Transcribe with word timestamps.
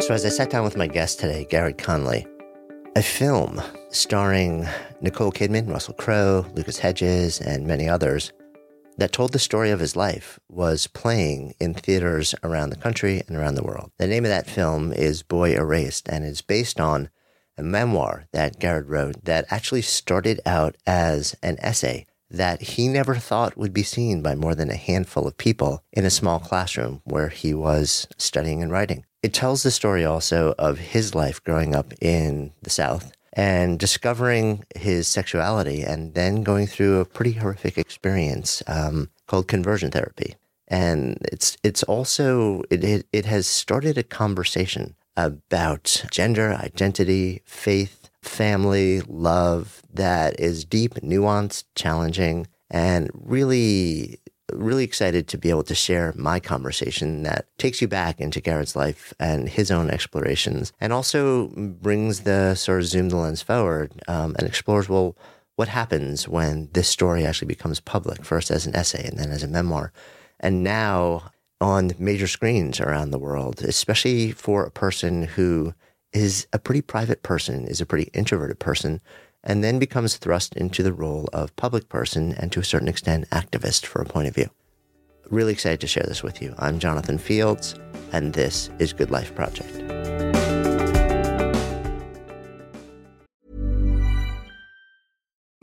So, 0.00 0.14
as 0.14 0.24
I 0.24 0.30
sat 0.30 0.48
down 0.48 0.64
with 0.64 0.78
my 0.78 0.86
guest 0.86 1.20
today, 1.20 1.46
Garrard 1.50 1.76
Conley, 1.76 2.26
a 2.96 3.02
film 3.02 3.60
starring 3.90 4.66
Nicole 5.02 5.30
Kidman, 5.30 5.68
Russell 5.68 5.92
Crowe, 5.92 6.46
Lucas 6.54 6.78
Hedges, 6.78 7.38
and 7.38 7.66
many 7.66 7.86
others 7.86 8.32
that 8.96 9.12
told 9.12 9.32
the 9.32 9.38
story 9.38 9.70
of 9.70 9.78
his 9.78 9.96
life 9.96 10.40
was 10.48 10.86
playing 10.86 11.54
in 11.60 11.74
theaters 11.74 12.34
around 12.42 12.70
the 12.70 12.76
country 12.76 13.22
and 13.28 13.36
around 13.36 13.56
the 13.56 13.62
world. 13.62 13.92
The 13.98 14.06
name 14.06 14.24
of 14.24 14.30
that 14.30 14.48
film 14.48 14.90
is 14.90 15.22
Boy 15.22 15.54
Erased, 15.54 16.08
and 16.08 16.24
is 16.24 16.40
based 16.40 16.80
on 16.80 17.10
a 17.58 17.62
memoir 17.62 18.24
that 18.32 18.58
Garrett 18.58 18.86
wrote 18.86 19.26
that 19.26 19.44
actually 19.50 19.82
started 19.82 20.40
out 20.46 20.76
as 20.86 21.36
an 21.42 21.58
essay 21.60 22.06
that 22.30 22.62
he 22.62 22.88
never 22.88 23.16
thought 23.16 23.58
would 23.58 23.74
be 23.74 23.82
seen 23.82 24.22
by 24.22 24.34
more 24.34 24.54
than 24.54 24.70
a 24.70 24.76
handful 24.76 25.26
of 25.26 25.36
people 25.36 25.84
in 25.92 26.06
a 26.06 26.10
small 26.10 26.38
classroom 26.38 27.02
where 27.04 27.28
he 27.28 27.52
was 27.52 28.08
studying 28.16 28.62
and 28.62 28.72
writing. 28.72 29.04
It 29.22 29.34
tells 29.34 29.62
the 29.62 29.70
story 29.70 30.04
also 30.04 30.54
of 30.58 30.78
his 30.78 31.14
life 31.14 31.44
growing 31.44 31.74
up 31.74 31.92
in 32.00 32.52
the 32.62 32.70
South 32.70 33.12
and 33.34 33.78
discovering 33.78 34.64
his 34.74 35.06
sexuality 35.06 35.82
and 35.82 36.14
then 36.14 36.42
going 36.42 36.66
through 36.66 37.00
a 37.00 37.04
pretty 37.04 37.32
horrific 37.32 37.76
experience 37.76 38.62
um, 38.66 39.10
called 39.26 39.46
conversion 39.46 39.90
therapy. 39.90 40.36
And 40.68 41.18
it's 41.32 41.56
it's 41.62 41.82
also 41.82 42.62
it, 42.70 42.84
it 42.84 43.06
it 43.12 43.24
has 43.26 43.46
started 43.46 43.98
a 43.98 44.04
conversation 44.04 44.94
about 45.16 46.04
gender, 46.10 46.54
identity, 46.54 47.42
faith, 47.44 48.08
family, 48.22 49.00
love 49.02 49.82
that 49.92 50.38
is 50.38 50.64
deep, 50.64 50.94
nuanced, 50.94 51.64
challenging, 51.74 52.46
and 52.70 53.10
really 53.12 54.19
really 54.52 54.84
excited 54.84 55.28
to 55.28 55.38
be 55.38 55.50
able 55.50 55.62
to 55.64 55.74
share 55.74 56.12
my 56.16 56.40
conversation 56.40 57.22
that 57.22 57.46
takes 57.58 57.80
you 57.80 57.88
back 57.88 58.20
into 58.20 58.40
Garrard's 58.40 58.76
life 58.76 59.12
and 59.18 59.48
his 59.48 59.70
own 59.70 59.90
explorations, 59.90 60.72
and 60.80 60.92
also 60.92 61.48
brings 61.54 62.20
the 62.20 62.54
sort 62.54 62.80
of 62.80 62.86
zoom 62.86 63.08
the 63.08 63.16
lens 63.16 63.42
forward 63.42 63.92
um, 64.08 64.34
and 64.38 64.46
explores 64.46 64.88
well 64.88 65.16
what 65.56 65.68
happens 65.68 66.26
when 66.26 66.70
this 66.72 66.88
story 66.88 67.26
actually 67.26 67.48
becomes 67.48 67.80
public, 67.80 68.24
first 68.24 68.50
as 68.50 68.66
an 68.66 68.74
essay 68.74 69.06
and 69.06 69.18
then 69.18 69.30
as 69.30 69.42
a 69.42 69.48
memoir, 69.48 69.92
and 70.38 70.64
now 70.64 71.30
on 71.60 71.92
major 71.98 72.26
screens 72.26 72.80
around 72.80 73.10
the 73.10 73.18
world, 73.18 73.62
especially 73.62 74.32
for 74.32 74.64
a 74.64 74.70
person 74.70 75.24
who 75.24 75.74
is 76.12 76.46
a 76.52 76.58
pretty 76.58 76.80
private 76.80 77.22
person, 77.22 77.66
is 77.66 77.80
a 77.80 77.86
pretty 77.86 78.10
introverted 78.14 78.58
person 78.58 79.00
and 79.42 79.64
then 79.64 79.78
becomes 79.78 80.16
thrust 80.16 80.56
into 80.56 80.82
the 80.82 80.92
role 80.92 81.28
of 81.32 81.54
public 81.56 81.88
person 81.88 82.34
and 82.38 82.52
to 82.52 82.60
a 82.60 82.64
certain 82.64 82.88
extent 82.88 83.28
activist 83.30 83.86
for 83.86 84.02
a 84.02 84.06
point 84.06 84.28
of 84.28 84.34
view. 84.34 84.50
Really 85.30 85.52
excited 85.52 85.80
to 85.80 85.86
share 85.86 86.04
this 86.06 86.22
with 86.22 86.42
you. 86.42 86.54
I'm 86.58 86.78
Jonathan 86.78 87.18
Fields, 87.18 87.74
and 88.12 88.32
this 88.32 88.68
is 88.78 88.92
Good 88.92 89.10
Life 89.10 89.34
Project. 89.34 89.80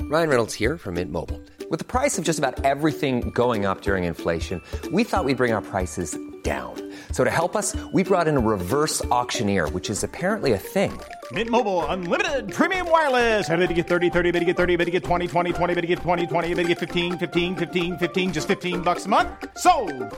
Ryan 0.10 0.30
Reynolds 0.30 0.54
here 0.54 0.78
from 0.78 0.94
Mint 0.94 1.12
Mobile. 1.12 1.42
With 1.70 1.80
the 1.80 1.86
price 1.86 2.18
of 2.18 2.24
just 2.24 2.40
about 2.40 2.64
everything 2.64 3.30
going 3.32 3.66
up 3.66 3.82
during 3.82 4.06
inflation, 4.06 4.62
we 4.94 5.04
thought 5.04 5.26
we'd 5.26 5.36
bring 5.36 5.52
our 5.52 5.62
prices 5.62 6.18
down. 6.44 6.87
So 7.12 7.24
to 7.26 7.30
help 7.30 7.56
us, 7.58 7.76
we 7.92 8.04
brought 8.04 8.28
in 8.30 8.38
a 8.38 8.40
reverse 8.40 9.04
auctioneer, 9.06 9.68
which 9.70 9.90
is 9.90 10.04
apparently 10.06 10.54
a 10.54 10.58
thing. 10.58 10.98
Mint 11.34 11.50
Mobile 11.50 11.84
unlimited 11.88 12.54
premium 12.54 12.90
wireless. 12.90 13.50
Ready 13.50 13.68
to 13.68 13.74
get 13.74 13.88
30, 13.90 14.10
30, 14.10 14.32
bit 14.32 14.40
to 14.40 14.46
get 14.46 14.56
30, 14.56 14.78
bit 14.78 14.86
to 14.86 14.92
get 14.92 15.04
20, 15.04 15.28
20, 15.28 15.52
20, 15.52 15.74
bit 15.76 15.82
to 15.82 15.88
get 15.88 16.00
20, 16.00 16.28
20, 16.28 16.54
bit 16.54 16.64
to 16.64 16.68
get 16.70 16.80
15, 16.80 17.18
15, 17.18 17.56
15, 17.58 17.98
15 17.98 18.32
just 18.34 18.48
15 18.48 18.82
bucks 18.82 19.06
a 19.08 19.10
month. 19.10 19.28
So, 19.58 19.72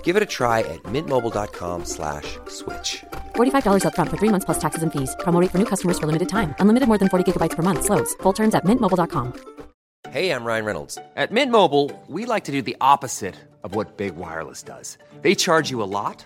Give 0.03 0.15
it 0.15 0.21
a 0.21 0.27
try 0.27 0.59
at 0.59 0.83
mintmobile.com/switch. 0.83 2.37
slash 2.47 3.03
$45 3.35 3.85
up 3.85 3.95
front 3.95 4.11
for 4.11 4.17
3 4.17 4.29
months 4.29 4.45
plus 4.45 4.59
taxes 4.59 4.83
and 4.83 4.91
fees. 4.93 5.15
Promo 5.21 5.41
rate 5.41 5.49
for 5.49 5.57
new 5.57 5.65
customers 5.65 5.97
for 5.97 6.05
limited 6.05 6.29
time. 6.29 6.53
Unlimited 6.59 6.87
more 6.87 6.99
than 6.99 7.09
40 7.09 7.25
gigabytes 7.25 7.55
per 7.55 7.63
month 7.63 7.85
slows. 7.85 8.13
Full 8.21 8.33
terms 8.33 8.53
at 8.53 8.63
mintmobile.com. 8.65 9.33
Hey, 10.11 10.31
I'm 10.31 10.43
Ryan 10.45 10.65
Reynolds. 10.65 10.97
At 11.15 11.31
Mint 11.31 11.51
Mobile, 11.51 11.91
we 12.07 12.25
like 12.25 12.45
to 12.45 12.51
do 12.51 12.61
the 12.61 12.75
opposite 12.81 13.35
of 13.63 13.75
what 13.75 13.97
Big 13.97 14.15
Wireless 14.15 14.63
does. 14.63 14.97
They 15.21 15.35
charge 15.35 15.69
you 15.69 15.83
a 15.83 15.91
lot, 15.99 16.25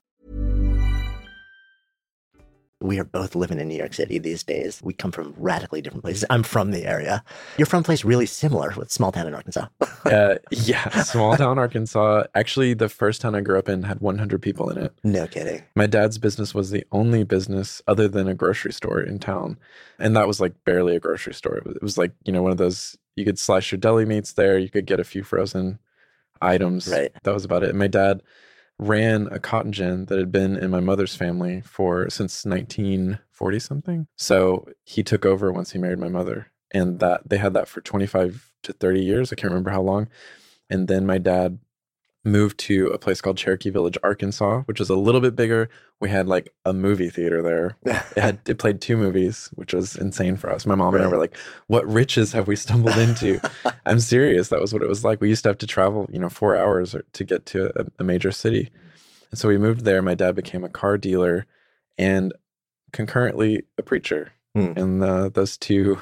We 2.81 2.99
are 2.99 3.03
both 3.03 3.35
living 3.35 3.59
in 3.59 3.67
New 3.67 3.77
York 3.77 3.93
City 3.93 4.17
these 4.17 4.43
days. 4.43 4.81
We 4.83 4.93
come 4.93 5.11
from 5.11 5.33
radically 5.37 5.81
different 5.81 6.03
places. 6.03 6.25
I'm 6.29 6.41
from 6.41 6.71
the 6.71 6.85
area. 6.85 7.23
You're 7.57 7.67
from 7.67 7.81
a 7.81 7.83
place 7.83 8.03
really 8.03 8.25
similar 8.25 8.73
with 8.75 8.91
small 8.91 9.11
town 9.11 9.27
in 9.27 9.35
Arkansas. 9.35 9.67
uh, 10.05 10.35
yeah, 10.49 10.89
small 11.03 11.37
town 11.37 11.59
Arkansas. 11.59 12.23
Actually, 12.33 12.73
the 12.73 12.89
first 12.89 13.21
town 13.21 13.35
I 13.35 13.41
grew 13.41 13.59
up 13.59 13.69
in 13.69 13.83
had 13.83 14.01
100 14.01 14.41
people 14.41 14.69
in 14.69 14.77
it. 14.79 14.93
no 15.03 15.27
kidding. 15.27 15.61
My 15.75 15.85
dad's 15.85 16.17
business 16.17 16.55
was 16.55 16.71
the 16.71 16.83
only 16.91 17.23
business 17.23 17.81
other 17.87 18.07
than 18.07 18.27
a 18.27 18.33
grocery 18.33 18.73
store 18.73 18.99
in 18.99 19.19
town. 19.19 19.59
And 19.99 20.15
that 20.15 20.27
was 20.27 20.41
like 20.41 20.53
barely 20.65 20.95
a 20.95 20.99
grocery 20.99 21.35
store. 21.35 21.57
It 21.57 21.65
was, 21.65 21.75
it 21.75 21.83
was 21.83 21.97
like, 21.97 22.13
you 22.25 22.33
know, 22.33 22.41
one 22.41 22.51
of 22.51 22.57
those 22.57 22.97
you 23.15 23.25
could 23.25 23.37
slice 23.37 23.71
your 23.71 23.79
deli 23.79 24.05
meats 24.05 24.33
there, 24.33 24.57
you 24.57 24.69
could 24.69 24.85
get 24.85 24.99
a 24.99 25.03
few 25.03 25.23
frozen 25.23 25.77
items. 26.41 26.87
Right. 26.87 27.11
That 27.23 27.33
was 27.33 27.45
about 27.45 27.63
it. 27.63 27.69
And 27.69 27.79
my 27.79 27.87
dad 27.87 28.23
ran 28.81 29.27
a 29.31 29.39
cotton 29.39 29.71
gin 29.71 30.05
that 30.05 30.17
had 30.17 30.31
been 30.31 30.57
in 30.57 30.71
my 30.71 30.79
mother's 30.79 31.15
family 31.15 31.61
for 31.61 32.09
since 32.09 32.43
1940 32.45 33.59
something. 33.59 34.07
So 34.17 34.67
he 34.83 35.03
took 35.03 35.23
over 35.25 35.51
once 35.51 35.71
he 35.71 35.79
married 35.79 35.99
my 35.99 36.09
mother. 36.09 36.47
And 36.73 36.99
that 36.99 37.21
they 37.29 37.37
had 37.37 37.53
that 37.53 37.67
for 37.67 37.81
25 37.81 38.51
to 38.63 38.73
30 38.73 39.01
years. 39.01 39.31
I 39.31 39.35
can't 39.35 39.51
remember 39.51 39.71
how 39.71 39.81
long. 39.81 40.07
And 40.69 40.87
then 40.87 41.05
my 41.05 41.17
dad 41.17 41.59
moved 42.23 42.57
to 42.59 42.87
a 42.87 42.97
place 42.99 43.19
called 43.19 43.37
Cherokee 43.37 43.69
Village, 43.71 43.97
Arkansas, 44.03 44.61
which 44.63 44.79
is 44.79 44.89
a 44.89 44.95
little 44.95 45.21
bit 45.21 45.35
bigger. 45.35 45.69
We 45.99 46.09
had 46.09 46.27
like 46.27 46.53
a 46.65 46.73
movie 46.73 47.09
theater 47.09 47.41
there. 47.41 47.77
It 48.15 48.21
had 48.21 48.39
it 48.47 48.59
played 48.59 48.81
two 48.81 48.97
movies, 48.97 49.49
which 49.55 49.73
was 49.73 49.95
insane 49.95 50.35
for 50.37 50.51
us. 50.51 50.65
My 50.65 50.75
mom 50.75 50.95
and 50.95 51.03
I 51.03 51.07
were 51.07 51.17
like, 51.17 51.35
"What 51.67 51.87
riches 51.87 52.31
have 52.33 52.47
we 52.47 52.55
stumbled 52.55 52.97
into?" 52.97 53.39
I'm 53.85 53.99
serious. 53.99 54.49
That 54.49 54.61
was 54.61 54.73
what 54.73 54.83
it 54.83 54.89
was 54.89 55.03
like. 55.03 55.21
We 55.21 55.29
used 55.29 55.43
to 55.43 55.49
have 55.49 55.57
to 55.59 55.67
travel, 55.67 56.07
you 56.11 56.19
know, 56.19 56.29
four 56.29 56.55
hours 56.55 56.93
or- 56.93 57.05
to 57.13 57.23
get 57.23 57.45
to 57.47 57.71
a, 57.79 57.85
a 57.99 58.03
major 58.03 58.31
city. 58.31 58.69
And 59.31 59.39
so 59.39 59.47
we 59.47 59.57
moved 59.57 59.85
there. 59.85 60.01
My 60.01 60.15
dad 60.15 60.35
became 60.35 60.63
a 60.63 60.69
car 60.69 60.97
dealer 60.97 61.45
and 61.97 62.33
concurrently 62.91 63.63
a 63.77 63.83
preacher. 63.83 64.33
Hmm. 64.55 64.73
And 64.75 65.03
uh, 65.03 65.29
those 65.29 65.57
two, 65.57 65.99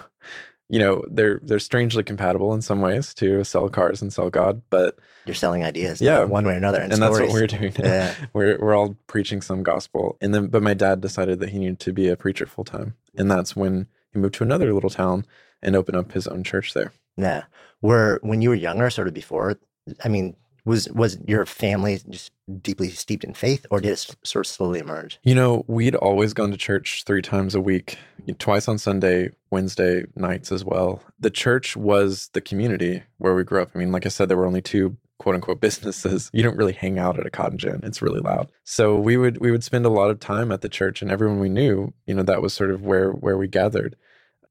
you 0.70 0.80
know, 0.80 1.04
they're 1.10 1.40
they're 1.44 1.60
strangely 1.60 2.04
compatible 2.04 2.54
in 2.54 2.62
some 2.62 2.82
ways 2.82 3.14
to 3.16 3.44
sell 3.44 3.70
cars 3.70 4.02
and 4.02 4.12
sell 4.12 4.30
God, 4.30 4.62
but 4.70 4.98
You're 5.30 5.36
selling 5.36 5.64
ideas, 5.64 6.02
Yeah. 6.02 6.24
one 6.24 6.44
way 6.44 6.54
or 6.54 6.58
another, 6.58 6.82
and, 6.82 6.92
and 6.92 7.00
that's 7.02 7.20
what 7.20 7.30
we're 7.30 7.46
doing. 7.46 7.72
now. 7.78 7.86
Yeah. 7.86 8.16
we're 8.34 8.58
we're 8.60 8.74
all 8.76 8.98
preaching 9.06 9.42
some 9.44 9.62
gospel, 9.62 10.18
and 10.22 10.34
then 10.34 10.48
but 10.48 10.64
my 10.64 10.74
dad 10.74 11.02
decided 11.02 11.40
that 11.40 11.50
he 11.50 11.60
needed 11.60 11.80
to 11.82 11.94
be 11.94 12.08
a 12.10 12.18
preacher 12.18 12.48
full 12.48 12.64
time, 12.66 12.96
and 13.16 13.30
that's 13.30 13.56
when 13.56 13.86
he 14.12 14.18
moved 14.18 14.34
to 14.36 14.44
another 14.44 14.74
little 14.74 14.90
town 14.90 15.24
and 15.62 15.76
opened 15.76 15.98
up 15.98 16.14
his 16.14 16.28
own 16.28 16.44
church 16.44 16.74
there. 16.74 16.92
Yeah. 17.16 17.44
Were 17.84 18.20
when 18.24 18.42
you 18.42 18.50
were 18.50 18.56
younger, 18.56 18.90
sort 18.90 19.08
of 19.08 19.14
before, 19.14 19.60
I 20.04 20.08
mean, 20.08 20.36
was 20.66 20.90
was 20.90 21.20
your 21.28 21.46
family 21.46 22.00
just 22.10 22.32
deeply 22.62 22.90
steeped 22.90 23.24
in 23.24 23.34
faith, 23.36 23.66
or 23.70 23.80
did 23.80 23.92
it 23.92 24.16
sort 24.24 24.46
of 24.48 24.52
slowly 24.52 24.80
emerge? 24.80 25.20
You 25.24 25.36
know, 25.36 25.64
we'd 25.68 25.96
always 25.96 26.34
gone 26.34 26.50
to 26.52 26.58
church 26.58 27.04
three 27.06 27.22
times 27.22 27.54
a 27.56 27.62
week, 27.62 27.98
twice 28.40 28.68
on 28.68 28.78
Sunday, 28.80 29.30
Wednesday 29.52 30.06
nights 30.16 30.52
as 30.52 30.66
well. 30.66 31.02
The 31.20 31.30
church 31.30 31.78
was 31.78 32.30
the 32.34 32.42
community 32.42 33.04
where 33.20 33.36
we 33.36 33.44
grew 33.44 33.62
up. 33.62 33.70
I 33.76 33.78
mean, 33.78 33.92
like 33.92 34.06
I 34.06 34.10
said, 34.10 34.28
there 34.28 34.38
were 34.38 34.48
only 34.48 34.62
two 34.62 34.98
quote 35.20 35.36
unquote 35.36 35.62
businesses. 35.62 36.32
You 36.34 36.42
don't 36.42 36.58
really 36.58 36.74
hang 36.74 36.98
out 36.98 37.20
at 37.20 37.28
a 37.28 37.30
cotton 37.30 37.58
gin. 37.58 37.82
It's 37.84 38.02
really 38.02 38.22
loud. 38.22 38.52
So 38.64 38.96
we 38.96 39.18
would 39.18 39.38
we 39.40 39.52
would 39.52 39.64
spend 39.64 39.86
a 39.86 39.90
lot 39.90 40.10
of 40.10 40.20
time 40.20 40.52
at 40.52 40.62
the 40.62 40.70
church 40.70 41.02
and 41.02 41.12
everyone 41.12 41.40
we 41.40 41.50
knew, 41.50 41.94
you 42.08 42.16
know, 42.16 42.24
that 42.24 42.42
was 42.42 42.54
sort 42.54 42.72
of 42.72 42.82
where 42.84 43.12
where 43.12 43.38
we 43.38 43.48
gathered. 43.48 43.96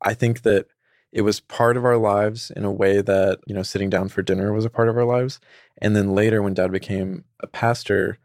I 0.02 0.14
think 0.14 0.42
that 0.42 0.66
it 1.10 1.22
was 1.22 1.40
part 1.40 1.76
of 1.76 1.84
our 1.84 1.96
lives 1.96 2.52
in 2.54 2.64
a 2.64 2.70
way 2.70 3.00
that, 3.00 3.40
you 3.46 3.54
know, 3.54 3.62
sitting 3.62 3.88
down 3.88 4.08
for 4.10 4.22
dinner 4.22 4.52
was 4.52 4.66
a 4.66 4.70
part 4.70 4.88
of 4.88 4.96
our 4.96 5.06
lives. 5.06 5.40
And 5.78 5.96
then 5.96 6.14
later 6.14 6.42
when 6.42 6.54
dad 6.54 6.70
became 6.70 7.24
a 7.40 7.46
pastor, 7.46 8.18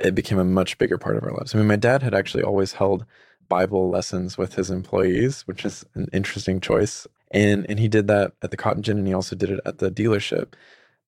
it 0.00 0.14
became 0.14 0.38
a 0.38 0.44
much 0.44 0.78
bigger 0.78 0.96
part 0.96 1.16
of 1.16 1.22
our 1.22 1.32
lives. 1.32 1.54
I 1.54 1.58
mean, 1.58 1.66
my 1.66 1.76
dad 1.76 2.02
had 2.02 2.14
actually 2.14 2.42
always 2.42 2.72
held 2.72 3.04
Bible 3.48 3.90
lessons 3.90 4.38
with 4.38 4.54
his 4.54 4.70
employees, 4.70 5.42
which 5.42 5.66
is 5.66 5.84
an 5.94 6.08
interesting 6.14 6.60
choice. 6.60 7.06
And 7.30 7.66
and 7.68 7.78
he 7.78 7.88
did 7.88 8.06
that 8.08 8.32
at 8.42 8.50
the 8.50 8.56
Cotton 8.56 8.82
Gin 8.82 8.96
and 8.98 9.06
he 9.06 9.12
also 9.12 9.36
did 9.36 9.50
it 9.50 9.60
at 9.66 9.78
the 9.78 9.90
dealership. 9.90 10.54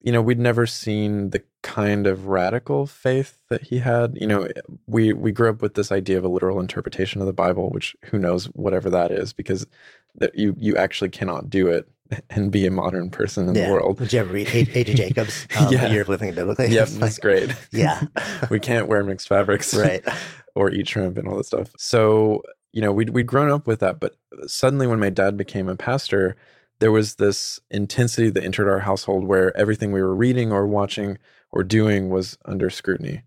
You 0.06 0.12
know, 0.12 0.22
we'd 0.22 0.38
never 0.38 0.66
seen 0.66 1.30
the 1.30 1.42
kind 1.62 2.06
of 2.06 2.28
radical 2.28 2.86
faith 2.86 3.38
that 3.50 3.64
he 3.64 3.78
had. 3.78 4.16
You 4.20 4.28
know, 4.28 4.48
we 4.86 5.12
we 5.12 5.32
grew 5.32 5.50
up 5.50 5.60
with 5.60 5.74
this 5.74 5.90
idea 5.90 6.16
of 6.16 6.24
a 6.24 6.28
literal 6.28 6.60
interpretation 6.60 7.20
of 7.20 7.26
the 7.26 7.32
Bible, 7.32 7.70
which 7.70 7.96
who 8.04 8.18
knows 8.18 8.46
whatever 8.46 8.88
that 8.88 9.10
is, 9.10 9.32
because 9.32 9.66
that 10.14 10.38
you 10.38 10.54
you 10.56 10.76
actually 10.76 11.10
cannot 11.10 11.50
do 11.50 11.66
it 11.66 11.88
and 12.30 12.52
be 12.52 12.66
a 12.66 12.70
modern 12.70 13.10
person 13.10 13.48
in 13.48 13.54
yeah. 13.54 13.66
the 13.66 13.72
world. 13.72 13.98
Did 13.98 14.12
you 14.12 14.20
ever 14.20 14.32
read 14.32 14.48
A. 14.48 14.64
J. 14.64 14.94
Jacobs? 14.94 15.46
Um, 15.58 15.72
Yeah. 15.72 15.92
Of 15.92 16.08
Living 16.08 16.34
Biblically? 16.34 16.68
Yep, 16.68 16.88
like- 16.90 17.00
that's 17.00 17.18
great. 17.18 17.54
Yeah. 17.72 18.02
we 18.50 18.60
can't 18.60 18.88
wear 18.88 19.02
mixed 19.02 19.28
fabrics, 19.28 19.74
right. 19.74 20.04
or 20.54 20.70
eat 20.70 20.88
shrimp 20.88 21.18
and 21.18 21.26
all 21.26 21.36
that 21.36 21.46
stuff. 21.46 21.72
So, 21.78 22.42
you 22.72 22.80
know, 22.80 22.92
we'd, 22.92 23.10
we'd 23.10 23.26
grown 23.26 23.50
up 23.50 23.66
with 23.66 23.80
that. 23.80 23.98
But 24.00 24.16
suddenly, 24.46 24.86
when 24.86 25.00
my 25.00 25.10
dad 25.10 25.36
became 25.36 25.68
a 25.68 25.76
pastor, 25.76 26.36
there 26.78 26.92
was 26.92 27.14
this 27.14 27.60
intensity 27.70 28.30
that 28.30 28.44
entered 28.44 28.70
our 28.70 28.80
household 28.80 29.24
where 29.24 29.56
everything 29.56 29.92
we 29.92 30.02
were 30.02 30.14
reading 30.14 30.52
or 30.52 30.66
watching 30.66 31.18
or 31.50 31.62
doing 31.62 32.10
was 32.10 32.36
under 32.44 32.68
scrutiny. 32.70 33.22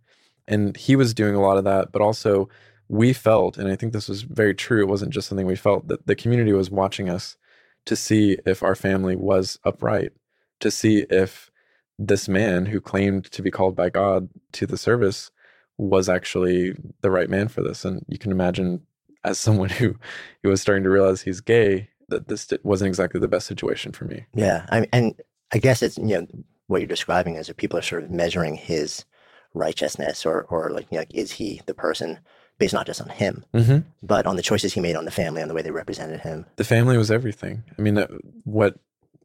And 0.47 0.75
he 0.77 0.95
was 0.95 1.13
doing 1.13 1.35
a 1.35 1.41
lot 1.41 1.57
of 1.57 1.63
that. 1.63 1.91
But 1.91 2.01
also, 2.01 2.49
we 2.87 3.13
felt, 3.13 3.57
and 3.57 3.71
I 3.71 3.75
think 3.75 3.93
this 3.93 4.09
was 4.09 4.23
very 4.23 4.55
true, 4.55 4.81
it 4.81 4.87
wasn't 4.87 5.13
just 5.13 5.27
something 5.27 5.45
we 5.45 5.55
felt, 5.55 5.87
that 5.87 6.07
the 6.07 6.15
community 6.15 6.53
was 6.53 6.71
watching 6.71 7.09
us 7.09 7.37
to 7.85 7.95
see 7.95 8.37
if 8.45 8.63
our 8.63 8.75
family 8.75 9.15
was 9.15 9.59
upright, 9.63 10.11
to 10.59 10.71
see 10.71 11.05
if 11.09 11.51
this 11.97 12.27
man 12.27 12.65
who 12.65 12.81
claimed 12.81 13.25
to 13.31 13.41
be 13.41 13.51
called 13.51 13.75
by 13.75 13.89
God 13.89 14.29
to 14.53 14.65
the 14.65 14.77
service 14.77 15.31
was 15.77 16.09
actually 16.09 16.73
the 17.01 17.11
right 17.11 17.29
man 17.29 17.47
for 17.47 17.61
this. 17.61 17.85
And 17.85 18.03
you 18.07 18.17
can 18.17 18.31
imagine, 18.31 18.81
as 19.23 19.37
someone 19.37 19.69
who, 19.69 19.95
who 20.43 20.49
was 20.49 20.61
starting 20.61 20.83
to 20.83 20.89
realize 20.89 21.21
he's 21.21 21.41
gay, 21.41 21.89
that 22.09 22.27
this 22.27 22.49
wasn't 22.63 22.87
exactly 22.87 23.19
the 23.19 23.27
best 23.27 23.47
situation 23.47 23.91
for 23.91 24.05
me. 24.05 24.25
Yeah. 24.33 24.65
I 24.69 24.87
and 24.91 25.15
I 25.53 25.57
guess 25.59 25.81
it's, 25.81 25.97
you 25.97 26.05
know, 26.05 26.27
what 26.67 26.81
you're 26.81 26.87
describing 26.87 27.35
is 27.35 27.47
that 27.47 27.57
people 27.57 27.79
are 27.79 27.83
sort 27.83 28.03
of 28.03 28.11
measuring 28.11 28.55
his 28.55 29.05
righteousness 29.53 30.25
or, 30.25 30.43
or 30.43 30.69
like, 30.69 30.87
you 30.91 30.95
know, 30.95 31.01
like, 31.01 31.13
is 31.13 31.31
he 31.31 31.61
the 31.65 31.73
person 31.73 32.19
based 32.59 32.73
not 32.73 32.85
just 32.85 33.01
on 33.01 33.09
him, 33.09 33.45
Mm-hmm. 33.53 33.79
but 34.03 34.25
on 34.27 34.35
the 34.35 34.41
choices 34.41 34.73
he 34.73 34.81
made 34.81 34.95
on 34.95 35.05
the 35.05 35.11
family, 35.11 35.41
on 35.41 35.47
the 35.47 35.53
way 35.53 35.61
they 35.61 35.71
represented 35.71 36.19
him. 36.21 36.45
The 36.57 36.63
family 36.63 36.97
was 36.97 37.09
everything. 37.09 37.63
I 37.77 37.81
mean, 37.81 37.97
uh, 37.97 38.07
what 38.43 38.77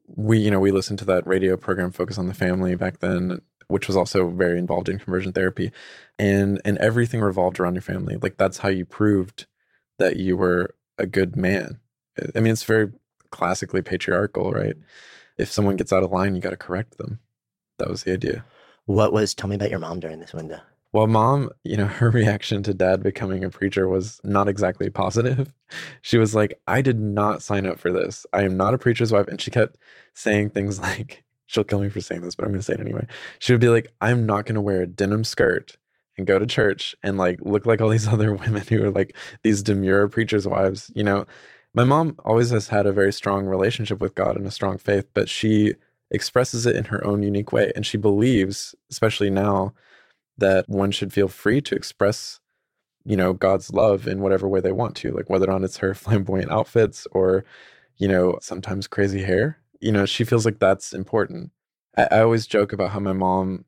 we, 0.06 0.38
you 0.38 0.50
know, 0.50 0.60
we 0.60 0.70
listened 0.70 1.00
to 1.00 1.04
that 1.06 1.26
radio 1.26 1.56
program, 1.56 1.90
Focus 1.90 2.16
on 2.16 2.28
the 2.28 2.34
Family, 2.34 2.76
back 2.76 3.00
then, 3.00 3.40
which 3.68 3.88
was 3.88 3.96
also 3.96 4.28
very 4.28 4.58
involved 4.58 4.88
in 4.88 4.98
conversion 4.98 5.32
therapy, 5.32 5.72
and 6.18 6.60
and 6.64 6.78
everything 6.78 7.20
revolved 7.20 7.58
around 7.58 7.74
your 7.74 7.82
family. 7.82 8.16
Like 8.20 8.36
that's 8.36 8.58
how 8.58 8.68
you 8.68 8.84
proved 8.84 9.46
that 9.98 10.16
you 10.16 10.36
were 10.36 10.74
a 10.98 11.06
good 11.06 11.34
man. 11.36 11.80
I 12.34 12.40
mean, 12.40 12.52
it's 12.52 12.64
very 12.64 12.90
classically 13.30 13.82
patriarchal, 13.82 14.52
right? 14.52 14.76
Mm-hmm. 14.76 15.42
If 15.42 15.50
someone 15.50 15.76
gets 15.76 15.92
out 15.92 16.04
of 16.04 16.12
line, 16.12 16.34
you 16.34 16.40
got 16.40 16.50
to 16.50 16.56
correct 16.56 16.98
them. 16.98 17.18
That 17.78 17.90
was 17.90 18.04
the 18.04 18.12
idea. 18.12 18.44
What 18.86 19.12
was, 19.12 19.34
tell 19.34 19.48
me 19.48 19.56
about 19.56 19.70
your 19.70 19.80
mom 19.80 20.00
during 20.00 20.20
this 20.20 20.32
window. 20.32 20.60
Well, 20.92 21.08
mom, 21.08 21.50
you 21.64 21.76
know, 21.76 21.86
her 22.00 22.08
reaction 22.10 22.62
to 22.62 22.72
dad 22.72 23.02
becoming 23.02 23.42
a 23.42 23.50
preacher 23.50 23.88
was 23.88 24.20
not 24.22 24.48
exactly 24.48 24.88
positive. 24.88 25.52
She 26.02 26.18
was 26.18 26.36
like, 26.36 26.60
I 26.68 26.82
did 26.82 27.00
not 27.00 27.42
sign 27.42 27.66
up 27.66 27.80
for 27.80 27.90
this. 27.90 28.26
I 28.32 28.44
am 28.44 28.56
not 28.56 28.74
a 28.74 28.78
preacher's 28.78 29.10
wife. 29.10 29.26
And 29.26 29.40
she 29.40 29.50
kept 29.50 29.76
saying 30.12 30.50
things 30.50 30.78
like, 30.88 31.24
she'll 31.46 31.64
kill 31.64 31.80
me 31.80 31.88
for 31.88 32.00
saying 32.00 32.20
this, 32.20 32.36
but 32.36 32.44
I'm 32.44 32.52
going 32.52 32.60
to 32.60 32.64
say 32.64 32.74
it 32.74 32.80
anyway. 32.80 33.08
She 33.40 33.52
would 33.52 33.60
be 33.60 33.70
like, 33.70 33.92
I'm 34.00 34.24
not 34.24 34.46
going 34.46 34.54
to 34.54 34.60
wear 34.60 34.82
a 34.82 34.86
denim 34.86 35.24
skirt 35.24 35.76
and 36.16 36.28
go 36.28 36.38
to 36.38 36.46
church 36.46 36.94
and 37.02 37.18
like 37.18 37.40
look 37.42 37.66
like 37.66 37.80
all 37.80 37.88
these 37.88 38.06
other 38.06 38.32
women 38.34 38.62
who 38.68 38.84
are 38.84 38.90
like 38.90 39.16
these 39.42 39.64
demure 39.64 40.06
preacher's 40.06 40.46
wives. 40.46 40.92
You 40.94 41.02
know, 41.02 41.26
my 41.74 41.84
mom 41.84 42.16
always 42.24 42.50
has 42.50 42.68
had 42.68 42.86
a 42.86 42.92
very 42.92 43.12
strong 43.12 43.46
relationship 43.46 44.00
with 44.00 44.14
God 44.14 44.36
and 44.36 44.46
a 44.46 44.50
strong 44.50 44.78
faith, 44.78 45.06
but 45.12 45.28
she 45.28 45.74
expresses 46.10 46.66
it 46.66 46.76
in 46.76 46.84
her 46.84 47.04
own 47.04 47.22
unique 47.22 47.52
way. 47.52 47.72
And 47.74 47.84
she 47.84 47.96
believes, 47.96 48.74
especially 48.90 49.30
now, 49.30 49.74
that 50.38 50.68
one 50.68 50.90
should 50.90 51.12
feel 51.12 51.28
free 51.28 51.60
to 51.62 51.74
express 51.74 52.40
you 53.04 53.16
know 53.16 53.32
god's 53.32 53.72
love 53.72 54.06
in 54.06 54.20
whatever 54.20 54.48
way 54.48 54.60
they 54.60 54.72
want 54.72 54.96
to 54.96 55.12
like 55.12 55.28
whether 55.28 55.48
or 55.48 55.52
not 55.52 55.64
it's 55.64 55.78
her 55.78 55.94
flamboyant 55.94 56.50
outfits 56.50 57.06
or 57.12 57.44
you 57.96 58.08
know 58.08 58.38
sometimes 58.40 58.86
crazy 58.86 59.22
hair 59.22 59.58
you 59.80 59.92
know 59.92 60.06
she 60.06 60.24
feels 60.24 60.44
like 60.44 60.58
that's 60.58 60.92
important 60.92 61.50
i, 61.96 62.08
I 62.10 62.20
always 62.20 62.46
joke 62.46 62.72
about 62.72 62.90
how 62.90 63.00
my 63.00 63.12
mom 63.12 63.64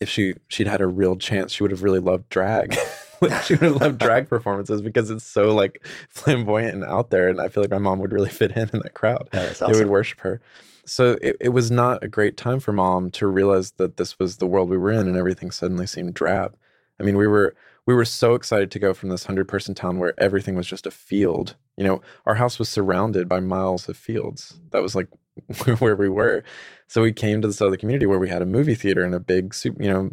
if 0.00 0.08
she 0.08 0.34
she'd 0.48 0.66
had 0.66 0.80
a 0.80 0.86
real 0.86 1.16
chance 1.16 1.52
she 1.52 1.62
would 1.62 1.72
have 1.72 1.82
really 1.82 2.00
loved 2.00 2.28
drag 2.28 2.76
she 3.44 3.54
would 3.54 3.62
have 3.62 3.80
loved 3.80 3.98
drag 3.98 4.28
performances 4.28 4.82
because 4.82 5.10
it's 5.10 5.24
so 5.24 5.54
like 5.54 5.84
flamboyant 6.08 6.74
and 6.74 6.84
out 6.84 7.10
there 7.10 7.28
and 7.28 7.40
i 7.40 7.48
feel 7.48 7.62
like 7.62 7.70
my 7.70 7.78
mom 7.78 7.98
would 7.98 8.12
really 8.12 8.30
fit 8.30 8.52
in 8.52 8.70
in 8.72 8.80
that 8.80 8.94
crowd 8.94 9.28
Yeah, 9.32 9.46
that's 9.46 9.60
they 9.60 9.72
would 9.72 9.88
worship 9.88 10.20
her. 10.20 10.40
So 10.88 11.18
it, 11.20 11.36
it 11.38 11.48
was 11.50 11.70
not 11.70 12.02
a 12.02 12.08
great 12.08 12.38
time 12.38 12.60
for 12.60 12.72
mom 12.72 13.10
to 13.10 13.26
realize 13.26 13.72
that 13.72 13.98
this 13.98 14.18
was 14.18 14.38
the 14.38 14.46
world 14.46 14.70
we 14.70 14.78
were 14.78 14.90
in 14.90 15.06
and 15.06 15.16
everything 15.16 15.50
suddenly 15.50 15.86
seemed 15.86 16.14
drab. 16.14 16.56
I 16.98 17.02
mean, 17.02 17.16
we 17.16 17.26
were 17.26 17.54
we 17.84 17.94
were 17.94 18.06
so 18.06 18.34
excited 18.34 18.70
to 18.70 18.78
go 18.78 18.94
from 18.94 19.10
this 19.10 19.24
hundred 19.24 19.48
person 19.48 19.74
town 19.74 19.98
where 19.98 20.14
everything 20.18 20.54
was 20.54 20.66
just 20.66 20.86
a 20.86 20.90
field. 20.90 21.56
You 21.76 21.84
know, 21.84 22.00
our 22.24 22.36
house 22.36 22.58
was 22.58 22.70
surrounded 22.70 23.28
by 23.28 23.40
miles 23.40 23.88
of 23.88 23.96
fields. 23.96 24.60
That 24.70 24.82
was 24.82 24.94
like 24.94 25.08
where 25.78 25.94
we 25.94 26.08
were. 26.08 26.42
So 26.86 27.02
we 27.02 27.12
came 27.12 27.42
to 27.42 27.48
this 27.48 27.60
other 27.60 27.76
community 27.76 28.06
where 28.06 28.18
we 28.18 28.30
had 28.30 28.42
a 28.42 28.46
movie 28.46 28.74
theater 28.74 29.04
and 29.04 29.14
a 29.14 29.20
big 29.20 29.52
soup, 29.52 29.76
you 29.78 29.90
know, 29.90 30.10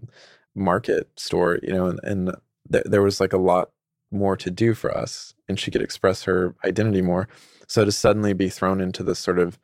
market 0.56 1.10
store, 1.18 1.60
you 1.64 1.74
know, 1.74 1.88
and, 1.88 2.00
and 2.04 2.36
th- 2.72 2.86
there 2.86 3.02
was 3.02 3.20
like 3.20 3.34
a 3.34 3.38
lot 3.38 3.72
more 4.12 4.38
to 4.38 4.52
do 4.52 4.74
for 4.74 4.96
us 4.96 5.34
and 5.48 5.60
she 5.60 5.72
could 5.72 5.82
express 5.82 6.24
her 6.24 6.56
identity 6.64 7.02
more. 7.02 7.28
So 7.68 7.84
to 7.84 7.92
suddenly 7.92 8.34
be 8.34 8.50
thrown 8.50 8.80
into 8.80 9.04
this 9.04 9.20
sort 9.20 9.40
of 9.40 9.60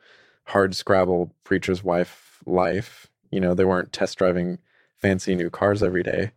hard 0.46 0.76
scrabble 0.76 1.34
preacher's 1.44 1.84
wife 1.84 2.40
life, 2.46 3.08
you 3.32 3.40
know, 3.40 3.54
they 3.54 3.66
weren't 3.66 3.94
test 3.94 4.18
driving 4.18 4.58
fancy 4.98 5.36
new 5.36 5.50
cars 5.50 5.84
every 5.84 6.04
day 6.04 6.32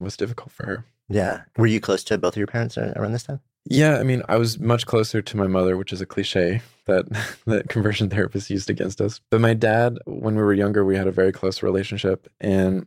it 0.00 0.04
was 0.04 0.16
difficult 0.16 0.52
for 0.52 0.66
her. 0.66 0.84
Yeah. 1.08 1.42
Were 1.56 1.66
you 1.66 1.80
close 1.80 2.04
to 2.04 2.18
both 2.18 2.34
of 2.34 2.38
your 2.38 2.46
parents 2.46 2.76
around 2.76 3.12
this 3.12 3.22
time? 3.22 3.40
Yeah, 3.68 3.98
I 3.98 4.04
mean, 4.04 4.22
I 4.28 4.36
was 4.36 4.60
much 4.60 4.86
closer 4.86 5.20
to 5.20 5.36
my 5.36 5.48
mother, 5.48 5.76
which 5.76 5.92
is 5.92 6.00
a 6.00 6.06
cliche 6.06 6.62
that 6.86 7.06
that 7.46 7.68
conversion 7.68 8.08
therapists 8.08 8.50
used 8.50 8.70
against 8.70 9.00
us. 9.00 9.20
But 9.30 9.40
my 9.40 9.54
dad, 9.54 9.98
when 10.06 10.36
we 10.36 10.42
were 10.42 10.52
younger, 10.52 10.84
we 10.84 10.96
had 10.96 11.08
a 11.08 11.12
very 11.12 11.32
close 11.32 11.62
relationship, 11.62 12.28
and 12.40 12.86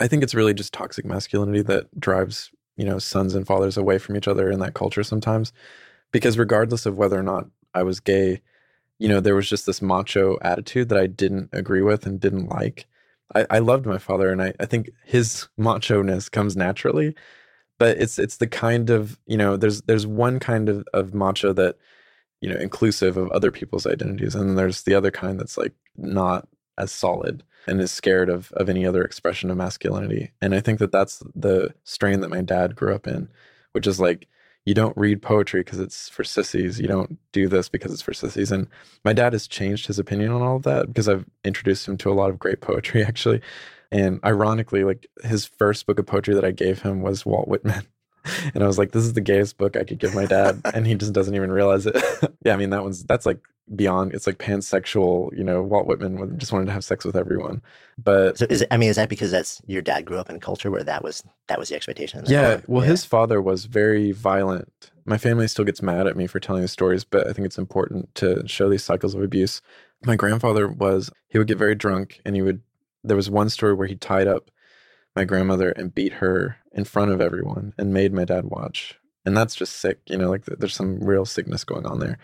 I 0.00 0.08
think 0.08 0.22
it's 0.22 0.34
really 0.34 0.54
just 0.54 0.72
toxic 0.72 1.04
masculinity 1.04 1.62
that 1.62 1.98
drives 1.98 2.50
you 2.76 2.84
know 2.84 2.98
sons 2.98 3.34
and 3.34 3.46
fathers 3.46 3.76
away 3.76 3.98
from 3.98 4.16
each 4.16 4.28
other 4.28 4.50
in 4.50 4.60
that 4.60 4.74
culture 4.74 5.02
sometimes, 5.02 5.52
because 6.12 6.38
regardless 6.38 6.86
of 6.86 6.96
whether 6.96 7.18
or 7.18 7.22
not 7.22 7.46
I 7.74 7.82
was 7.82 8.00
gay, 8.00 8.40
you 8.98 9.08
know, 9.08 9.20
there 9.20 9.34
was 9.34 9.48
just 9.48 9.66
this 9.66 9.82
macho 9.82 10.38
attitude 10.42 10.88
that 10.88 10.98
I 10.98 11.06
didn't 11.06 11.50
agree 11.52 11.82
with 11.82 12.06
and 12.06 12.20
didn't 12.20 12.48
like. 12.48 12.86
I, 13.34 13.46
I 13.50 13.58
loved 13.58 13.86
my 13.86 13.98
father, 13.98 14.30
and 14.30 14.42
I, 14.42 14.54
I 14.60 14.66
think 14.66 14.90
his 15.04 15.48
macho 15.56 16.02
ness 16.02 16.28
comes 16.28 16.56
naturally 16.56 17.14
but 17.78 17.98
it's 17.98 18.18
it's 18.18 18.36
the 18.38 18.46
kind 18.46 18.90
of 18.90 19.18
you 19.26 19.36
know 19.36 19.56
there's 19.56 19.82
there's 19.82 20.06
one 20.06 20.38
kind 20.38 20.68
of, 20.68 20.84
of 20.94 21.14
macho 21.14 21.52
that 21.52 21.76
you 22.40 22.48
know 22.48 22.56
inclusive 22.56 23.16
of 23.16 23.30
other 23.30 23.50
people's 23.50 23.86
identities 23.86 24.34
and 24.34 24.48
then 24.48 24.56
there's 24.56 24.82
the 24.82 24.94
other 24.94 25.10
kind 25.10 25.38
that's 25.38 25.58
like 25.58 25.72
not 25.96 26.48
as 26.78 26.92
solid 26.92 27.42
and 27.66 27.80
is 27.80 27.90
scared 27.90 28.28
of 28.28 28.52
of 28.52 28.68
any 28.68 28.86
other 28.86 29.02
expression 29.02 29.50
of 29.50 29.56
masculinity. 29.56 30.32
And 30.40 30.54
i 30.54 30.60
think 30.60 30.78
that 30.78 30.92
that's 30.92 31.22
the 31.34 31.74
strain 31.84 32.20
that 32.20 32.30
my 32.30 32.42
dad 32.42 32.76
grew 32.76 32.94
up 32.94 33.06
in 33.06 33.28
which 33.72 33.86
is 33.86 34.00
like 34.00 34.26
you 34.64 34.74
don't 34.74 34.96
read 34.96 35.22
poetry 35.22 35.60
because 35.60 35.78
it's 35.78 36.08
for 36.08 36.24
sissies. 36.24 36.80
You 36.80 36.88
don't 36.88 37.18
do 37.30 37.46
this 37.46 37.68
because 37.68 37.92
it's 37.92 38.02
for 38.02 38.12
sissies. 38.12 38.50
And 38.50 38.66
my 39.04 39.12
dad 39.12 39.32
has 39.32 39.46
changed 39.46 39.86
his 39.86 39.98
opinion 39.98 40.32
on 40.32 40.42
all 40.42 40.56
of 40.56 40.64
that 40.64 40.88
because 40.88 41.08
i've 41.08 41.24
introduced 41.44 41.86
him 41.86 41.96
to 41.98 42.10
a 42.10 42.14
lot 42.14 42.30
of 42.30 42.38
great 42.38 42.60
poetry 42.60 43.04
actually. 43.10 43.40
And 43.92 44.18
ironically, 44.24 44.82
like 44.82 45.06
his 45.22 45.46
first 45.46 45.86
book 45.86 45.98
of 45.98 46.06
poetry 46.06 46.34
that 46.34 46.44
I 46.44 46.50
gave 46.50 46.82
him 46.82 47.02
was 47.02 47.24
Walt 47.24 47.48
Whitman. 47.48 47.86
And 48.54 48.62
I 48.62 48.66
was 48.66 48.78
like, 48.78 48.92
this 48.92 49.04
is 49.04 49.12
the 49.12 49.20
gayest 49.20 49.58
book 49.58 49.76
I 49.76 49.84
could 49.84 49.98
give 49.98 50.14
my 50.14 50.26
dad. 50.26 50.60
and 50.74 50.86
he 50.86 50.94
just 50.94 51.12
doesn't 51.12 51.34
even 51.34 51.50
realize 51.50 51.86
it. 51.86 51.96
yeah, 52.44 52.54
I 52.54 52.56
mean, 52.56 52.70
that 52.70 52.82
one's, 52.82 53.04
that's 53.04 53.26
like 53.26 53.38
beyond, 53.74 54.14
it's 54.14 54.26
like 54.26 54.38
pansexual, 54.38 55.36
you 55.36 55.44
know, 55.44 55.62
Walt 55.62 55.86
Whitman 55.86 56.38
just 56.38 56.52
wanted 56.52 56.66
to 56.66 56.72
have 56.72 56.84
sex 56.84 57.04
with 57.04 57.16
everyone. 57.16 57.62
But 57.98 58.38
So 58.38 58.46
is 58.48 58.62
it, 58.62 58.68
I 58.70 58.76
mean, 58.76 58.88
is 58.88 58.96
that 58.96 59.08
because 59.08 59.30
that's 59.30 59.60
your 59.66 59.82
dad 59.82 60.04
grew 60.04 60.18
up 60.18 60.30
in 60.30 60.36
a 60.36 60.40
culture 60.40 60.70
where 60.70 60.84
that 60.84 61.02
was 61.02 61.22
that 61.48 61.58
was 61.58 61.68
the 61.68 61.76
expectation? 61.76 62.24
Yeah, 62.26 62.58
oh, 62.60 62.62
well, 62.66 62.82
yeah. 62.84 62.90
his 62.90 63.04
father 63.04 63.42
was 63.42 63.66
very 63.66 64.12
violent. 64.12 64.90
My 65.04 65.18
family 65.18 65.48
still 65.48 65.64
gets 65.64 65.82
mad 65.82 66.06
at 66.06 66.16
me 66.16 66.26
for 66.26 66.40
telling 66.40 66.62
the 66.62 66.68
stories, 66.68 67.04
but 67.04 67.26
I 67.28 67.32
think 67.32 67.46
it's 67.46 67.58
important 67.58 68.14
to 68.16 68.46
show 68.46 68.68
these 68.68 68.84
cycles 68.84 69.14
of 69.14 69.22
abuse. 69.22 69.60
My 70.04 70.16
grandfather 70.16 70.68
was, 70.68 71.10
he 71.28 71.38
would 71.38 71.46
get 71.48 71.58
very 71.58 71.74
drunk 71.74 72.20
and 72.24 72.36
he 72.36 72.42
would, 72.42 72.60
there 73.04 73.16
was 73.16 73.30
one 73.30 73.48
story 73.48 73.74
where 73.74 73.86
he 73.86 73.94
tied 73.94 74.26
up 74.26 74.50
my 75.16 75.24
grandmother 75.24 75.70
and 75.70 75.94
beat 75.94 76.14
her 76.14 76.58
in 76.72 76.84
front 76.84 77.10
of 77.10 77.20
everyone 77.20 77.72
and 77.78 77.92
made 77.92 78.12
my 78.12 78.24
dad 78.24 78.44
watch. 78.44 78.98
And 79.24 79.36
that's 79.36 79.56
just 79.56 79.76
sick, 79.76 80.00
you 80.06 80.16
know, 80.16 80.30
like 80.30 80.44
there's 80.44 80.74
some 80.74 81.00
real 81.00 81.24
sickness 81.24 81.64
going 81.64 81.86
on 81.86 81.98
there. 81.98 82.18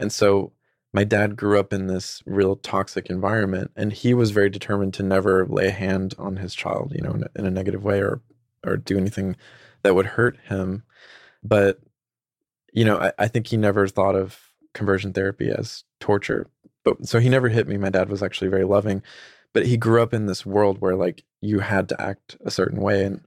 And 0.00 0.10
so 0.10 0.52
my 0.92 1.04
dad 1.04 1.36
grew 1.36 1.60
up 1.60 1.72
in 1.72 1.86
this 1.86 2.22
real 2.26 2.56
toxic 2.56 3.10
environment 3.10 3.70
and 3.76 3.92
he 3.92 4.14
was 4.14 4.30
very 4.30 4.50
determined 4.50 4.94
to 4.94 5.02
never 5.02 5.46
lay 5.46 5.68
a 5.68 5.72
hand 5.72 6.14
on 6.18 6.38
his 6.38 6.54
child, 6.54 6.92
you 6.94 7.02
know, 7.02 7.12
in 7.12 7.22
a, 7.22 7.28
in 7.38 7.46
a 7.46 7.50
negative 7.50 7.84
way 7.84 8.00
or 8.00 8.22
or 8.66 8.76
do 8.76 8.96
anything 8.96 9.36
that 9.82 9.94
would 9.94 10.06
hurt 10.06 10.36
him. 10.48 10.82
But 11.42 11.80
you 12.72 12.84
know, 12.84 12.98
I, 12.98 13.12
I 13.18 13.28
think 13.28 13.46
he 13.46 13.56
never 13.56 13.86
thought 13.86 14.16
of 14.16 14.40
conversion 14.74 15.12
therapy 15.12 15.50
as 15.50 15.84
torture. 16.00 16.50
But 16.84 17.06
so 17.06 17.20
he 17.20 17.28
never 17.28 17.48
hit 17.48 17.68
me. 17.68 17.76
My 17.76 17.90
dad 17.90 18.08
was 18.08 18.22
actually 18.22 18.48
very 18.48 18.64
loving, 18.64 19.02
but 19.58 19.66
he 19.66 19.76
grew 19.76 20.00
up 20.00 20.14
in 20.14 20.26
this 20.26 20.46
world 20.46 20.80
where 20.80 20.94
like 20.94 21.24
you 21.40 21.58
had 21.58 21.88
to 21.88 22.00
act 22.00 22.36
a 22.44 22.50
certain 22.50 22.80
way. 22.80 23.04
And 23.04 23.22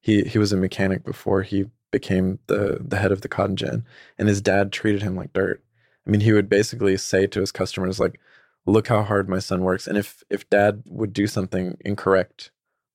he 0.00 0.22
he 0.22 0.36
was 0.36 0.52
a 0.52 0.56
mechanic 0.56 1.04
before 1.04 1.42
he 1.42 1.66
became 1.92 2.40
the 2.48 2.78
the 2.80 2.96
head 2.96 3.12
of 3.12 3.20
the 3.20 3.28
cotton 3.28 3.54
gin, 3.54 3.84
and 4.18 4.26
his 4.26 4.40
dad 4.40 4.72
treated 4.72 5.02
him 5.02 5.14
like 5.14 5.32
dirt. 5.32 5.62
I 6.04 6.10
mean, 6.10 6.22
he 6.22 6.32
would 6.32 6.48
basically 6.48 6.96
say 6.96 7.28
to 7.28 7.38
his 7.38 7.52
customers 7.52 8.00
like, 8.00 8.18
"Look 8.66 8.88
how 8.88 9.04
hard 9.04 9.28
my 9.28 9.38
son 9.38 9.62
works." 9.62 9.86
And 9.86 9.96
if 9.96 10.24
if 10.28 10.50
dad 10.50 10.82
would 10.88 11.12
do 11.12 11.28
something 11.28 11.76
incorrect 11.84 12.50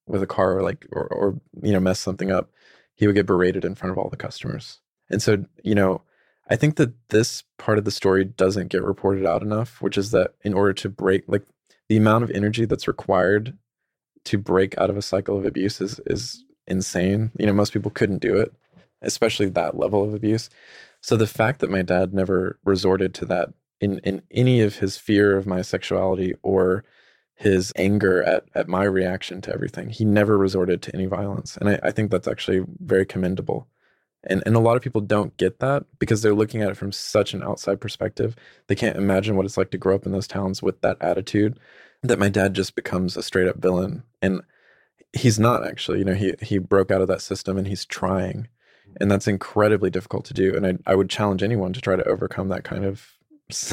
with 0.05 0.21
a 0.21 0.27
car 0.27 0.57
or 0.57 0.61
like 0.61 0.85
or, 0.91 1.07
or 1.07 1.39
you 1.63 1.71
know 1.71 1.79
mess 1.79 2.01
something 2.01 2.29
up, 2.29 2.51
he 2.93 3.07
would 3.07 3.15
get 3.15 3.25
berated 3.25 3.63
in 3.63 3.75
front 3.75 3.93
of 3.93 3.97
all 3.97 4.09
the 4.09 4.17
customers. 4.17 4.81
And 5.09 5.21
so, 5.21 5.45
you 5.63 5.75
know, 5.75 6.01
I 6.49 6.57
think 6.57 6.75
that 6.75 6.91
this 7.07 7.43
part 7.57 7.77
of 7.77 7.85
the 7.85 7.91
story 7.91 8.25
doesn't 8.25 8.67
get 8.67 8.83
reported 8.83 9.25
out 9.25 9.43
enough, 9.43 9.81
which 9.81 9.97
is 9.97 10.11
that 10.11 10.33
in 10.41 10.53
order 10.53 10.73
to 10.73 10.89
break 10.89 11.23
like 11.29 11.45
the 11.91 11.97
amount 11.97 12.23
of 12.23 12.31
energy 12.31 12.63
that's 12.63 12.87
required 12.87 13.57
to 14.23 14.37
break 14.37 14.77
out 14.77 14.89
of 14.89 14.95
a 14.95 15.01
cycle 15.01 15.37
of 15.37 15.45
abuse 15.45 15.81
is 15.81 15.99
is 16.05 16.45
insane. 16.65 17.31
You 17.37 17.45
know, 17.45 17.51
most 17.51 17.73
people 17.73 17.91
couldn't 17.91 18.21
do 18.21 18.37
it, 18.37 18.53
especially 19.01 19.49
that 19.49 19.75
level 19.75 20.01
of 20.01 20.13
abuse. 20.13 20.49
So 21.01 21.17
the 21.17 21.27
fact 21.27 21.59
that 21.59 21.69
my 21.69 21.81
dad 21.81 22.13
never 22.13 22.57
resorted 22.63 23.13
to 23.15 23.25
that 23.25 23.49
in 23.81 23.99
in 24.05 24.21
any 24.31 24.61
of 24.61 24.77
his 24.77 24.97
fear 24.97 25.35
of 25.35 25.45
my 25.45 25.61
sexuality 25.61 26.33
or 26.43 26.85
his 27.35 27.73
anger 27.75 28.23
at 28.23 28.45
at 28.55 28.69
my 28.69 28.85
reaction 28.85 29.41
to 29.41 29.53
everything, 29.53 29.89
he 29.89 30.05
never 30.05 30.37
resorted 30.37 30.81
to 30.83 30.95
any 30.95 31.07
violence. 31.07 31.57
And 31.57 31.71
I, 31.71 31.79
I 31.83 31.91
think 31.91 32.09
that's 32.09 32.29
actually 32.29 32.63
very 32.79 33.05
commendable. 33.05 33.67
And 34.23 34.43
and 34.45 34.55
a 34.55 34.59
lot 34.59 34.77
of 34.77 34.83
people 34.83 35.01
don't 35.01 35.35
get 35.37 35.59
that 35.59 35.83
because 35.99 36.21
they're 36.21 36.35
looking 36.35 36.61
at 36.61 36.69
it 36.69 36.77
from 36.77 36.91
such 36.91 37.33
an 37.33 37.41
outside 37.43 37.81
perspective. 37.81 38.35
They 38.67 38.75
can't 38.75 38.97
imagine 38.97 39.35
what 39.35 39.45
it's 39.45 39.57
like 39.57 39.71
to 39.71 39.77
grow 39.77 39.95
up 39.95 40.05
in 40.05 40.11
those 40.11 40.27
towns 40.27 40.61
with 40.61 40.81
that 40.81 40.97
attitude 41.01 41.59
that 42.03 42.19
my 42.19 42.29
dad 42.29 42.53
just 42.53 42.75
becomes 42.75 43.17
a 43.17 43.23
straight 43.23 43.47
up 43.47 43.57
villain. 43.57 44.03
And 44.21 44.41
he's 45.13 45.39
not 45.39 45.65
actually, 45.65 45.99
you 45.99 46.05
know, 46.05 46.13
he 46.13 46.35
he 46.41 46.57
broke 46.59 46.91
out 46.91 47.01
of 47.01 47.07
that 47.07 47.21
system 47.21 47.57
and 47.57 47.67
he's 47.67 47.85
trying. 47.85 48.47
And 48.99 49.09
that's 49.09 49.27
incredibly 49.27 49.89
difficult 49.89 50.25
to 50.25 50.33
do. 50.33 50.55
And 50.55 50.67
I 50.67 50.77
I 50.85 50.95
would 50.95 51.09
challenge 51.09 51.43
anyone 51.43 51.73
to 51.73 51.81
try 51.81 51.95
to 51.95 52.07
overcome 52.07 52.49
that 52.49 52.63
kind 52.63 52.85
of 52.85 53.07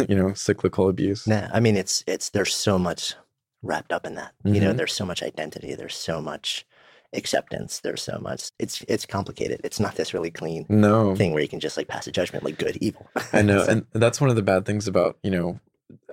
you 0.09 0.17
know, 0.17 0.33
cyclical 0.35 0.89
abuse. 0.89 1.27
Nah, 1.27 1.49
I 1.53 1.61
mean 1.61 1.77
it's 1.77 2.03
it's 2.07 2.31
there's 2.31 2.55
so 2.55 2.79
much 2.79 3.15
wrapped 3.63 3.93
up 3.93 4.07
in 4.07 4.15
that. 4.15 4.33
You 4.45 4.61
know, 4.61 4.73
Mhm. 4.73 4.77
there's 4.77 4.93
so 4.93 5.05
much 5.05 5.23
identity, 5.23 5.75
there's 5.75 5.97
so 5.97 6.21
much 6.21 6.67
acceptance, 7.15 7.81
there's 7.81 8.03
so 8.03 8.19
much 8.21 8.51
it's 8.59 8.83
it's 8.89 9.07
complicated. 9.07 9.61
It's 9.65 9.81
not 9.81 9.95
this 9.97 10.13
really 10.15 10.31
clean 10.31 10.67
No. 10.69 11.15
thing 11.15 11.33
where 11.33 11.43
you 11.43 11.49
can 11.49 11.61
just 11.61 11.77
like 11.77 11.89
pass 11.89 12.07
a 12.07 12.13
judgment 12.13 12.45
like 12.45 12.59
good, 12.59 12.77
evil. 12.81 13.09
I 13.33 13.43
know, 13.43 13.65
So- 13.65 13.73
and 13.73 13.87
that's 13.93 14.21
one 14.21 14.31
of 14.31 14.37
the 14.37 14.43
bad 14.43 14.65
things 14.67 14.87
about 14.89 15.19
you 15.23 15.31
know 15.31 15.61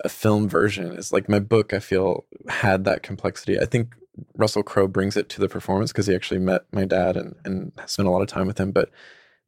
a 0.04 0.10
film 0.10 0.48
version 0.48 0.92
is 0.94 1.12
like 1.12 1.28
my 1.28 1.40
book. 1.40 1.74
I 1.74 1.80
feel 1.80 2.26
had 2.48 2.86
that 2.86 3.04
complexity. 3.04 3.60
I 3.60 3.66
think 3.66 3.94
Russell 4.38 4.64
Crowe 4.64 4.88
brings 4.88 5.18
it 5.18 5.28
to 5.30 5.42
the 5.42 5.50
performance 5.50 5.92
because 5.92 6.08
he 6.08 6.16
actually 6.16 6.40
met 6.40 6.62
my 6.72 6.86
dad 6.86 7.18
and 7.18 7.36
and 7.44 7.72
spent 7.86 8.08
a 8.08 8.12
lot 8.12 8.22
of 8.22 8.28
time 8.30 8.48
with 8.48 8.58
him. 8.60 8.72
But 8.72 8.90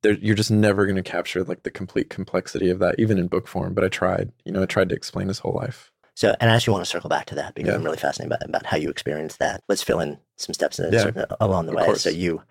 there, 0.03 0.13
you're 0.13 0.35
just 0.35 0.51
never 0.51 0.85
going 0.85 0.97
to 0.97 1.01
capture 1.03 1.43
like 1.43 1.63
the 1.63 1.71
complete 1.71 2.09
complexity 2.09 2.69
of 2.69 2.79
that, 2.79 2.95
even 2.99 3.17
in 3.17 3.27
book 3.27 3.47
form. 3.47 3.73
But 3.73 3.83
I 3.85 3.87
tried. 3.87 4.31
You 4.43 4.51
know, 4.51 4.61
I 4.61 4.65
tried 4.65 4.89
to 4.89 4.95
explain 4.95 5.29
his 5.29 5.39
whole 5.39 5.53
life. 5.53 5.91
So, 6.17 6.35
and 6.39 6.49
I 6.49 6.55
actually 6.55 6.71
want 6.71 6.83
to 6.83 6.89
circle 6.89 7.11
back 7.11 7.27
to 7.27 7.35
that 7.35 7.53
because 7.53 7.69
Yeah. 7.69 7.75
I'm 7.75 7.83
really 7.83 7.97
fascinated 7.97 8.33
about, 8.33 8.49
about 8.49 8.65
how 8.65 8.75
you 8.75 8.89
experienced 8.89 9.37
that. 9.37 9.63
Let's 9.69 9.83
fill 9.83 9.99
in 9.99 10.17
some 10.35 10.51
steps 10.55 10.79
in 10.79 10.91
Yeah, 10.91 11.11
along 11.39 11.67
the 11.67 11.73
of 11.73 11.77
way. 11.77 11.85
course. 11.85 12.01
So 12.01 12.09
you, 12.09 12.41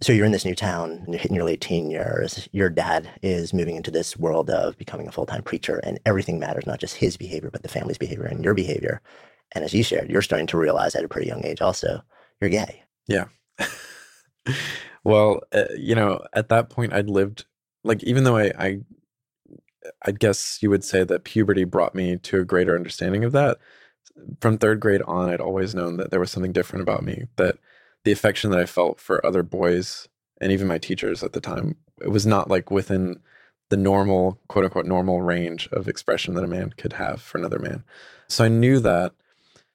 so 0.00 0.12
you're 0.12 0.24
in 0.24 0.30
this 0.30 0.44
new 0.44 0.54
town, 0.54 0.92
and 0.92 1.08
you're 1.08 1.18
hitting 1.18 1.34
your 1.34 1.44
late 1.44 1.60
teen 1.60 1.90
years. 1.90 2.48
Your 2.52 2.68
dad 2.68 3.10
is 3.20 3.52
moving 3.52 3.74
into 3.74 3.90
this 3.90 4.16
world 4.16 4.50
of 4.50 4.78
becoming 4.78 5.08
a 5.08 5.10
full 5.10 5.26
time 5.26 5.42
preacher, 5.42 5.80
and 5.82 5.98
everything 6.06 6.38
matters, 6.38 6.64
not 6.64 6.78
just 6.78 6.94
his 6.94 7.16
behavior, 7.16 7.50
but 7.50 7.64
the 7.64 7.68
family's 7.68 7.98
behavior 7.98 8.26
and 8.26 8.44
your 8.44 8.54
behavior. 8.54 9.00
And 9.50 9.64
as 9.64 9.74
you 9.74 9.82
shared, 9.82 10.08
you're 10.08 10.22
starting 10.22 10.46
to 10.46 10.56
realize 10.56 10.94
at 10.94 11.02
a 11.02 11.08
pretty 11.08 11.26
young 11.26 11.44
age 11.44 11.60
also 11.60 12.04
you're 12.40 12.50
gay. 12.50 12.84
Yeah. 13.08 13.24
well, 15.04 15.40
uh, 15.52 15.64
you 15.76 15.96
know, 15.96 16.24
at 16.32 16.50
that 16.50 16.70
point, 16.70 16.92
I'd 16.92 17.10
lived 17.10 17.46
like 17.82 18.04
even 18.04 18.22
though 18.22 18.36
I, 18.36 18.52
I, 18.56 18.78
I 20.02 20.12
guess 20.12 20.58
you 20.62 20.70
would 20.70 20.84
say 20.84 21.04
that 21.04 21.24
puberty 21.24 21.64
brought 21.64 21.94
me 21.94 22.16
to 22.16 22.40
a 22.40 22.44
greater 22.44 22.74
understanding 22.74 23.24
of 23.24 23.32
that. 23.32 23.58
From 24.40 24.58
third 24.58 24.80
grade 24.80 25.02
on, 25.02 25.30
I'd 25.30 25.40
always 25.40 25.74
known 25.74 25.96
that 25.96 26.10
there 26.10 26.20
was 26.20 26.30
something 26.30 26.52
different 26.52 26.82
about 26.82 27.02
me. 27.02 27.26
That 27.36 27.56
the 28.04 28.12
affection 28.12 28.50
that 28.50 28.60
I 28.60 28.66
felt 28.66 29.00
for 29.00 29.24
other 29.24 29.42
boys 29.42 30.08
and 30.40 30.52
even 30.52 30.66
my 30.66 30.78
teachers 30.78 31.22
at 31.22 31.32
the 31.32 31.40
time, 31.40 31.76
it 32.00 32.08
was 32.08 32.26
not 32.26 32.50
like 32.50 32.70
within 32.70 33.20
the 33.70 33.76
normal, 33.76 34.38
quote 34.48 34.64
unquote, 34.64 34.86
normal 34.86 35.22
range 35.22 35.68
of 35.72 35.88
expression 35.88 36.34
that 36.34 36.44
a 36.44 36.48
man 36.48 36.74
could 36.76 36.94
have 36.94 37.22
for 37.22 37.38
another 37.38 37.58
man. 37.58 37.84
So 38.28 38.44
I 38.44 38.48
knew 38.48 38.80
that. 38.80 39.12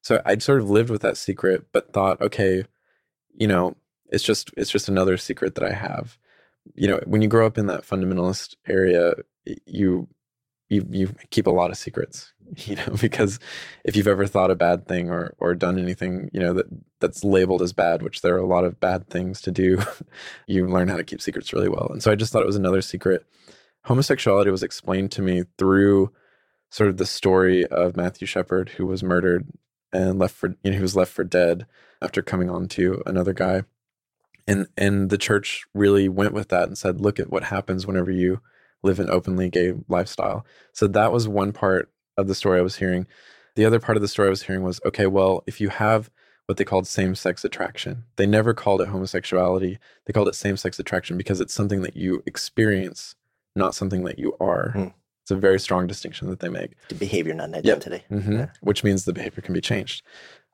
So 0.01 0.21
I'd 0.25 0.43
sort 0.43 0.61
of 0.61 0.69
lived 0.69 0.89
with 0.89 1.01
that 1.01 1.17
secret, 1.17 1.65
but 1.71 1.93
thought, 1.93 2.21
okay, 2.21 2.63
you 3.35 3.47
know, 3.47 3.75
it's 4.09 4.23
just 4.23 4.51
it's 4.55 4.71
just 4.71 4.87
another 4.87 5.17
secret 5.17 5.55
that 5.55 5.63
I 5.63 5.73
have. 5.73 6.17
You 6.75 6.87
know, 6.87 6.99
when 7.05 7.21
you 7.21 7.27
grow 7.27 7.45
up 7.45 7.57
in 7.57 7.67
that 7.67 7.85
fundamentalist 7.85 8.55
area, 8.67 9.13
you 9.65 10.07
you 10.69 10.85
you 10.89 11.15
keep 11.29 11.47
a 11.47 11.51
lot 11.51 11.71
of 11.71 11.77
secrets, 11.77 12.33
you 12.57 12.75
know, 12.75 12.95
because 13.01 13.39
if 13.83 13.95
you've 13.95 14.07
ever 14.07 14.27
thought 14.27 14.51
a 14.51 14.55
bad 14.55 14.87
thing 14.87 15.09
or 15.09 15.35
or 15.39 15.55
done 15.55 15.79
anything, 15.79 16.29
you 16.33 16.39
know, 16.39 16.53
that 16.53 16.65
that's 16.99 17.23
labeled 17.23 17.61
as 17.61 17.73
bad, 17.73 18.01
which 18.01 18.21
there 18.21 18.35
are 18.35 18.39
a 18.39 18.45
lot 18.45 18.65
of 18.65 18.79
bad 18.79 19.09
things 19.09 19.41
to 19.41 19.51
do, 19.51 19.81
you 20.47 20.67
learn 20.67 20.87
how 20.87 20.97
to 20.97 21.03
keep 21.03 21.21
secrets 21.21 21.53
really 21.53 21.69
well. 21.69 21.89
And 21.91 22.01
so 22.01 22.11
I 22.11 22.15
just 22.15 22.31
thought 22.31 22.43
it 22.43 22.47
was 22.47 22.55
another 22.55 22.81
secret. 22.81 23.25
Homosexuality 23.85 24.51
was 24.51 24.63
explained 24.63 25.11
to 25.11 25.21
me 25.21 25.43
through 25.57 26.11
sort 26.69 26.89
of 26.89 26.97
the 26.97 27.05
story 27.05 27.65
of 27.67 27.95
Matthew 27.95 28.27
Shepard, 28.27 28.69
who 28.69 28.85
was 28.85 29.01
murdered 29.03 29.47
and 29.93 30.19
left 30.19 30.35
for 30.35 30.49
you 30.63 30.71
know 30.71 30.75
he 30.75 30.81
was 30.81 30.95
left 30.95 31.13
for 31.13 31.23
dead 31.23 31.65
after 32.01 32.21
coming 32.21 32.49
on 32.49 32.67
to 32.67 33.01
another 33.05 33.33
guy 33.33 33.63
and 34.47 34.67
and 34.77 35.09
the 35.09 35.17
church 35.17 35.65
really 35.73 36.07
went 36.09 36.33
with 36.33 36.49
that 36.49 36.67
and 36.67 36.77
said 36.77 37.01
look 37.01 37.19
at 37.19 37.29
what 37.29 37.43
happens 37.45 37.85
whenever 37.85 38.11
you 38.11 38.41
live 38.83 38.99
an 38.99 39.09
openly 39.09 39.49
gay 39.49 39.73
lifestyle 39.87 40.45
so 40.73 40.87
that 40.87 41.11
was 41.11 41.27
one 41.27 41.51
part 41.51 41.91
of 42.17 42.27
the 42.27 42.35
story 42.35 42.59
i 42.59 42.63
was 42.63 42.77
hearing 42.77 43.05
the 43.55 43.65
other 43.65 43.79
part 43.79 43.97
of 43.97 44.01
the 44.01 44.07
story 44.07 44.27
i 44.27 44.29
was 44.29 44.43
hearing 44.43 44.63
was 44.63 44.79
okay 44.85 45.07
well 45.07 45.43
if 45.47 45.59
you 45.59 45.69
have 45.69 46.09
what 46.45 46.57
they 46.57 46.63
called 46.63 46.87
same-sex 46.87 47.43
attraction 47.43 48.03
they 48.15 48.25
never 48.25 48.53
called 48.53 48.79
it 48.81 48.87
homosexuality 48.87 49.77
they 50.05 50.13
called 50.13 50.27
it 50.29 50.35
same-sex 50.35 50.79
attraction 50.79 51.17
because 51.17 51.41
it's 51.41 51.53
something 51.53 51.81
that 51.81 51.97
you 51.97 52.23
experience 52.25 53.15
not 53.55 53.75
something 53.75 54.03
that 54.03 54.17
you 54.19 54.35
are 54.39 54.69
Hmm. 54.71 54.87
it's 55.23 55.31
a 55.31 55.35
very 55.35 55.59
strong 55.59 55.87
distinction 55.87 56.29
that 56.29 56.39
they 56.39 56.47
make 56.49 56.71
The 56.89 56.95
behavior, 56.95 57.33
not 57.33 57.49
an 57.49 57.55
Yep. 57.55 57.65
identity. 57.65 58.05
hmm 58.07 58.31
Yeah. 58.33 58.47
which 58.61 58.83
means 58.83 59.03
the 59.03 59.11
behavior 59.13 59.41
can 59.41 59.53
be 59.53 59.59
changed. 59.61 60.03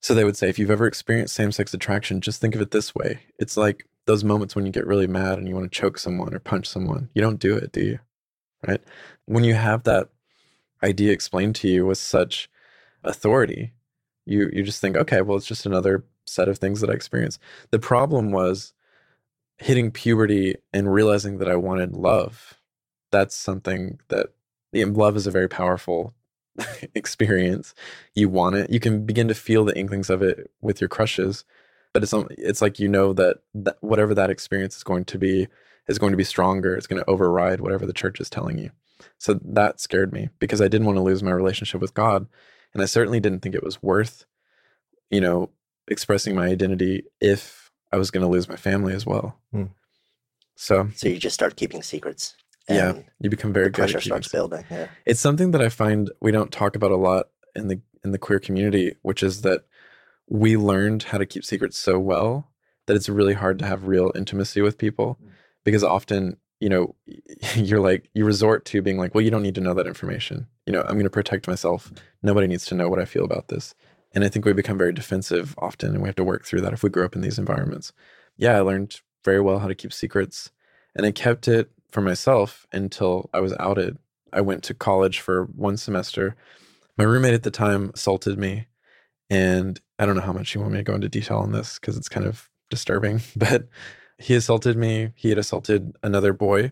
So 0.04 0.14
they 0.14 0.26
would 0.26 0.36
say, 0.36 0.50
if 0.50 0.60
you've 0.60 0.70
ever 0.70 0.86
experienced 0.86 1.34
same 1.34 1.54
sex 1.54 1.74
attraction, 1.74 2.20
just 2.20 2.42
think 2.42 2.56
of 2.56 2.62
it 2.62 2.72
this 2.72 2.94
way. 2.94 3.22
It's 3.40 3.56
like 3.56 3.88
those 4.06 4.26
moments 4.26 4.54
when 4.54 4.66
you 4.66 4.72
get 4.72 4.86
really 4.86 5.08
mad 5.08 5.38
and 5.38 5.48
you 5.48 5.56
want 5.56 5.72
to 5.72 5.80
choke 5.80 5.98
someone 5.98 6.36
or 6.36 6.40
punch 6.40 6.68
someone. 6.68 7.10
You 7.14 7.22
don't 7.22 7.40
do 7.40 7.56
it, 7.56 7.72
do 7.72 7.80
you? 7.82 8.00
Right? 8.68 8.82
When 9.28 9.46
you 9.46 9.54
have 9.54 9.84
that 9.84 10.10
idea 10.84 11.14
explained 11.14 11.56
to 11.56 11.70
you 11.70 11.86
with 11.86 11.98
such 11.98 12.50
authority, 13.06 13.72
you 14.26 14.50
you 14.52 14.64
just 14.64 14.82
think, 14.82 14.98
okay, 14.98 15.22
well, 15.22 15.38
it's 15.38 15.46
just 15.46 15.66
another 15.66 16.04
set 16.26 16.50
of 16.50 16.58
things 16.58 16.82
that 16.82 16.90
I 16.90 16.94
experience. 16.94 17.40
The 17.72 17.80
problem 17.80 18.32
was 18.32 18.74
hitting 19.58 19.90
puberty 19.90 20.56
and 20.74 20.94
realizing 20.94 21.38
that 21.38 21.50
I 21.50 21.56
wanted 21.56 21.94
love. 21.94 22.60
That's 23.12 23.36
something 23.36 24.00
that 24.10 24.28
love 24.74 25.16
is 25.16 25.28
a 25.28 25.32
very 25.32 25.48
powerful 25.48 26.14
experience. 26.96 27.74
You 28.16 28.30
want 28.30 28.56
it. 28.56 28.70
You 28.70 28.80
can 28.80 29.06
begin 29.06 29.28
to 29.28 29.34
feel 29.34 29.66
the 29.66 29.78
inklings 29.78 30.10
of 30.10 30.22
it 30.22 30.52
with 30.62 30.82
your 30.82 30.88
crushes, 30.88 31.46
but 31.94 32.04
it's 32.04 32.14
it's 32.32 32.62
like 32.62 32.80
you 32.80 32.88
know 32.88 33.14
that, 33.14 33.38
that 33.54 33.78
whatever 33.82 34.14
that 34.16 34.30
experience 34.30 34.78
is 34.78 34.84
going 34.84 35.06
to 35.06 35.18
be 35.18 35.48
is 35.88 36.00
going 36.00 36.12
to 36.12 36.18
be 36.18 36.24
stronger. 36.24 36.76
It's 36.76 36.88
going 36.88 37.02
to 37.02 37.10
override 37.10 37.62
whatever 37.62 37.86
the 37.86 37.94
church 37.94 38.20
is 38.20 38.30
telling 38.30 38.58
you. 38.58 38.72
So 39.18 39.40
that 39.44 39.80
scared 39.80 40.14
me 40.14 40.30
because 40.40 40.62
I 40.62 40.68
didn't 40.68 40.88
want 40.88 40.98
to 40.98 41.04
lose 41.04 41.24
my 41.24 41.32
relationship 41.32 41.82
with 41.82 41.94
God, 41.94 42.28
and 42.74 42.82
I 42.82 42.86
certainly 42.86 43.20
didn't 43.20 43.40
think 43.42 43.56
it 43.56 43.64
was 43.64 43.82
worth, 43.82 44.26
you 45.10 45.22
know, 45.22 45.50
expressing 45.88 46.36
my 46.36 46.48
identity 46.48 47.04
if 47.20 47.72
I 47.92 47.98
was 47.98 48.12
going 48.12 48.26
to 48.26 48.32
lose 48.32 48.48
my 48.48 48.56
family 48.56 48.94
as 48.94 49.06
well. 49.06 49.40
Hmm. 49.52 49.66
So 50.56 50.90
So 50.96 51.10
you 51.10 51.18
just 51.18 51.34
start 51.34 51.56
keeping 51.56 51.84
secrets. 51.84 52.36
Yeah, 52.70 52.94
you 53.20 53.30
become 53.30 53.54
very 53.54 53.70
pressure 53.72 54.00
starts 54.00 54.30
building. 54.30 54.64
Yeah. 54.72 54.88
It's 55.06 55.20
something 55.20 55.52
that 55.52 55.62
I 55.62 55.70
find 55.70 56.12
we 56.22 56.32
don't 56.32 56.52
talk 56.52 56.76
about 56.76 56.92
a 56.92 56.96
lot 56.98 57.28
in 57.56 57.68
the 57.68 57.82
in 58.04 58.12
the 58.12 58.18
queer 58.18 58.40
community, 58.40 58.96
which 59.02 59.24
is 59.24 59.42
that 59.42 59.66
we 60.28 60.58
learned 60.58 61.04
how 61.04 61.18
to 61.18 61.26
keep 61.26 61.44
secrets 61.44 61.78
so 61.78 62.00
well 62.00 62.52
that 62.86 62.96
it's 62.96 63.10
really 63.10 63.34
hard 63.34 63.60
to 63.60 63.66
have 63.66 63.88
real 63.88 64.12
intimacy 64.16 64.62
with 64.62 64.78
people 64.78 65.18
mm. 65.24 65.30
because 65.64 65.84
often, 65.84 66.38
you 66.60 66.70
know, 66.70 66.96
you're 67.56 67.80
like 67.80 68.10
you 68.14 68.26
resort 68.26 68.66
to 68.66 68.82
being 68.82 68.98
like, 68.98 69.14
well, 69.14 69.24
you 69.24 69.32
don't 69.32 69.44
need 69.44 69.56
to 69.56 69.62
know 69.62 69.74
that 69.74 69.88
information. 69.88 70.48
You 70.66 70.74
know, 70.74 70.82
I'm 70.82 70.94
going 70.94 71.04
to 71.04 71.10
protect 71.10 71.48
myself. 71.48 71.92
Nobody 72.22 72.48
needs 72.48 72.66
to 72.68 72.76
know 72.76 72.90
what 72.90 73.00
I 73.00 73.06
feel 73.06 73.26
about 73.26 73.50
this. 73.50 73.76
And 74.14 74.24
I 74.24 74.30
think 74.30 74.46
we 74.46 74.54
become 74.54 74.78
very 74.78 74.94
defensive 74.94 75.56
often 75.58 75.92
and 75.92 76.02
we 76.02 76.08
have 76.08 76.16
to 76.18 76.24
work 76.24 76.46
through 76.46 76.62
that 76.62 76.74
if 76.74 76.84
we 76.84 76.90
grow 76.90 77.06
up 77.06 77.16
in 77.16 77.22
these 77.22 77.40
environments. 77.40 77.94
Yeah, 78.38 78.58
I 78.58 78.62
learned 78.62 79.02
very 79.26 79.42
well 79.42 79.60
how 79.60 79.68
to 79.68 79.76
keep 79.76 79.92
secrets 79.92 80.52
and 80.96 81.06
I 81.06 81.12
kept 81.12 81.48
it 81.48 81.72
for 81.94 82.02
myself 82.02 82.66
until 82.74 83.30
I 83.34 83.40
was 83.40 83.54
outed 83.60 83.98
I 84.34 84.42
went 84.42 84.64
to 84.64 84.74
college 84.74 85.20
for 85.20 85.46
one 85.46 85.78
semester. 85.78 86.36
My 86.98 87.04
roommate 87.04 87.34
at 87.34 87.44
the 87.44 87.52
time 87.52 87.92
assaulted 87.94 88.38
me. 88.38 88.68
And 89.30 89.80
I 89.98 90.06
don't 90.06 90.16
know 90.16 90.22
how 90.22 90.34
much 90.34 90.54
you 90.54 90.62
want 90.62 90.74
me 90.74 90.80
to 90.80 90.84
go 90.84 90.96
into 90.96 91.10
detail 91.10 91.38
on 91.38 91.52
this 91.52 91.80
because 91.80 91.98
it's 91.98 92.10
kind 92.10 92.26
of 92.26 92.50
disturbing, 92.70 93.22
but 93.36 93.68
he 94.18 94.36
assaulted 94.36 94.78
me. 94.78 95.12
He 95.16 95.30
had 95.30 95.38
assaulted 95.38 95.96
another 96.04 96.34
boy. 96.34 96.72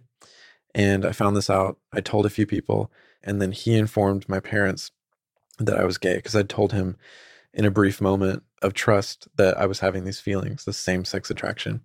And 0.74 1.06
I 1.06 1.12
found 1.12 1.36
this 1.36 1.50
out. 1.50 1.78
I 1.94 2.02
told 2.02 2.26
a 2.26 2.30
few 2.30 2.46
people. 2.46 2.92
And 3.24 3.42
then 3.42 3.52
he 3.52 3.76
informed 3.76 4.28
my 4.28 4.40
parents 4.40 4.92
that 5.60 5.78
I 5.78 5.86
was 5.86 5.98
gay 5.98 6.16
because 6.16 6.36
I'd 6.36 6.50
told 6.50 6.74
him 6.74 6.98
in 7.54 7.66
a 7.66 7.72
brief 7.72 8.00
moment 8.02 8.44
of 8.62 8.74
trust 8.74 9.28
that 9.36 9.58
I 9.58 9.66
was 9.66 9.80
having 9.80 10.06
these 10.06 10.20
feelings, 10.20 10.64
the 10.64 10.74
same 10.74 11.04
sex 11.04 11.30
attraction. 11.30 11.82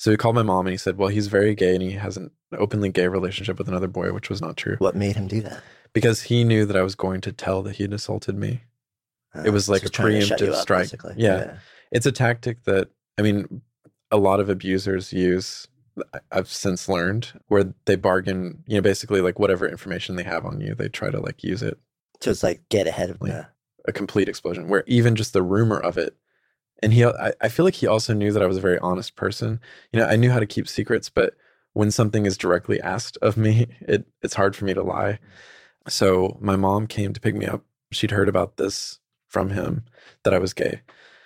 So 0.00 0.10
he 0.10 0.16
called 0.16 0.34
my 0.34 0.42
mom 0.42 0.66
and 0.66 0.72
he 0.72 0.78
said, 0.78 0.96
Well, 0.96 1.10
he's 1.10 1.26
very 1.26 1.54
gay 1.54 1.74
and 1.74 1.82
he 1.82 1.90
has 1.90 2.16
an 2.16 2.30
openly 2.56 2.88
gay 2.88 3.06
relationship 3.06 3.58
with 3.58 3.68
another 3.68 3.86
boy, 3.86 4.14
which 4.14 4.30
was 4.30 4.40
not 4.40 4.56
true. 4.56 4.76
What 4.78 4.96
made 4.96 5.14
him 5.14 5.28
do 5.28 5.42
that? 5.42 5.62
Because 5.92 6.22
he 6.22 6.42
knew 6.42 6.64
that 6.64 6.74
I 6.74 6.80
was 6.80 6.94
going 6.94 7.20
to 7.20 7.32
tell 7.32 7.60
that 7.64 7.76
he 7.76 7.82
had 7.82 7.92
assaulted 7.92 8.34
me. 8.34 8.62
Uh, 9.36 9.42
it 9.44 9.50
was 9.50 9.68
like 9.68 9.82
a 9.82 9.90
trying 9.90 10.20
to 10.20 10.22
shut 10.22 10.40
you 10.40 10.46
preemptive 10.46 10.52
up, 10.54 10.62
strike. 10.62 10.82
basically. 10.84 11.14
Yeah. 11.18 11.56
It's 11.92 12.06
a 12.06 12.12
tactic 12.12 12.64
that, 12.64 12.88
I 13.18 13.22
mean, 13.22 13.60
a 14.10 14.16
lot 14.16 14.40
of 14.40 14.48
abusers 14.48 15.12
use. 15.12 15.68
I've 16.32 16.48
since 16.48 16.88
learned 16.88 17.38
where 17.48 17.74
they 17.84 17.96
bargain, 17.96 18.64
you 18.66 18.76
know, 18.76 18.80
basically 18.80 19.20
like 19.20 19.38
whatever 19.38 19.68
information 19.68 20.16
they 20.16 20.22
have 20.22 20.46
on 20.46 20.62
you, 20.62 20.74
they 20.74 20.88
try 20.88 21.10
to 21.10 21.20
like 21.20 21.44
use 21.44 21.62
it 21.62 21.78
So 22.22 22.30
it's 22.30 22.42
like 22.42 22.66
get 22.70 22.86
ahead 22.86 23.10
of 23.10 23.20
Like, 23.20 23.32
the. 23.32 23.48
a 23.84 23.92
complete 23.92 24.30
explosion 24.30 24.66
where 24.68 24.82
even 24.86 25.14
just 25.14 25.34
the 25.34 25.42
rumor 25.42 25.78
of 25.78 25.98
it 25.98 26.16
and 26.82 26.92
he 26.92 27.04
I, 27.04 27.32
I 27.40 27.48
feel 27.48 27.64
like 27.64 27.74
he 27.74 27.86
also 27.86 28.14
knew 28.14 28.32
that 28.32 28.42
i 28.42 28.46
was 28.46 28.56
a 28.56 28.60
very 28.60 28.78
honest 28.78 29.16
person. 29.16 29.60
You 29.92 30.00
know 30.00 30.06
i 30.06 30.16
knew 30.16 30.30
how 30.30 30.40
to 30.40 30.46
keep 30.46 30.68
secrets 30.68 31.08
but 31.08 31.34
when 31.72 31.90
something 31.90 32.26
is 32.26 32.36
directly 32.36 32.80
asked 32.80 33.16
of 33.22 33.36
me 33.36 33.66
it 33.80 34.06
it's 34.22 34.34
hard 34.34 34.56
for 34.56 34.64
me 34.64 34.74
to 34.74 34.82
lie. 34.82 35.18
So 35.88 36.36
my 36.40 36.56
mom 36.56 36.86
came 36.86 37.12
to 37.12 37.20
pick 37.20 37.34
me 37.34 37.46
up. 37.46 37.64
She'd 37.90 38.10
heard 38.10 38.28
about 38.28 38.56
this 38.56 38.98
from 39.28 39.50
him 39.50 39.84
that 40.24 40.34
i 40.34 40.38
was 40.38 40.52
gay. 40.52 40.82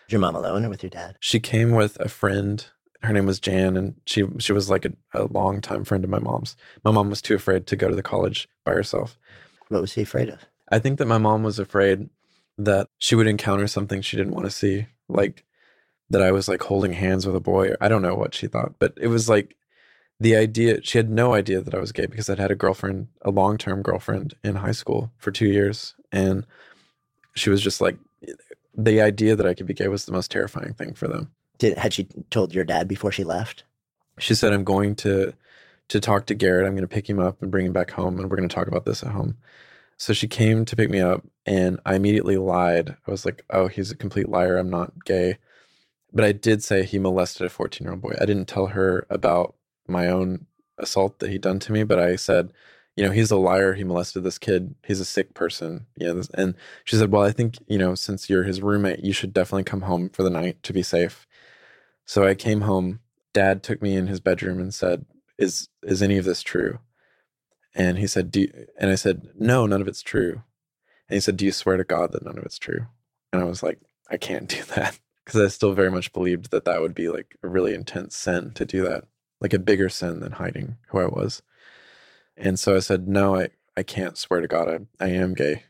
Was 0.06 0.12
your 0.12 0.20
mom 0.20 0.37
alone 0.37 0.64
or 0.64 0.68
with 0.68 0.82
your 0.82 0.90
dad? 0.90 1.16
she 1.20 1.40
came 1.40 1.73
with 1.73 1.99
a 2.00 2.08
friend. 2.08 2.66
Her 3.02 3.12
name 3.12 3.26
was 3.26 3.40
jan 3.40 3.76
and 3.76 3.94
she 4.06 4.25
she 4.38 4.52
was 4.52 4.70
like 4.70 4.84
a, 4.84 4.92
a 5.14 5.25
long 5.25 5.61
time 5.61 5.84
friend 5.84 6.04
of 6.04 6.11
my 6.11 6.18
mom's. 6.20 6.56
My 6.84 6.90
mom 6.90 7.11
was 7.11 7.23
too 7.23 7.34
afraid 7.34 7.66
to 7.66 7.76
go 7.76 7.88
to 7.88 7.96
the 7.96 8.02
college 8.02 8.49
by 8.64 8.73
herself. 8.73 9.18
What 9.68 9.80
was 9.80 9.92
she 9.92 10.02
afraid 10.02 10.28
of? 10.28 10.40
I 10.70 10.78
think 10.78 10.99
that 10.99 11.06
my 11.06 11.18
mom 11.18 11.42
was 11.42 11.58
afraid 11.58 12.08
that 12.58 12.88
she 12.99 13.14
would 13.14 13.26
encounter 13.26 13.66
something 13.66 14.00
she 14.00 14.16
didn't 14.16 14.34
want 14.34 14.46
to 14.46 14.50
see, 14.50 14.87
like 15.08 15.44
that 16.11 16.23
I 16.23 16.32
was 16.32 16.49
like 16.49 16.62
holding 16.62 16.92
hands 16.92 17.26
with 17.26 17.37
a 17.37 17.40
boy. 17.40 17.75
I 17.80 17.88
don't 17.88 18.02
know 18.02 18.14
what 18.14 18.34
she 18.34 18.46
thought, 18.46 18.75
but 18.78 18.92
it 18.96 19.08
was 19.08 19.28
like 19.28 19.56
the 20.20 20.37
idea. 20.37 20.82
She 20.82 20.99
had 20.99 21.11
no 21.11 21.34
idea 21.34 21.61
that 21.61 21.75
I 21.75 21.80
was 21.80 21.92
gay 21.92 22.06
because 22.06 22.28
I'd 22.28 22.38
had 22.38 22.50
a 22.50 22.56
girlfriend, 22.56 23.08
a 23.23 23.30
long 23.30 23.58
term 23.58 23.82
girlfriend 23.82 24.34
in 24.44 24.56
high 24.56 24.73
school 24.73 25.12
for 25.18 25.30
two 25.30 25.46
years. 25.49 25.94
And 26.12 26.46
she 27.34 27.50
was 27.50 27.61
just 27.61 27.80
like, 27.80 27.96
the 28.76 29.00
idea 29.00 29.37
that 29.37 29.46
I 29.46 29.54
could 29.54 29.66
be 29.66 29.75
gay 29.75 29.88
was 29.88 30.04
the 30.04 30.12
most 30.12 30.30
terrifying 30.30 30.75
thing 30.75 30.94
for 30.94 31.08
them. 31.08 31.30
Did 31.58 31.78
had 31.78 31.92
she 31.92 32.08
told 32.30 32.54
your 32.54 32.64
dad 32.64 32.88
before 32.88 33.12
she 33.12 33.25
left? 33.25 33.64
She 34.18 34.34
said, 34.34 34.52
I'm 34.52 34.64
going 34.64 34.94
to 34.96 35.34
to 35.88 36.00
talk 36.00 36.26
to 36.26 36.34
Garrard. 36.34 36.66
I'm 36.66 36.73
going 36.75 36.82
to 36.82 36.88
pick 36.88 37.08
him 37.08 37.20
up 37.20 37.42
and 37.42 37.50
bring 37.50 37.66
him 37.66 37.73
back 37.73 37.90
home, 37.90 38.18
and 38.18 38.30
we're 38.30 38.37
going 38.37 38.49
to 38.49 38.54
talk 38.54 38.68
about 38.68 38.84
this 38.84 39.02
at 39.02 39.11
home. 39.11 39.37
So 39.96 40.12
she 40.12 40.28
came 40.28 40.64
to 40.64 40.76
pick 40.76 40.90
me 40.90 41.00
up, 41.00 41.24
and 41.46 41.80
I 41.86 41.94
immediately 41.96 42.36
lied. 42.36 42.96
I 43.06 43.10
was 43.10 43.24
like, 43.24 43.44
"Oh, 43.50 43.68
he's 43.68 43.90
a 43.90 43.96
complete 43.96 44.28
liar. 44.28 44.56
I'm 44.58 44.70
not 44.70 45.04
gay." 45.04 45.38
But 46.12 46.24
I 46.24 46.32
did 46.32 46.62
say 46.62 46.84
he 46.84 46.98
molested 46.98 47.46
a 47.46 47.50
14 47.50 47.84
year 47.84 47.92
old 47.92 48.02
boy. 48.02 48.14
I 48.20 48.26
didn't 48.26 48.46
tell 48.48 48.68
her 48.68 49.06
about 49.10 49.56
my 49.88 50.08
own 50.08 50.46
assault 50.78 51.18
that 51.20 51.30
he'd 51.30 51.42
done 51.42 51.58
to 51.60 51.72
me, 51.72 51.84
but 51.84 51.98
I 51.98 52.16
said, 52.16 52.52
"You 52.96 53.04
know, 53.04 53.10
he's 53.12 53.30
a 53.30 53.36
liar. 53.36 53.74
He 53.74 53.84
molested 53.84 54.24
this 54.24 54.38
kid. 54.38 54.74
He's 54.86 55.00
a 55.00 55.04
sick 55.04 55.34
person." 55.34 55.86
Know, 55.98 56.22
and 56.34 56.54
she 56.84 56.96
said, 56.96 57.12
"Well, 57.12 57.22
I 57.22 57.32
think 57.32 57.56
you 57.68 57.78
know, 57.78 57.94
since 57.94 58.30
you're 58.30 58.44
his 58.44 58.62
roommate, 58.62 59.00
you 59.04 59.12
should 59.12 59.32
definitely 59.34 59.64
come 59.64 59.82
home 59.82 60.08
for 60.10 60.22
the 60.22 60.30
night 60.30 60.62
to 60.64 60.72
be 60.72 60.83
safe." 60.83 61.26
So 62.07 62.24
I 62.26 62.35
came 62.35 62.62
home. 62.62 63.00
Dad 63.33 63.62
took 63.62 63.83
me 63.83 63.96
in 63.96 64.07
his 64.09 64.20
bedroom 64.20 64.61
and 64.61 64.72
said, 64.74 65.07
"Is 65.38 65.68
is 65.83 66.02
any 66.02 66.18
of 66.18 66.24
this 66.24 66.42
true?" 66.42 66.78
And 67.74 67.98
he 67.98 68.06
said, 68.06 68.30
"Do," 68.30 68.48
and 68.78 68.90
I 68.90 68.94
said, 68.94 69.30
"No, 69.38 69.66
none 69.66 69.80
of 69.80 69.88
it's 69.88 70.02
true." 70.02 70.42
And 71.08 71.16
he 71.16 71.20
said, 71.20 71.37
"Do 71.37 71.44
you 71.44 71.52
swear 71.52 71.76
to 71.76 71.84
God 71.84 72.12
that 72.12 72.24
none 72.24 72.38
of 72.38 72.44
it's 72.44 72.58
true?" 72.58 72.87
And 73.32 73.42
I 73.42 73.44
was 73.44 73.62
like, 73.62 73.80
"I 74.08 74.16
can't 74.16 74.48
do 74.48 74.62
that," 74.74 74.98
because 75.24 75.40
I 75.40 75.48
still 75.48 75.72
very 75.72 75.90
much 75.90 76.12
believed 76.12 76.50
that 76.50 76.64
that 76.64 76.80
would 76.80 76.94
be 76.94 77.08
like 77.08 77.37
a 77.42 77.48
really 77.48 77.74
intense 77.74 78.16
sin 78.16 78.52
to 78.52 78.64
do 78.64 78.82
that, 78.82 79.04
like 79.40 79.52
a 79.52 79.58
bigger 79.58 79.88
sin 79.88 80.20
than 80.20 80.32
hiding 80.32 80.76
who 80.88 80.98
I 80.98 81.06
was. 81.06 81.42
And 82.37 82.58
so 82.58 82.76
I 82.76 82.80
said, 82.80 83.08
"No, 83.08 83.37
I 83.37 83.50
I 83.76 83.82
can't 83.82 84.16
swear 84.18 84.40
to 84.40 84.48
God 84.48 84.68
I 85.00 85.04
I 85.04 85.08
am 85.08 85.34
gay." 85.34 85.64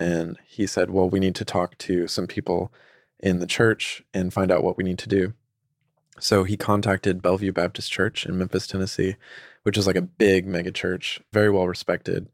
And 0.00 0.38
he 0.46 0.66
said, 0.66 0.90
"Well, 0.90 1.08
we 1.08 1.20
need 1.20 1.34
to 1.36 1.44
talk 1.44 1.78
to 1.78 2.06
some 2.08 2.26
people 2.26 2.72
in 3.18 3.40
the 3.40 3.46
church 3.46 4.02
and 4.14 4.32
find 4.32 4.50
out 4.52 4.62
what 4.62 4.76
we 4.76 4.84
need 4.84 4.98
to 5.00 5.08
do." 5.08 5.34
So 6.20 6.44
he 6.44 6.56
contacted 6.56 7.22
Bellevue 7.22 7.52
Baptist 7.52 7.90
Church 7.92 8.26
in 8.26 8.36
Memphis, 8.38 8.66
Tennessee, 8.66 9.16
which 9.62 9.76
is 9.76 9.86
like 9.86 9.96
a 9.96 10.02
big 10.02 10.46
mega 10.46 10.70
church, 10.70 11.20
very 11.32 11.50
well 11.50 11.66
respected. 11.66 12.28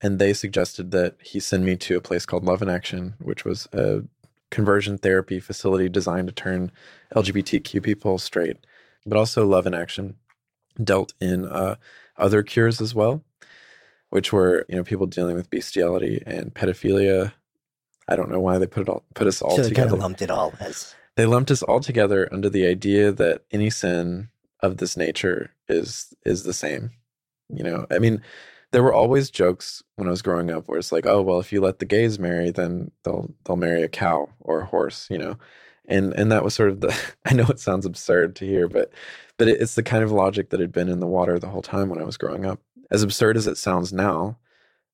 And 0.00 0.18
they 0.18 0.32
suggested 0.32 0.90
that 0.90 1.16
he 1.22 1.38
send 1.38 1.64
me 1.64 1.76
to 1.76 1.96
a 1.96 2.00
place 2.00 2.26
called 2.26 2.44
Love 2.44 2.62
in 2.62 2.68
Action, 2.68 3.14
which 3.20 3.44
was 3.44 3.68
a 3.72 4.02
conversion 4.50 4.98
therapy 4.98 5.38
facility 5.40 5.88
designed 5.88 6.28
to 6.28 6.34
turn 6.34 6.72
LGBTQ 7.14 7.82
people 7.82 8.18
straight. 8.18 8.56
But 9.06 9.16
also, 9.16 9.46
Love 9.46 9.66
in 9.66 9.74
Action 9.74 10.16
dealt 10.82 11.12
in 11.20 11.46
uh, 11.46 11.76
other 12.16 12.42
cures 12.42 12.80
as 12.80 12.94
well, 12.94 13.22
which 14.10 14.32
were 14.32 14.64
you 14.68 14.76
know 14.76 14.84
people 14.84 15.06
dealing 15.06 15.36
with 15.36 15.50
bestiality 15.50 16.22
and 16.26 16.54
pedophilia. 16.54 17.32
I 18.08 18.16
don't 18.16 18.30
know 18.30 18.40
why 18.40 18.58
they 18.58 18.66
put 18.66 18.82
it 18.82 18.88
all 18.88 19.04
put 19.14 19.26
us 19.26 19.42
all 19.42 19.56
so 19.56 19.62
they 19.62 19.68
together 19.68 19.88
kind 19.90 19.94
of 19.94 20.00
lumped 20.00 20.22
it 20.22 20.30
all 20.30 20.52
as 20.60 20.94
they 21.16 21.26
lumped 21.26 21.50
us 21.50 21.62
all 21.62 21.80
together 21.80 22.28
under 22.32 22.48
the 22.48 22.66
idea 22.66 23.12
that 23.12 23.42
any 23.50 23.70
sin 23.70 24.28
of 24.62 24.78
this 24.78 24.96
nature 24.96 25.50
is 25.68 26.14
is 26.24 26.44
the 26.44 26.52
same 26.52 26.90
you 27.48 27.62
know? 27.62 27.86
I 27.90 27.98
mean 27.98 28.22
there 28.70 28.82
were 28.82 28.92
always 28.94 29.30
jokes 29.30 29.82
when 29.96 30.08
i 30.08 30.10
was 30.10 30.22
growing 30.22 30.50
up 30.50 30.66
where 30.66 30.78
it's 30.78 30.92
like 30.92 31.06
oh 31.06 31.20
well 31.20 31.40
if 31.40 31.52
you 31.52 31.60
let 31.60 31.78
the 31.78 31.84
gays 31.84 32.18
marry 32.18 32.50
then 32.50 32.90
they'll 33.04 33.32
they'll 33.44 33.56
marry 33.56 33.82
a 33.82 33.88
cow 33.88 34.28
or 34.40 34.60
a 34.60 34.66
horse 34.66 35.06
you 35.10 35.18
know? 35.18 35.36
And 35.86 36.12
and 36.14 36.30
that 36.32 36.44
was 36.44 36.54
sort 36.54 36.70
of 36.70 36.80
the 36.80 36.96
i 37.26 37.34
know 37.34 37.46
it 37.48 37.60
sounds 37.60 37.86
absurd 37.86 38.36
to 38.36 38.46
hear 38.46 38.68
but 38.68 38.90
but 39.38 39.48
it, 39.48 39.60
it's 39.60 39.74
the 39.74 39.82
kind 39.82 40.04
of 40.04 40.12
logic 40.12 40.50
that 40.50 40.60
had 40.60 40.72
been 40.72 40.88
in 40.88 41.00
the 41.00 41.06
water 41.06 41.38
the 41.38 41.48
whole 41.48 41.62
time 41.62 41.88
when 41.88 42.00
i 42.00 42.04
was 42.04 42.16
growing 42.16 42.46
up. 42.46 42.60
As 42.90 43.02
absurd 43.02 43.36
as 43.36 43.46
it 43.46 43.56
sounds 43.58 43.92
now 43.92 44.38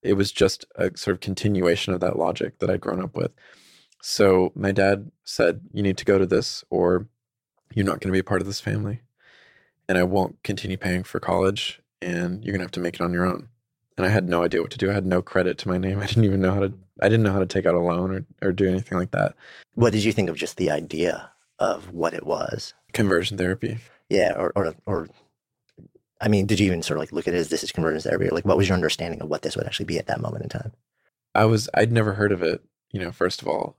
it 0.03 0.15
was 0.15 0.31
just 0.31 0.65
a 0.77 0.97
sort 0.97 1.17
of 1.17 1.21
continuation 1.21 1.93
of 1.93 2.01
that 2.01 2.19
logic 2.19 2.59
that 2.59 2.71
i'd 2.71 2.81
grown 2.81 3.03
up 3.03 3.17
with. 3.17 3.33
So 4.03 4.53
my 4.55 4.73
dad 4.73 5.11
said, 5.25 5.61
You 5.73 5.83
need 5.83 5.99
to 5.99 6.05
go 6.05 6.19
to 6.19 6.27
this, 6.27 6.65
or 6.71 7.09
you're 7.75 7.87
not 7.87 8.01
going 8.01 8.11
to 8.11 8.17
be 8.17 8.21
a 8.21 8.25
part 8.25 8.41
of 8.41 8.47
this 8.47 8.61
family. 8.61 9.01
And 9.89 9.97
I 9.97 10.03
won't 10.03 10.43
continue 10.43 10.77
paying 10.77 11.03
for 11.03 11.19
college, 11.19 11.81
and 12.03 12.45
you're 12.45 12.53
going 12.53 12.61
to 12.61 12.65
have 12.65 12.73
to 12.73 12.81
make 12.81 12.95
it 12.97 13.01
on 13.01 13.13
your 13.13 13.25
own. 13.25 13.49
And 13.97 14.07
I 14.07 14.11
had 14.11 14.29
no 14.29 14.45
idea 14.45 14.61
what 14.61 14.71
to 14.73 14.79
do. 14.79 14.91
I 14.91 14.95
had 14.95 15.07
no 15.07 15.23
credit 15.23 15.59
to 15.59 15.69
my 15.69 15.79
name. 15.79 15.99
I 16.03 16.07
didn't 16.07 16.25
even 16.25 16.41
know 16.41 16.55
how 16.55 16.61
to, 16.61 16.73
I 17.01 17.09
didn't 17.09 17.25
know 17.25 17.33
how 17.33 17.41
to 17.41 17.47
take 17.47 17.67
out 17.67 17.75
a 17.75 17.81
loan 17.81 18.11
or, 18.11 18.49
or 18.49 18.53
do 18.53 18.69
anything 18.69 18.99
like 18.99 19.11
that. 19.13 19.35
what 19.75 19.93
did 19.93 20.05
you 20.05 20.13
think 20.13 20.29
of 20.29 20.37
just 20.37 20.57
the 20.57 20.71
idea 20.71 21.31
of 21.59 21.93
what 21.93 22.15
it 22.15 22.27
was? 22.27 22.75
Conversion 22.93 23.37
therapy. 23.39 23.79
Yeah, 24.09 24.33
or 24.37 24.53
or 24.55 24.75
or 24.87 25.09
I 26.21 26.29
mean, 26.29 26.47
did 26.47 26.59
you 26.61 26.67
even 26.67 26.83
sort 26.83 26.99
of 26.99 27.03
like 27.03 27.13
look 27.13 27.29
at 27.29 27.35
it 27.35 27.39
as 27.39 27.49
this 27.49 27.63
is 27.63 27.73
conversion 27.73 28.01
therapy, 28.01 28.29
or 28.29 28.31
like 28.35 28.45
what 28.45 28.57
was 28.57 28.69
your 28.69 28.75
understanding 28.75 29.21
of 29.21 29.29
what 29.29 29.43
this 29.43 29.57
would 29.57 29.67
actually 29.67 29.87
be 29.87 29.99
at 29.99 30.07
that 30.07 30.21
moment 30.21 30.45
in 30.45 30.49
time? 30.49 30.73
I 31.35 31.45
was, 31.45 31.69
I'd 31.75 31.93
never 31.93 32.15
heard 32.15 32.33
of 32.33 32.43
it, 32.43 32.63
you 32.91 33.01
know, 33.01 33.13
first 33.13 33.43
of 33.43 33.49
all. 33.49 33.77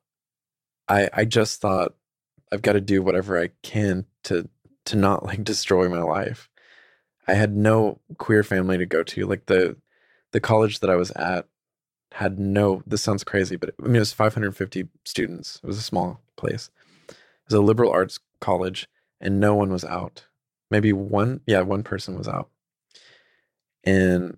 I, 0.87 1.09
I 1.13 1.25
just 1.25 1.61
thought 1.61 1.95
I've 2.51 2.61
got 2.61 2.73
to 2.73 2.81
do 2.81 3.01
whatever 3.01 3.39
I 3.39 3.49
can 3.63 4.05
to, 4.23 4.47
to 4.85 4.95
not 4.95 5.25
like 5.25 5.43
destroy 5.43 5.89
my 5.89 6.01
life. 6.01 6.49
I 7.27 7.33
had 7.33 7.55
no 7.55 7.99
queer 8.17 8.43
family 8.43 8.77
to 8.77 8.85
go 8.85 9.03
to. 9.03 9.25
Like 9.25 9.45
the, 9.45 9.77
the 10.31 10.39
college 10.39 10.79
that 10.79 10.89
I 10.89 10.95
was 10.95 11.11
at 11.11 11.47
had 12.13 12.39
no, 12.39 12.81
this 12.87 13.01
sounds 13.01 13.23
crazy, 13.23 13.55
but 13.55 13.73
I 13.79 13.85
mean, 13.85 13.97
it 13.97 13.99
was 13.99 14.13
550 14.13 14.87
students. 15.05 15.59
It 15.63 15.67
was 15.67 15.77
a 15.77 15.83
small 15.83 16.21
place. 16.37 16.71
It 17.07 17.15
was 17.47 17.53
a 17.53 17.61
liberal 17.61 17.91
arts 17.91 18.19
college 18.41 18.87
and 19.21 19.39
no 19.39 19.55
one 19.55 19.71
was 19.71 19.85
out. 19.85 20.25
Maybe 20.71 20.93
one, 20.93 21.41
yeah, 21.45 21.61
one 21.61 21.83
person 21.83 22.17
was 22.17 22.27
out. 22.27 22.49
And 23.83 24.37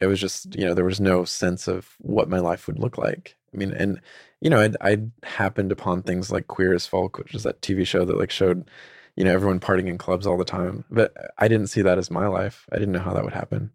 it 0.00 0.06
was 0.06 0.20
just, 0.20 0.54
you 0.56 0.64
know, 0.64 0.74
there 0.74 0.84
was 0.84 1.00
no 1.00 1.24
sense 1.24 1.68
of 1.68 1.94
what 1.98 2.28
my 2.28 2.38
life 2.38 2.66
would 2.66 2.78
look 2.78 2.98
like. 2.98 3.36
I 3.54 3.56
mean, 3.56 3.72
and, 3.72 4.00
you 4.40 4.50
know, 4.50 4.60
I'd, 4.60 4.76
I'd 4.80 5.12
happened 5.22 5.70
upon 5.70 6.02
things 6.02 6.30
like 6.32 6.48
Queer 6.48 6.74
as 6.74 6.86
Folk, 6.86 7.18
which 7.18 7.34
is 7.34 7.44
that 7.44 7.60
TV 7.62 7.86
show 7.86 8.04
that 8.04 8.18
like 8.18 8.30
showed, 8.30 8.68
you 9.16 9.24
know, 9.24 9.32
everyone 9.32 9.60
partying 9.60 9.88
in 9.88 9.98
clubs 9.98 10.26
all 10.26 10.36
the 10.38 10.44
time. 10.44 10.84
But 10.90 11.12
I 11.38 11.48
didn't 11.48 11.68
see 11.68 11.82
that 11.82 11.98
as 11.98 12.10
my 12.10 12.26
life. 12.26 12.66
I 12.72 12.76
didn't 12.76 12.92
know 12.92 13.00
how 13.00 13.14
that 13.14 13.24
would 13.24 13.34
happen. 13.34 13.70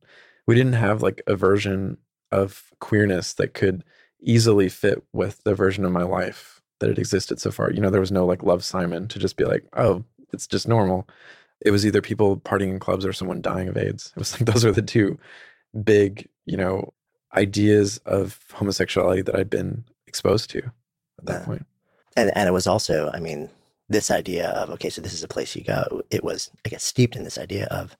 We 0.46 0.56
didn't 0.56 0.74
have 0.74 1.02
like 1.02 1.22
a 1.28 1.36
version 1.36 1.98
of 2.32 2.72
queerness 2.80 3.34
that 3.36 3.54
could 3.54 3.84
easily 4.20 4.70
fit 4.70 5.04
with 5.14 5.44
the 5.44 5.54
version 5.56 5.86
of 5.86 5.92
my 5.92 6.04
life 6.04 6.62
that 6.80 6.90
had 6.90 7.00
existed 7.00 7.40
so 7.40 7.52
far. 7.52 7.72
You 7.72 7.82
know, 7.82 7.90
there 7.90 8.02
was 8.02 8.12
no 8.12 8.26
like 8.26 8.44
Love 8.44 8.64
Simon 8.64 9.08
to 9.10 9.20
just 9.20 9.38
be 9.38 9.46
like, 9.46 9.64
oh, 9.76 10.04
it's 10.34 10.48
just 10.48 10.68
normal. 10.68 11.08
It 11.62 11.72
was 11.72 11.86
either 11.86 12.02
people 12.02 12.38
partying 12.38 12.70
in 12.70 12.80
clubs 12.80 13.06
or 13.06 13.14
someone 13.14 13.42
dying 13.42 13.68
of 13.68 13.78
AIDS. 13.78 14.12
It 14.16 14.20
was 14.20 14.34
like 14.34 14.46
those 14.52 14.66
are 14.66 14.72
the 14.72 14.82
two 14.82 15.18
big, 15.84 16.28
you 16.46 16.58
know, 16.58 16.94
ideas 17.36 17.98
of 18.06 18.40
homosexuality 18.54 19.22
that 19.24 19.36
I'd 19.36 19.50
been 19.50 19.84
exposed 20.08 20.50
to 20.52 20.60
at 20.60 21.26
that 21.26 21.42
Yeah. 21.42 21.46
point. 21.46 21.66
And 22.16 22.32
and 22.36 22.48
it 22.50 22.52
was 22.52 22.68
also, 22.68 23.12
I 23.14 23.20
mean, 23.20 23.50
this 23.90 24.12
idea 24.12 24.50
of 24.50 24.70
okay, 24.72 24.90
so 24.90 25.02
this 25.02 25.14
is 25.14 25.24
a 25.24 25.28
place 25.28 25.56
you 25.56 25.64
go. 25.64 26.02
It 26.10 26.24
was, 26.24 26.52
I 26.66 26.70
guess, 26.70 26.84
steeped 26.84 27.16
in 27.16 27.24
this 27.24 27.38
idea 27.38 27.68
of 27.68 27.98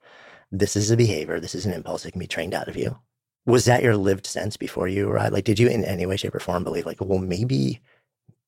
this 0.52 0.76
is 0.76 0.92
a 0.92 0.98
behavior, 0.98 1.40
this 1.40 1.56
is 1.56 1.66
an 1.66 1.74
impulse 1.74 2.04
that 2.04 2.12
can 2.12 2.20
be 2.20 2.28
trained 2.28 2.54
out 2.54 2.68
of 2.68 2.78
you. 2.78 2.98
Was 3.46 3.66
that 3.66 3.84
your 3.84 3.96
lived 3.96 4.26
sense 4.26 4.58
before 4.58 4.88
you 4.88 5.10
arrived? 5.10 5.34
Like, 5.34 5.46
did 5.46 5.60
you 5.60 5.70
in 5.70 5.86
any 5.86 6.06
way, 6.06 6.18
shape, 6.18 6.36
or 6.36 6.40
form 6.40 6.64
believe 6.64 6.86
like, 6.86 7.00
well, 7.00 7.20
maybe, 7.20 7.82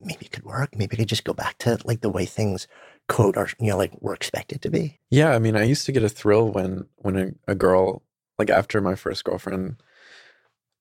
maybe 0.01 0.25
it 0.25 0.31
could 0.31 0.43
work. 0.43 0.75
Maybe 0.75 0.95
I 0.95 0.99
could 0.99 1.09
just 1.09 1.23
go 1.23 1.33
back 1.33 1.57
to 1.59 1.77
like 1.85 2.01
the 2.01 2.09
way 2.09 2.25
things 2.25 2.67
quote 3.07 3.37
are, 3.37 3.49
you 3.59 3.67
know, 3.67 3.77
like 3.77 3.93
were 4.01 4.13
expected 4.13 4.61
to 4.61 4.69
be. 4.69 4.99
Yeah, 5.09 5.33
I 5.33 5.39
mean, 5.39 5.55
I 5.55 5.63
used 5.63 5.85
to 5.85 5.91
get 5.91 6.03
a 6.03 6.09
thrill 6.09 6.51
when 6.51 6.85
when 6.97 7.17
a, 7.17 7.51
a 7.51 7.55
girl, 7.55 8.03
like 8.37 8.49
after 8.49 8.81
my 8.81 8.95
first 8.95 9.23
girlfriend, 9.23 9.81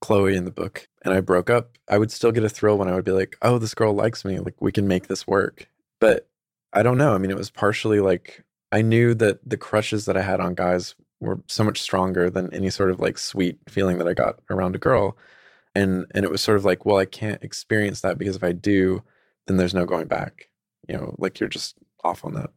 Chloe 0.00 0.36
in 0.36 0.44
the 0.44 0.50
book, 0.52 0.88
and 1.04 1.12
I 1.12 1.20
broke 1.20 1.50
up, 1.50 1.76
I 1.88 1.98
would 1.98 2.12
still 2.12 2.32
get 2.32 2.44
a 2.44 2.48
thrill 2.48 2.78
when 2.78 2.88
I 2.88 2.94
would 2.94 3.04
be 3.04 3.12
like, 3.12 3.36
"Oh, 3.42 3.58
this 3.58 3.74
girl 3.74 3.92
likes 3.92 4.24
me. 4.24 4.38
Like 4.38 4.60
we 4.60 4.72
can 4.72 4.86
make 4.86 5.08
this 5.08 5.26
work." 5.26 5.68
But 6.00 6.28
I 6.72 6.82
don't 6.82 6.98
know. 6.98 7.14
I 7.14 7.18
mean, 7.18 7.30
it 7.30 7.36
was 7.36 7.50
partially 7.50 8.00
like 8.00 8.44
I 8.72 8.82
knew 8.82 9.14
that 9.14 9.40
the 9.48 9.56
crushes 9.56 10.04
that 10.04 10.16
I 10.16 10.22
had 10.22 10.40
on 10.40 10.54
guys 10.54 10.94
were 11.20 11.40
so 11.46 11.64
much 11.64 11.80
stronger 11.80 12.30
than 12.30 12.52
any 12.52 12.70
sort 12.70 12.90
of 12.90 13.00
like 13.00 13.18
sweet 13.18 13.58
feeling 13.68 13.98
that 13.98 14.08
I 14.08 14.14
got 14.14 14.40
around 14.50 14.76
a 14.76 14.78
girl. 14.78 15.16
And 15.74 16.06
and 16.14 16.24
it 16.24 16.30
was 16.30 16.40
sort 16.40 16.58
of 16.58 16.64
like, 16.64 16.84
well, 16.84 16.98
I 16.98 17.04
can't 17.04 17.42
experience 17.42 18.00
that 18.02 18.18
because 18.18 18.36
if 18.36 18.44
I 18.44 18.52
do, 18.52 19.02
then 19.46 19.56
there's 19.56 19.74
no 19.74 19.86
going 19.86 20.08
back. 20.08 20.48
You 20.88 20.96
know, 20.96 21.14
like 21.18 21.40
you're 21.40 21.48
just 21.48 21.76
off 22.04 22.24
on 22.24 22.34
that 22.34 22.50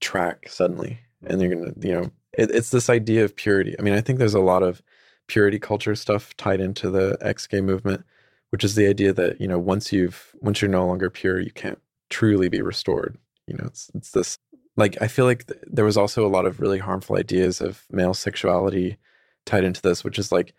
track 0.00 0.48
suddenly. 0.48 1.00
And 1.26 1.40
you're 1.40 1.54
gonna, 1.54 1.72
you 1.80 1.92
know, 1.92 2.10
it, 2.36 2.50
it's 2.50 2.70
this 2.70 2.90
idea 2.90 3.24
of 3.24 3.36
purity. 3.36 3.74
I 3.78 3.82
mean, 3.82 3.94
I 3.94 4.00
think 4.00 4.18
there's 4.18 4.34
a 4.34 4.40
lot 4.40 4.62
of 4.62 4.82
purity 5.28 5.58
culture 5.58 5.94
stuff 5.94 6.36
tied 6.36 6.60
into 6.60 6.90
the 6.90 7.16
ex 7.20 7.46
gay 7.46 7.60
movement, 7.60 8.04
which 8.50 8.64
is 8.64 8.74
the 8.74 8.86
idea 8.86 9.12
that, 9.12 9.40
you 9.40 9.48
know, 9.48 9.58
once 9.58 9.92
you've 9.92 10.34
once 10.40 10.60
you're 10.60 10.70
no 10.70 10.86
longer 10.86 11.10
pure, 11.10 11.40
you 11.40 11.50
can't 11.50 11.80
truly 12.10 12.48
be 12.48 12.62
restored. 12.62 13.18
You 13.46 13.56
know, 13.56 13.64
it's 13.66 13.90
it's 13.94 14.10
this 14.10 14.38
like 14.76 15.00
I 15.00 15.08
feel 15.08 15.24
like 15.24 15.46
th- 15.46 15.60
there 15.66 15.84
was 15.84 15.96
also 15.96 16.26
a 16.26 16.28
lot 16.28 16.46
of 16.46 16.60
really 16.60 16.78
harmful 16.78 17.16
ideas 17.16 17.60
of 17.60 17.84
male 17.90 18.14
sexuality 18.14 18.98
tied 19.44 19.64
into 19.64 19.82
this, 19.82 20.04
which 20.04 20.18
is 20.18 20.32
like, 20.32 20.54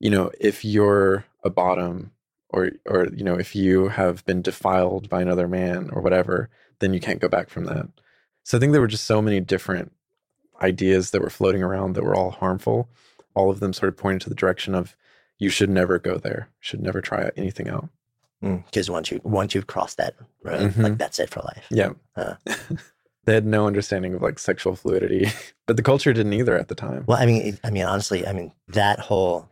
you 0.00 0.10
know, 0.10 0.30
if 0.40 0.64
you're 0.64 1.24
a 1.44 1.50
bottom 1.50 2.12
or 2.50 2.72
or 2.86 3.08
you 3.14 3.24
know, 3.24 3.38
if 3.38 3.54
you 3.54 3.88
have 3.88 4.24
been 4.24 4.42
defiled 4.42 5.08
by 5.08 5.22
another 5.22 5.48
man 5.48 5.90
or 5.92 6.02
whatever, 6.02 6.48
then 6.80 6.92
you 6.94 7.00
can't 7.00 7.20
go 7.20 7.28
back 7.28 7.48
from 7.48 7.64
that. 7.66 7.86
So 8.44 8.58
I 8.58 8.60
think 8.60 8.72
there 8.72 8.80
were 8.80 8.86
just 8.86 9.06
so 9.06 9.22
many 9.22 9.40
different 9.40 9.92
ideas 10.62 11.10
that 11.10 11.22
were 11.22 11.30
floating 11.30 11.62
around 11.62 11.94
that 11.94 12.04
were 12.04 12.14
all 12.14 12.30
harmful. 12.30 12.88
All 13.34 13.50
of 13.50 13.60
them 13.60 13.72
sort 13.72 13.88
of 13.88 13.96
pointed 13.96 14.20
to 14.22 14.28
the 14.28 14.34
direction 14.34 14.74
of 14.74 14.96
you 15.38 15.48
should 15.48 15.70
never 15.70 15.98
go 15.98 16.16
there, 16.16 16.48
should 16.60 16.80
never 16.80 17.00
try 17.00 17.30
anything 17.36 17.68
out. 17.68 17.88
Because 18.66 18.90
once 18.90 19.10
you 19.10 19.20
once 19.24 19.54
you've 19.54 19.66
crossed 19.66 19.96
that 19.96 20.14
road, 20.42 20.72
Mhm. 20.72 20.82
like 20.82 20.98
that's 20.98 21.18
it 21.18 21.30
for 21.30 21.40
life. 21.40 21.66
Yeah. 21.70 21.90
Huh. 22.16 22.36
they 23.24 23.34
had 23.34 23.46
no 23.46 23.66
understanding 23.66 24.14
of 24.14 24.22
like 24.22 24.38
sexual 24.38 24.76
fluidity, 24.76 25.28
but 25.66 25.76
the 25.76 25.82
culture 25.82 26.12
didn't 26.12 26.32
either 26.34 26.56
at 26.58 26.68
the 26.68 26.74
time. 26.74 27.04
Well, 27.06 27.18
I 27.18 27.26
mean, 27.26 27.42
it- 27.42 27.60
I 27.64 27.70
mean, 27.70 27.84
honestly, 27.84 28.26
I 28.26 28.32
mean 28.32 28.52
that 28.68 28.98
whole 29.00 29.48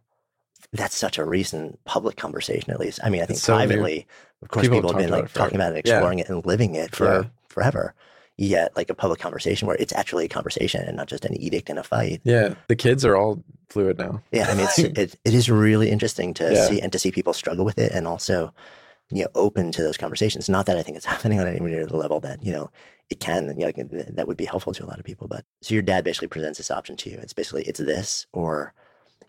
that's 0.72 0.96
such 0.96 1.18
a 1.18 1.24
recent 1.24 1.82
public 1.84 2.16
conversation. 2.16 2.70
At 2.72 2.80
least, 2.80 3.00
I 3.04 3.10
mean, 3.10 3.22
I 3.22 3.26
think 3.26 3.38
so 3.38 3.52
new. 3.52 3.58
privately, 3.66 4.06
of 4.42 4.48
course, 4.48 4.64
People 4.66 4.78
people, 4.78 4.90
have 4.92 4.98
been 4.98 5.08
talked 5.10 5.18
about 5.18 5.22
like 5.24 5.32
talking 5.34 5.56
about 5.56 5.76
it, 5.76 5.86
Yeah. 5.86 5.96
exploring 5.96 6.18
it, 6.20 6.28
and 6.30 6.44
living 6.46 6.74
it 6.74 6.94
for 6.96 7.04
Yeah. 7.06 7.22
forever. 7.48 7.94
Yet, 8.38 8.74
like 8.74 8.88
a 8.88 8.94
public 8.94 9.20
conversation 9.20 9.68
where 9.68 9.76
it's 9.78 9.92
actually 9.92 10.24
a 10.24 10.28
conversation 10.28 10.82
and 10.82 10.96
not 10.96 11.06
just 11.06 11.26
an 11.26 11.38
edict 11.38 11.68
and 11.68 11.78
a 11.78 11.82
fight. 11.82 12.22
Yeah, 12.24 12.54
the 12.68 12.74
kids 12.74 13.04
are 13.04 13.14
all 13.14 13.44
fluid 13.68 13.98
now. 13.98 14.22
Yeah, 14.32 14.48
I 14.48 14.54
mean, 14.54 14.64
it's, 14.66 14.78
it, 14.78 14.98
it 15.22 15.34
is 15.34 15.50
really 15.50 15.90
interesting 15.90 16.32
to 16.34 16.50
Yeah. 16.54 16.64
see 16.66 16.80
and 16.80 16.90
to 16.92 16.98
see 16.98 17.10
people 17.12 17.34
struggle 17.34 17.64
with 17.66 17.78
it, 17.78 17.92
and 17.92 18.06
also, 18.08 18.54
you 19.12 19.22
know, 19.22 19.30
open 19.34 19.72
to 19.72 19.82
those 19.82 19.96
conversations. 19.96 20.48
Not 20.48 20.66
that 20.66 20.76
I 20.76 20.82
think 20.82 20.96
it's 20.96 21.06
happening 21.14 21.40
on 21.40 21.46
anywhere 21.46 21.70
near 21.70 21.86
the 21.86 21.96
level 21.96 22.20
that 22.20 22.44
you 22.44 22.52
know 22.52 22.70
it 23.10 23.20
can, 23.20 23.54
you 23.58 23.66
know, 23.66 24.04
that 24.14 24.26
would 24.26 24.36
be 24.38 24.46
helpful 24.46 24.72
to 24.72 24.84
a 24.84 24.86
lot 24.86 24.98
of 24.98 25.04
people. 25.04 25.28
But 25.28 25.44
so 25.60 25.74
your 25.74 25.82
dad 25.82 26.02
basically 26.02 26.28
presents 26.28 26.58
this 26.58 26.70
option 26.70 26.96
to 26.96 27.10
you. 27.10 27.18
It's 27.18 27.34
basically 27.34 27.62
it's 27.64 27.80
this 27.80 28.26
or 28.32 28.72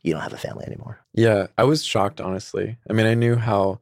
you 0.03 0.13
don't 0.13 0.21
have 0.21 0.33
a 0.33 0.37
family 0.37 0.65
anymore. 0.65 0.99
Yeah, 1.13 1.47
I 1.57 1.63
was 1.63 1.83
shocked 1.83 2.21
honestly. 2.21 2.77
I 2.89 2.93
mean, 2.93 3.05
I 3.05 3.13
knew 3.13 3.35
how 3.35 3.79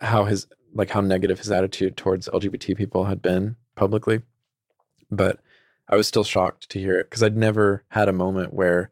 how 0.00 0.24
his 0.24 0.46
like 0.74 0.90
how 0.90 1.00
negative 1.00 1.38
his 1.38 1.50
attitude 1.50 1.96
towards 1.96 2.28
LGBT 2.28 2.76
people 2.76 3.04
had 3.04 3.22
been 3.22 3.56
publicly, 3.76 4.22
but 5.10 5.40
I 5.88 5.96
was 5.96 6.06
still 6.06 6.24
shocked 6.24 6.68
to 6.70 6.80
hear 6.80 6.98
it 6.98 7.04
because 7.04 7.22
I'd 7.22 7.36
never 7.36 7.84
had 7.88 8.08
a 8.08 8.12
moment 8.12 8.52
where 8.52 8.90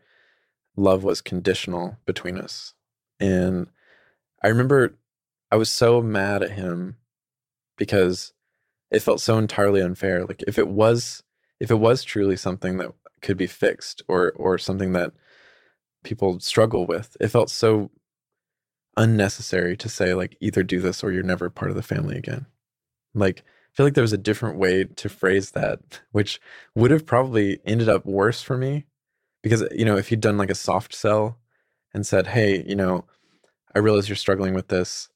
love 0.77 1.05
was 1.05 1.21
conditional 1.21 1.99
between 2.07 2.39
us. 2.39 2.75
And 3.21 3.69
I 4.43 4.49
remember 4.49 4.95
I 5.51 5.57
was 5.57 5.71
so 5.71 6.03
mad 6.03 6.43
at 6.43 6.53
him 6.53 6.97
because 7.77 8.33
it 8.91 9.01
felt 9.01 9.21
so 9.21 9.39
entirely 9.39 9.81
unfair. 9.81 10.25
Like 10.25 10.43
if 10.47 10.59
it 10.59 10.69
was 10.69 11.23
if 11.61 11.71
it 11.71 11.77
was 11.77 12.05
truly 12.05 12.37
something 12.37 12.79
that 12.79 12.93
could 13.23 13.37
be 13.37 13.47
fixed 13.47 14.03
or 14.09 14.33
or 14.33 14.59
something 14.59 14.93
that 14.93 15.13
people 16.05 16.41
struggle 16.41 16.87
with, 16.87 17.17
it 17.21 17.29
felt 17.29 17.51
so 17.51 17.91
unnecessary 18.97 19.77
to 19.77 19.89
say 19.89 20.15
like 20.15 20.37
either 20.41 20.63
do 20.63 20.81
this 20.81 21.05
or 21.05 21.13
you're 21.13 21.23
never 21.23 21.51
part 21.51 21.71
of 21.71 21.77
the 21.77 21.83
family 21.83 22.17
again. 22.17 22.47
Like 23.15 23.41
I 23.41 23.71
feel 23.77 23.87
like 23.87 23.95
there 23.95 24.03
was 24.03 24.13
a 24.13 24.19
different 24.19 24.59
way 24.59 24.85
to 24.85 25.09
phrase 25.09 25.53
that, 25.53 26.01
which 26.13 26.41
would 26.75 26.91
have 26.91 27.07
probably 27.07 27.61
ended 27.65 27.89
up 27.89 28.07
worse 28.07 28.43
for 28.43 28.57
me 28.57 28.87
because 29.43 29.65
you 29.73 29.85
know 29.85 29.97
if 29.97 30.09
he'd 30.09 30.21
done 30.21 30.39
like 30.39 30.51
a 30.51 30.55
soft 30.55 30.95
sell 30.95 31.39
and 31.95 32.07
said, 32.07 32.29
"Hey, 32.29 32.65
you 32.67 32.75
know, 32.77 33.05
I 33.75 33.79
realize 33.79 34.09
you're 34.09 34.17
struggling 34.17 34.55
with 34.55 34.69
this. 34.69 35.09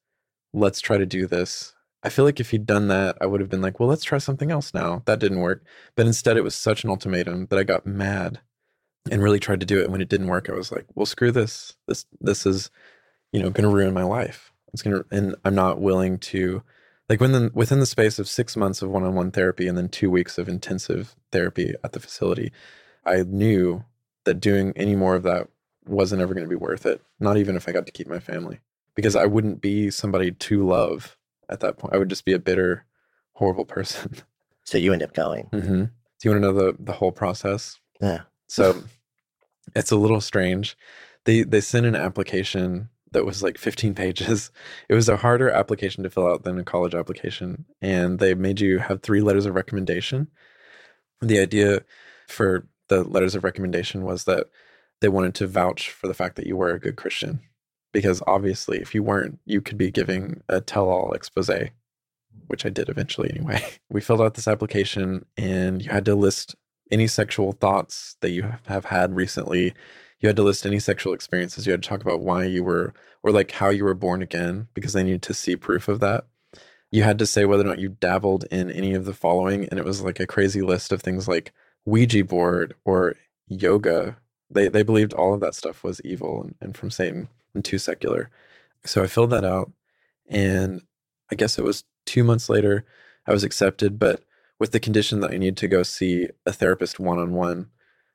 Let's 0.52 0.80
try 0.80 0.98
to 0.98 1.06
do 1.06 1.26
this." 1.26 1.74
I 2.02 2.08
feel 2.08 2.24
like 2.24 2.40
if 2.40 2.50
he'd 2.50 2.66
done 2.66 2.88
that, 2.88 3.18
I 3.20 3.26
would 3.26 3.40
have 3.40 3.50
been 3.50 3.60
like, 3.60 3.78
"Well, 3.78 3.88
let's 3.88 4.04
try 4.04 4.18
something 4.18 4.50
else 4.50 4.72
now." 4.72 5.02
That 5.06 5.18
didn't 5.18 5.40
work. 5.40 5.62
But 5.96 6.06
instead 6.06 6.36
it 6.36 6.44
was 6.44 6.54
such 6.54 6.82
an 6.84 6.90
ultimatum 6.90 7.46
that 7.50 7.58
I 7.58 7.62
got 7.64 7.86
mad 7.86 8.40
and 9.10 9.22
really 9.22 9.40
tried 9.40 9.60
to 9.60 9.66
do 9.66 9.80
it. 9.80 9.84
And 9.84 9.92
when 9.92 10.00
it 10.00 10.08
didn't 10.08 10.28
work, 10.28 10.48
I 10.48 10.54
was 10.54 10.72
like, 10.72 10.86
"Well, 10.94 11.06
screw 11.06 11.30
this. 11.32 11.76
This 11.86 12.06
this 12.20 12.46
is, 12.46 12.70
you 13.32 13.40
know, 13.42 13.50
going 13.50 13.68
to 13.68 13.74
ruin 13.74 13.94
my 13.94 14.02
life. 14.04 14.52
It's 14.72 14.82
going 14.82 14.96
to 14.96 15.06
and 15.10 15.34
I'm 15.44 15.54
not 15.54 15.80
willing 15.80 16.18
to 16.18 16.62
like 17.08 17.20
when 17.20 17.32
the, 17.32 17.50
within 17.54 17.80
the 17.80 17.86
space 17.86 18.18
of 18.18 18.28
6 18.28 18.56
months 18.56 18.82
of 18.82 18.90
one-on-one 18.90 19.32
therapy 19.32 19.66
and 19.66 19.76
then 19.76 19.88
2 19.88 20.10
weeks 20.10 20.38
of 20.38 20.48
intensive 20.48 21.16
therapy 21.32 21.74
at 21.82 21.92
the 21.92 22.00
facility, 22.00 22.52
I 23.04 23.22
knew 23.24 23.84
that 24.24 24.40
doing 24.40 24.72
any 24.76 24.94
more 24.94 25.16
of 25.16 25.24
that 25.24 25.48
wasn't 25.86 26.22
ever 26.22 26.34
going 26.34 26.44
to 26.44 26.50
be 26.50 26.54
worth 26.56 26.86
it. 26.86 27.02
Not 27.18 27.36
even 27.36 27.56
if 27.56 27.68
I 27.68 27.72
got 27.72 27.86
to 27.86 27.92
keep 27.92 28.06
my 28.06 28.20
family 28.20 28.60
because 28.94 29.16
I 29.16 29.26
wouldn't 29.26 29.60
be 29.60 29.90
somebody 29.90 30.32
to 30.32 30.66
love 30.66 31.16
at 31.48 31.60
that 31.60 31.78
point. 31.78 31.94
I 31.94 31.98
would 31.98 32.08
just 32.08 32.24
be 32.24 32.32
a 32.32 32.38
bitter, 32.38 32.84
horrible 33.34 33.64
person. 33.64 34.14
So 34.64 34.78
you 34.78 34.92
end 34.92 35.02
up 35.02 35.14
going. 35.14 35.46
hmm 35.46 35.58
Do 35.84 35.90
you 36.22 36.30
want 36.30 36.42
to 36.42 36.46
know 36.46 36.52
the 36.52 36.76
the 36.78 36.92
whole 36.92 37.10
process? 37.10 37.80
Yeah. 38.00 38.20
So 38.46 38.84
it's 39.74 39.90
a 39.90 39.96
little 39.96 40.20
strange. 40.20 40.76
They 41.24 41.42
they 41.42 41.60
sent 41.60 41.86
an 41.86 41.96
application 41.96 42.88
that 43.10 43.24
was 43.24 43.42
like 43.42 43.58
15 43.58 43.94
pages. 43.94 44.52
It 44.88 44.94
was 44.94 45.08
a 45.08 45.16
harder 45.16 45.50
application 45.50 46.04
to 46.04 46.10
fill 46.10 46.28
out 46.28 46.44
than 46.44 46.56
a 46.58 46.62
college 46.62 46.94
application, 46.94 47.64
and 47.82 48.20
they 48.20 48.34
made 48.34 48.60
you 48.60 48.78
have 48.78 49.02
three 49.02 49.20
letters 49.22 49.44
of 49.46 49.56
recommendation. 49.56 50.28
The 51.20 51.40
idea 51.40 51.80
for 52.28 52.68
the 52.88 53.02
letters 53.02 53.34
of 53.34 53.42
recommendation 53.42 54.04
was 54.04 54.24
that 54.24 54.46
they 55.00 55.08
wanted 55.08 55.34
to 55.36 55.48
vouch 55.48 55.90
for 55.90 56.06
the 56.06 56.14
fact 56.14 56.36
that 56.36 56.46
you 56.46 56.56
were 56.56 56.70
a 56.70 56.78
good 56.78 56.94
Christian, 56.96 57.40
because 57.92 58.22
obviously, 58.26 58.78
if 58.78 58.94
you 58.94 59.02
weren't, 59.02 59.38
you 59.44 59.60
could 59.60 59.78
be 59.78 59.90
giving 59.90 60.42
a 60.48 60.60
tell-all 60.60 61.12
expose 61.12 61.50
which 62.46 62.66
I 62.66 62.68
did 62.68 62.88
eventually 62.88 63.30
anyway. 63.30 63.64
We 63.90 64.00
filled 64.00 64.20
out 64.20 64.34
this 64.34 64.48
application 64.48 65.24
and 65.36 65.82
you 65.82 65.90
had 65.90 66.04
to 66.04 66.14
list 66.14 66.54
any 66.90 67.06
sexual 67.06 67.52
thoughts 67.52 68.16
that 68.20 68.30
you 68.30 68.52
have 68.66 68.86
had 68.86 69.16
recently. 69.16 69.74
You 70.20 70.28
had 70.28 70.36
to 70.36 70.42
list 70.42 70.64
any 70.64 70.78
sexual 70.78 71.12
experiences. 71.12 71.66
You 71.66 71.72
had 71.72 71.82
to 71.82 71.88
talk 71.88 72.02
about 72.02 72.20
why 72.20 72.44
you 72.44 72.62
were, 72.62 72.94
or 73.22 73.32
like 73.32 73.52
how 73.52 73.70
you 73.70 73.84
were 73.84 73.94
born 73.94 74.22
again, 74.22 74.68
because 74.74 74.92
they 74.92 75.02
needed 75.02 75.22
to 75.22 75.34
see 75.34 75.56
proof 75.56 75.88
of 75.88 75.98
that. 76.00 76.24
You 76.92 77.02
had 77.02 77.18
to 77.18 77.26
say 77.26 77.44
whether 77.44 77.64
or 77.64 77.66
not 77.66 77.78
you 77.78 77.88
dabbled 77.88 78.44
in 78.50 78.70
any 78.70 78.94
of 78.94 79.04
the 79.04 79.14
following. 79.14 79.68
And 79.68 79.78
it 79.78 79.84
was 79.84 80.02
like 80.02 80.20
a 80.20 80.26
crazy 80.26 80.62
list 80.62 80.92
of 80.92 81.02
things 81.02 81.26
like 81.26 81.52
Ouija 81.84 82.24
board 82.24 82.74
or 82.84 83.16
yoga. 83.48 84.18
They, 84.50 84.68
they 84.68 84.82
believed 84.82 85.12
all 85.12 85.34
of 85.34 85.40
that 85.40 85.54
stuff 85.54 85.82
was 85.82 86.00
evil 86.04 86.42
and, 86.42 86.54
and 86.60 86.76
from 86.76 86.90
Satan 86.90 87.28
and 87.54 87.64
too 87.64 87.78
secular. 87.78 88.30
So 88.84 89.02
I 89.02 89.06
filled 89.06 89.30
that 89.30 89.44
out. 89.44 89.70
And 90.28 90.82
I 91.30 91.34
guess 91.34 91.58
it 91.58 91.64
was 91.64 91.84
two 92.06 92.24
months 92.24 92.48
later, 92.48 92.84
I 93.26 93.32
was 93.32 93.44
accepted, 93.44 93.98
but 93.98 94.22
with 94.58 94.72
the 94.72 94.80
condition 94.80 95.20
that 95.20 95.32
I 95.32 95.38
needed 95.38 95.56
to 95.58 95.68
go 95.68 95.82
see 95.82 96.28
a 96.46 96.52
therapist 96.52 97.00
one 97.00 97.18
on 97.18 97.32
one 97.32 97.70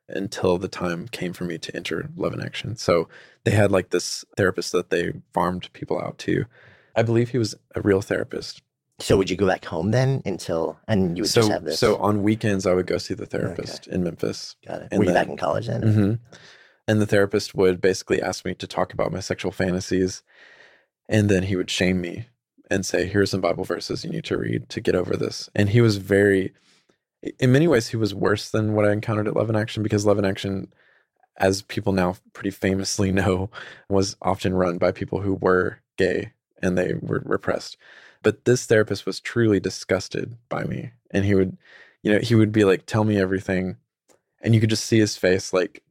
until 0.08 0.56
the 0.58 0.68
time 0.68 1.08
came 1.08 1.32
for 1.32 1.44
me 1.44 1.58
to 1.58 1.74
enter 1.76 2.08
Love 2.16 2.32
in 2.32 2.40
Action. 2.40 2.76
So 2.76 3.08
they 3.44 3.50
had 3.50 3.72
like 3.72 3.90
this 3.90 4.24
therapist 4.36 4.72
that 4.72 4.90
they 4.90 5.12
farmed 5.34 5.72
people 5.72 6.00
out 6.00 6.18
to. 6.18 6.44
I 6.94 7.02
believe 7.02 7.30
he 7.30 7.38
was 7.38 7.54
a 7.74 7.80
real 7.80 8.00
therapist. 8.00 8.62
So 8.98 9.16
would 9.18 9.28
you 9.28 9.36
go 9.36 9.46
back 9.46 9.64
home 9.66 9.90
then 9.90 10.22
until 10.24 10.78
and 10.88 11.18
you 11.18 11.22
would 11.24 11.30
so 11.30 11.40
just 11.42 11.52
have 11.52 11.64
this? 11.64 11.78
so 11.78 11.96
on 11.96 12.22
weekends 12.22 12.66
I 12.66 12.72
would 12.72 12.86
go 12.86 12.96
see 12.96 13.12
the 13.14 13.26
therapist 13.26 13.88
in 13.88 14.02
Memphis. 14.04 14.56
got 14.66 14.82
it. 14.82 14.88
and 14.90 15.00
Were 15.00 15.04
you 15.06 15.12
back 15.12 15.28
in 15.28 15.36
college 15.36 15.66
then? 15.66 15.82
hmm 15.82 16.14
And 16.88 17.00
the 17.00 17.06
therapist 17.06 17.54
would 17.54 17.80
basically 17.80 18.22
ask 18.22 18.44
me 18.44 18.54
to 18.54 18.66
talk 18.66 18.92
about 18.92 19.12
my 19.12 19.20
sexual 19.20 19.52
fantasies. 19.52 20.22
And 21.08 21.28
then 21.28 21.44
he 21.44 21.56
would 21.56 21.70
shame 21.70 22.00
me 22.00 22.26
and 22.70 22.84
say, 22.84 23.06
Here's 23.06 23.30
some 23.30 23.40
Bible 23.40 23.64
verses 23.64 24.04
you 24.04 24.10
need 24.10 24.24
to 24.24 24.36
read 24.36 24.68
to 24.70 24.80
get 24.80 24.94
over 24.94 25.16
this. 25.16 25.50
And 25.54 25.70
he 25.70 25.80
was 25.80 25.96
very, 25.96 26.52
in 27.38 27.52
many 27.52 27.66
ways, 27.68 27.88
he 27.88 27.96
was 27.96 28.14
worse 28.14 28.50
than 28.50 28.74
what 28.74 28.86
I 28.86 28.92
encountered 28.92 29.28
at 29.28 29.36
Love 29.36 29.50
in 29.50 29.56
Action 29.56 29.82
because 29.82 30.06
Love 30.06 30.18
in 30.18 30.24
Action, 30.24 30.72
as 31.36 31.62
people 31.62 31.92
now 31.92 32.16
pretty 32.32 32.50
famously 32.50 33.12
know, 33.12 33.50
was 33.88 34.16
often 34.22 34.54
run 34.54 34.78
by 34.78 34.92
people 34.92 35.20
who 35.20 35.34
were 35.34 35.80
gay 35.96 36.32
and 36.62 36.76
they 36.76 36.94
were 37.00 37.22
repressed. 37.24 37.76
But 38.22 38.44
this 38.44 38.66
therapist 38.66 39.06
was 39.06 39.20
truly 39.20 39.60
disgusted 39.60 40.36
by 40.48 40.64
me. 40.64 40.90
And 41.10 41.24
he 41.24 41.34
would, 41.34 41.56
you 42.02 42.12
know, 42.12 42.18
he 42.18 42.34
would 42.34 42.52
be 42.52 42.64
like, 42.64 42.86
Tell 42.86 43.04
me 43.04 43.18
everything. 43.18 43.76
And 44.40 44.54
you 44.54 44.60
could 44.60 44.70
just 44.70 44.86
see 44.86 44.98
his 44.98 45.16
face 45.16 45.52
like, 45.52 45.82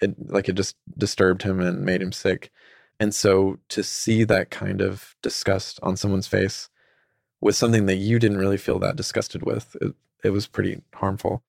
it, 0.00 0.14
like 0.30 0.48
it 0.48 0.54
just 0.54 0.76
disturbed 0.96 1.42
him 1.42 1.60
and 1.60 1.84
made 1.84 2.02
him 2.02 2.12
sick. 2.12 2.50
And 2.98 3.14
so 3.14 3.58
to 3.70 3.82
see 3.82 4.24
that 4.24 4.50
kind 4.50 4.80
of 4.80 5.16
disgust 5.22 5.78
on 5.82 5.96
someone's 5.96 6.26
face 6.26 6.68
with 7.40 7.54
something 7.56 7.86
that 7.86 7.96
you 7.96 8.18
didn't 8.18 8.38
really 8.38 8.56
feel 8.56 8.78
that 8.80 8.96
disgusted 8.96 9.42
with, 9.42 9.76
it, 9.80 9.94
it 10.24 10.30
was 10.30 10.46
pretty 10.46 10.82
harmful. 10.94 11.42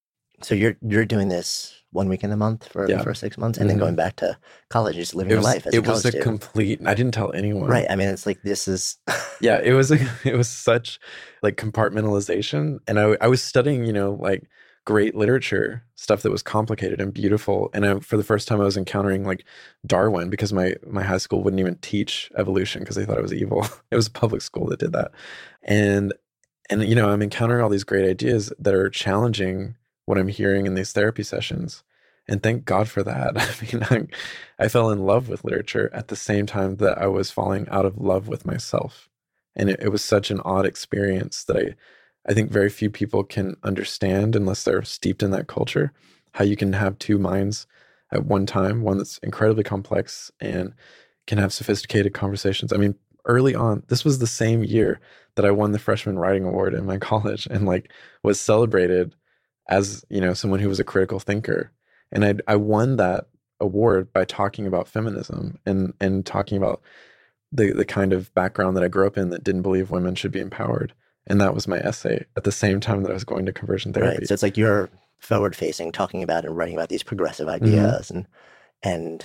So 0.44 0.54
you're 0.54 0.78
you're 0.82 1.06
doing 1.06 1.30
this 1.30 1.74
one 1.92 2.10
week 2.10 2.24
in 2.24 2.32
a 2.32 2.38
month 2.38 2.68
for 2.68 2.88
Yeah. 2.88 2.98
the 2.98 3.04
first 3.04 3.22
six 3.22 3.38
months, 3.40 3.58
and 3.58 3.68
then 3.70 3.78
Mhm. 3.78 3.80
going 3.80 3.96
back 3.96 4.18
to 4.18 4.38
college, 4.70 4.96
just 4.96 5.16
living 5.16 5.32
It 5.32 5.36
your 5.36 5.42
life 5.42 5.66
as 5.66 5.74
it 5.74 5.80
a 5.80 5.90
was 5.90 6.06
a 6.06 6.10
student. 6.10 6.24
complete, 6.24 6.80
I 6.86 6.94
didn't 6.94 7.14
tell 7.14 7.32
anyone. 7.34 7.68
right. 7.68 7.88
I 7.90 7.96
mean, 7.96 8.10
it's 8.10 8.26
like 8.28 8.44
this 8.44 8.68
is 8.68 8.98
yeah 9.42 9.60
it 9.64 9.74
was 9.74 9.92
a, 9.92 9.98
it 10.26 10.36
was 10.36 10.48
such 10.50 11.00
like 11.42 11.56
compartmentalization 11.58 12.80
and 12.88 13.00
I, 13.00 13.18
I 13.22 13.28
was 13.28 13.42
studying 13.42 13.86
you 13.86 13.94
know 13.94 14.12
like 14.22 14.44
great 14.88 15.16
literature 15.16 15.84
stuff 15.96 16.22
that 16.22 16.32
was 16.32 16.42
complicated 16.42 17.02
and 17.02 17.14
beautiful 17.14 17.70
and 17.74 17.86
I, 17.86 18.00
for 18.00 18.16
the 18.16 18.24
first 18.24 18.48
time 18.48 18.62
i 18.62 18.64
was 18.64 18.78
encountering 18.78 19.26
like 19.26 19.44
darwin 19.86 20.30
because 20.30 20.54
my 20.54 20.76
my 20.88 21.04
high 21.04 21.18
school 21.18 21.44
wouldn't 21.44 21.60
even 21.60 21.76
teach 21.82 22.32
evolution 22.38 22.84
because 22.84 22.96
they 22.96 23.04
thought 23.04 23.18
it 23.18 23.22
was 23.22 23.34
evil. 23.34 23.68
It 23.92 23.98
was 23.98 24.08
a 24.08 24.12
public 24.12 24.42
school 24.42 24.68
that 24.68 24.80
did 24.80 24.94
that. 24.94 25.12
And 25.62 26.14
and 26.70 26.86
you 26.86 26.96
know 26.96 27.10
i'm 27.10 27.22
encountering 27.22 27.62
all 27.62 27.68
these 27.68 27.84
great 27.84 28.10
ideas 28.10 28.54
that 28.60 28.74
are 28.74 28.90
challenging 28.90 29.76
what 30.06 30.18
i'm 30.18 30.30
hearing 30.30 30.66
in 30.66 30.76
these 30.76 30.94
therapy 30.94 31.24
sessions 31.24 31.84
and 32.30 32.42
thank 32.42 32.64
god 32.64 32.88
for 32.88 33.04
that. 33.04 33.34
I 33.38 33.56
mean 33.66 33.84
I, 34.58 34.64
I 34.64 34.68
fell 34.70 34.90
in 34.90 35.06
love 35.06 35.28
with 35.28 35.44
literature 35.44 35.90
at 35.94 36.08
the 36.08 36.16
same 36.16 36.46
time 36.46 36.78
that 36.78 36.98
i 36.98 37.08
was 37.08 37.30
falling 37.30 37.68
out 37.68 37.86
of 37.86 37.98
love 37.98 38.30
with 38.30 38.46
myself. 38.46 39.10
And 39.54 39.70
it, 39.70 39.82
it 39.82 39.90
was 39.90 40.02
such 40.02 40.32
an 40.32 40.40
odd 40.46 40.66
experience 40.66 41.44
that 41.44 41.58
i 41.58 41.76
i 42.28 42.34
think 42.34 42.52
very 42.52 42.70
few 42.70 42.90
people 42.90 43.24
can 43.24 43.56
understand 43.64 44.36
unless 44.36 44.64
they're 44.64 44.84
steeped 44.84 45.24
in 45.24 45.32
that 45.32 45.48
culture 45.48 45.92
how 46.34 46.44
you 46.44 46.56
can 46.56 46.74
have 46.74 46.98
two 47.00 47.18
minds 47.18 47.68
at 48.12 48.26
one 48.26 48.46
time 48.46 48.82
one 48.82 48.98
that's 48.98 49.18
incredibly 49.20 49.64
complex 49.64 50.32
and 50.40 50.74
can 51.26 51.38
have 51.38 51.54
sophisticated 51.54 52.14
conversations 52.14 52.72
i 52.72 52.78
mean 52.78 52.96
early 53.26 53.56
on 53.56 53.84
this 53.88 54.06
was 54.06 54.20
the 54.20 54.28
same 54.28 54.64
year 54.64 55.00
that 55.36 55.46
i 55.46 55.52
won 55.52 55.72
the 55.72 55.80
freshman 55.80 56.18
writing 56.18 56.46
award 56.46 56.74
in 56.74 56.86
my 56.86 56.98
college 57.10 57.48
and 57.50 57.66
like 57.66 57.92
was 58.24 58.40
celebrated 58.40 59.16
as 59.70 60.06
you 60.10 60.22
know 60.22 60.34
someone 60.34 60.60
who 60.60 60.70
was 60.70 60.80
a 60.80 60.84
critical 60.84 61.20
thinker 61.20 61.72
and 62.12 62.24
i 62.24 62.34
i 62.48 62.56
won 62.56 62.96
that 62.96 63.26
award 63.60 64.12
by 64.14 64.24
talking 64.24 64.68
about 64.68 64.88
feminism 64.88 65.58
and 65.66 65.94
and 66.00 66.26
talking 66.26 66.58
about 66.58 66.82
the 67.52 67.72
the 67.72 67.86
kind 67.86 68.14
of 68.14 68.34
background 68.34 68.76
that 68.76 68.84
I 68.84 68.88
grew 68.88 69.08
up 69.08 69.18
in 69.18 69.30
that 69.30 69.44
didn't 69.44 69.62
believe 69.62 69.92
women 69.92 70.16
should 70.16 70.32
be 70.32 70.40
empowered. 70.40 70.94
And 71.30 71.42
that 71.42 71.54
was 71.54 71.68
my 71.68 71.78
essay 71.80 72.26
at 72.38 72.44
the 72.46 72.52
same 72.52 72.80
time 72.80 73.04
that 73.04 73.12
I 73.12 73.14
was 73.14 73.24
going 73.26 73.46
to 73.46 73.52
conversion 73.54 73.92
therapy. 73.94 74.18
right. 74.20 74.28
So 74.28 74.34
it's 74.34 74.44
like 74.44 74.56
you're 74.58 74.90
forward 75.20 75.56
facing, 75.56 75.92
talking 75.92 76.24
about 76.24 76.46
and 76.46 76.56
writing 76.56 76.76
about 76.76 76.90
these 76.90 77.04
progressive 77.04 77.48
Mm-hmm. 77.48 77.66
ideas, 77.66 78.10
and 78.12 78.26
and 78.84 79.24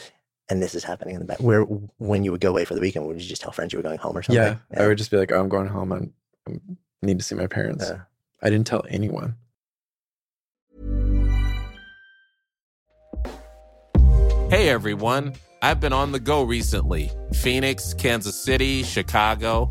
and 0.49 0.61
this 0.63 0.75
is 0.75 0.83
happening 0.85 1.15
in 1.15 1.21
the 1.21 1.27
back. 1.27 1.39
Where 1.41 1.63
when 1.63 2.25
you 2.25 2.33
would 2.33 2.41
go 2.41 2.51
away 2.51 2.65
for 2.65 2.75
the 2.75 2.81
weekend, 2.81 3.07
would 3.07 3.21
you 3.23 3.29
just 3.29 3.41
tell 3.43 3.53
friends 3.53 3.73
you 3.73 3.79
were 3.79 3.83
going 3.85 3.99
home 3.99 4.17
or 4.19 4.23
something? 4.23 4.43
yeah, 4.43 4.83
I 4.83 4.87
would 4.89 4.99
just 4.99 5.11
be 5.11 5.17
like, 5.17 5.31
oh, 5.33 5.41
I'm 5.41 5.49
going 5.49 5.69
home. 5.69 5.93
I'm, 5.93 6.13
I 6.49 6.53
need 7.03 7.19
to 7.19 7.25
see 7.25 7.35
my 7.37 7.47
parents. 7.47 7.85
Yeah. 7.89 8.01
I 8.43 8.51
didn't 8.51 8.67
tell 8.67 8.85
anyone. 8.89 9.37
Hey 14.51 14.69
everyone, 14.69 15.35
I've 15.63 15.81
been 15.81 15.93
on 15.95 16.13
the 16.13 16.21
go 16.21 16.43
recently 16.43 17.11
Phoenix, 17.33 17.95
Kansas 17.95 18.35
City, 18.43 18.83
Chicago. 18.83 19.71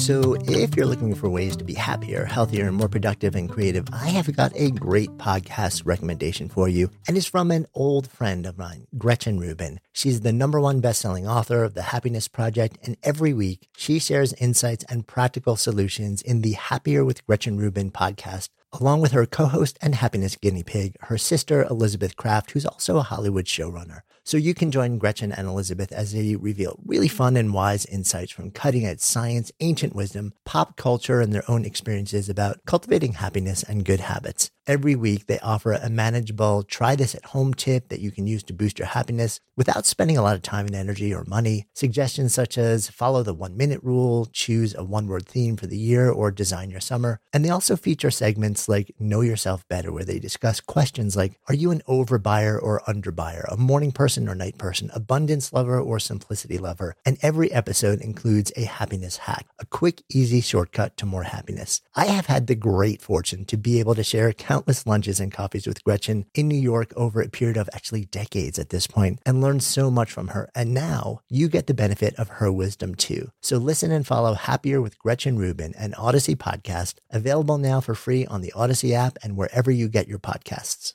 So, 0.00 0.34
if 0.44 0.76
you're 0.76 0.86
looking 0.86 1.14
for 1.14 1.28
ways 1.28 1.54
to 1.58 1.62
be 1.62 1.74
happier, 1.74 2.24
healthier, 2.24 2.66
and 2.66 2.74
more 2.74 2.88
productive 2.88 3.34
and 3.34 3.50
creative, 3.50 3.86
I 3.92 4.08
have 4.08 4.34
got 4.34 4.50
a 4.54 4.70
great 4.70 5.10
podcast 5.18 5.82
recommendation 5.84 6.48
for 6.48 6.70
you. 6.70 6.90
And 7.06 7.18
it's 7.18 7.26
from 7.26 7.50
an 7.50 7.66
old 7.74 8.08
friend 8.08 8.46
of 8.46 8.56
mine, 8.56 8.86
Gretchen 8.96 9.38
Rubin. 9.38 9.78
She's 9.92 10.22
the 10.22 10.32
number 10.32 10.58
one 10.58 10.80
best-selling 10.80 11.28
author 11.28 11.64
of 11.64 11.74
The 11.74 11.82
Happiness 11.82 12.28
Project. 12.28 12.78
And 12.82 12.96
every 13.02 13.34
week, 13.34 13.68
she 13.76 13.98
shares 13.98 14.32
insights 14.34 14.86
and 14.88 15.06
practical 15.06 15.56
solutions 15.56 16.22
in 16.22 16.40
the 16.40 16.52
Happier 16.52 17.04
with 17.04 17.26
Gretchen 17.26 17.58
Rubin 17.58 17.90
podcast 17.90 18.48
along 18.72 19.00
with 19.00 19.10
her 19.12 19.26
co-host 19.26 19.76
and 19.82 19.96
happiness 19.96 20.36
guinea 20.36 20.62
pig, 20.62 20.94
her 21.00 21.18
sister 21.18 21.64
Elizabeth 21.64 22.16
Craft, 22.16 22.52
who's 22.52 22.64
also 22.64 22.98
a 22.98 23.02
Hollywood 23.02 23.46
showrunner. 23.46 24.02
So 24.30 24.36
you 24.36 24.54
can 24.54 24.70
join 24.70 24.98
Gretchen 24.98 25.32
and 25.32 25.48
Elizabeth 25.48 25.90
as 25.90 26.12
they 26.12 26.36
reveal 26.36 26.78
really 26.86 27.08
fun 27.08 27.36
and 27.36 27.52
wise 27.52 27.84
insights 27.86 28.30
from 28.30 28.52
cutting 28.52 28.86
edge 28.86 29.00
science, 29.00 29.50
ancient 29.58 29.92
wisdom, 29.92 30.34
pop 30.44 30.76
culture, 30.76 31.20
and 31.20 31.32
their 31.32 31.42
own 31.50 31.64
experiences 31.64 32.28
about 32.28 32.64
cultivating 32.64 33.14
happiness 33.14 33.64
and 33.64 33.84
good 33.84 33.98
habits. 33.98 34.52
Every 34.70 34.94
week, 34.94 35.26
they 35.26 35.40
offer 35.40 35.72
a 35.72 35.90
manageable 35.90 36.62
try 36.62 36.94
this 36.94 37.16
at 37.16 37.24
home 37.24 37.54
tip 37.54 37.88
that 37.88 37.98
you 37.98 38.12
can 38.12 38.28
use 38.28 38.44
to 38.44 38.52
boost 38.52 38.78
your 38.78 38.86
happiness 38.86 39.40
without 39.56 39.84
spending 39.84 40.16
a 40.16 40.22
lot 40.22 40.36
of 40.36 40.42
time 40.42 40.66
and 40.66 40.76
energy 40.76 41.12
or 41.12 41.24
money. 41.24 41.66
Suggestions 41.74 42.32
such 42.32 42.56
as 42.56 42.88
follow 42.88 43.24
the 43.24 43.34
one 43.34 43.56
minute 43.56 43.82
rule, 43.82 44.26
choose 44.32 44.72
a 44.76 44.84
one 44.84 45.08
word 45.08 45.26
theme 45.26 45.56
for 45.56 45.66
the 45.66 45.76
year, 45.76 46.08
or 46.08 46.30
design 46.30 46.70
your 46.70 46.80
summer. 46.80 47.18
And 47.32 47.44
they 47.44 47.50
also 47.50 47.74
feature 47.74 48.12
segments 48.12 48.68
like 48.68 48.94
Know 49.00 49.22
Yourself 49.22 49.66
Better, 49.66 49.90
where 49.90 50.04
they 50.04 50.20
discuss 50.20 50.60
questions 50.60 51.16
like 51.16 51.36
Are 51.48 51.54
you 51.54 51.72
an 51.72 51.82
overbuyer 51.88 52.56
or 52.62 52.80
underbuyer, 52.86 53.52
a 53.52 53.56
morning 53.56 53.90
person 53.90 54.28
or 54.28 54.36
night 54.36 54.56
person, 54.56 54.88
abundance 54.94 55.52
lover 55.52 55.80
or 55.80 55.98
simplicity 55.98 56.58
lover? 56.58 56.94
And 57.04 57.18
every 57.22 57.50
episode 57.50 58.00
includes 58.00 58.52
a 58.54 58.66
happiness 58.66 59.16
hack, 59.16 59.48
a 59.58 59.66
quick, 59.66 60.04
easy 60.08 60.40
shortcut 60.40 60.96
to 60.98 61.06
more 61.06 61.24
happiness. 61.24 61.82
I 61.96 62.06
have 62.06 62.26
had 62.26 62.46
the 62.46 62.54
great 62.54 63.02
fortune 63.02 63.44
to 63.46 63.56
be 63.56 63.80
able 63.80 63.96
to 63.96 64.04
share 64.04 64.32
countless 64.32 64.59
lunches 64.86 65.20
and 65.20 65.32
coffees 65.32 65.66
with 65.66 65.84
Gretchen 65.84 66.26
in 66.34 66.48
New 66.48 66.58
York 66.58 66.92
over 66.96 67.20
a 67.20 67.28
period 67.28 67.56
of 67.56 67.68
actually 67.72 68.04
decades 68.06 68.58
at 68.58 68.70
this 68.70 68.86
point 68.86 69.20
and 69.24 69.40
learned 69.40 69.62
so 69.62 69.90
much 69.90 70.10
from 70.12 70.28
her. 70.28 70.50
And 70.54 70.74
now 70.74 71.20
you 71.28 71.48
get 71.48 71.66
the 71.66 71.74
benefit 71.74 72.14
of 72.16 72.28
her 72.28 72.52
wisdom 72.52 72.94
too. 72.94 73.30
So 73.40 73.58
listen 73.58 73.90
and 73.90 74.06
follow 74.06 74.34
Happier 74.34 74.80
with 74.80 74.98
Gretchen 74.98 75.38
Rubin, 75.38 75.74
an 75.76 75.94
Odyssey 75.94 76.36
podcast, 76.36 76.94
available 77.10 77.58
now 77.58 77.80
for 77.80 77.94
free 77.94 78.26
on 78.26 78.40
the 78.40 78.52
Odyssey 78.52 78.94
app 78.94 79.18
and 79.22 79.36
wherever 79.36 79.70
you 79.70 79.88
get 79.88 80.08
your 80.08 80.18
podcasts. 80.18 80.94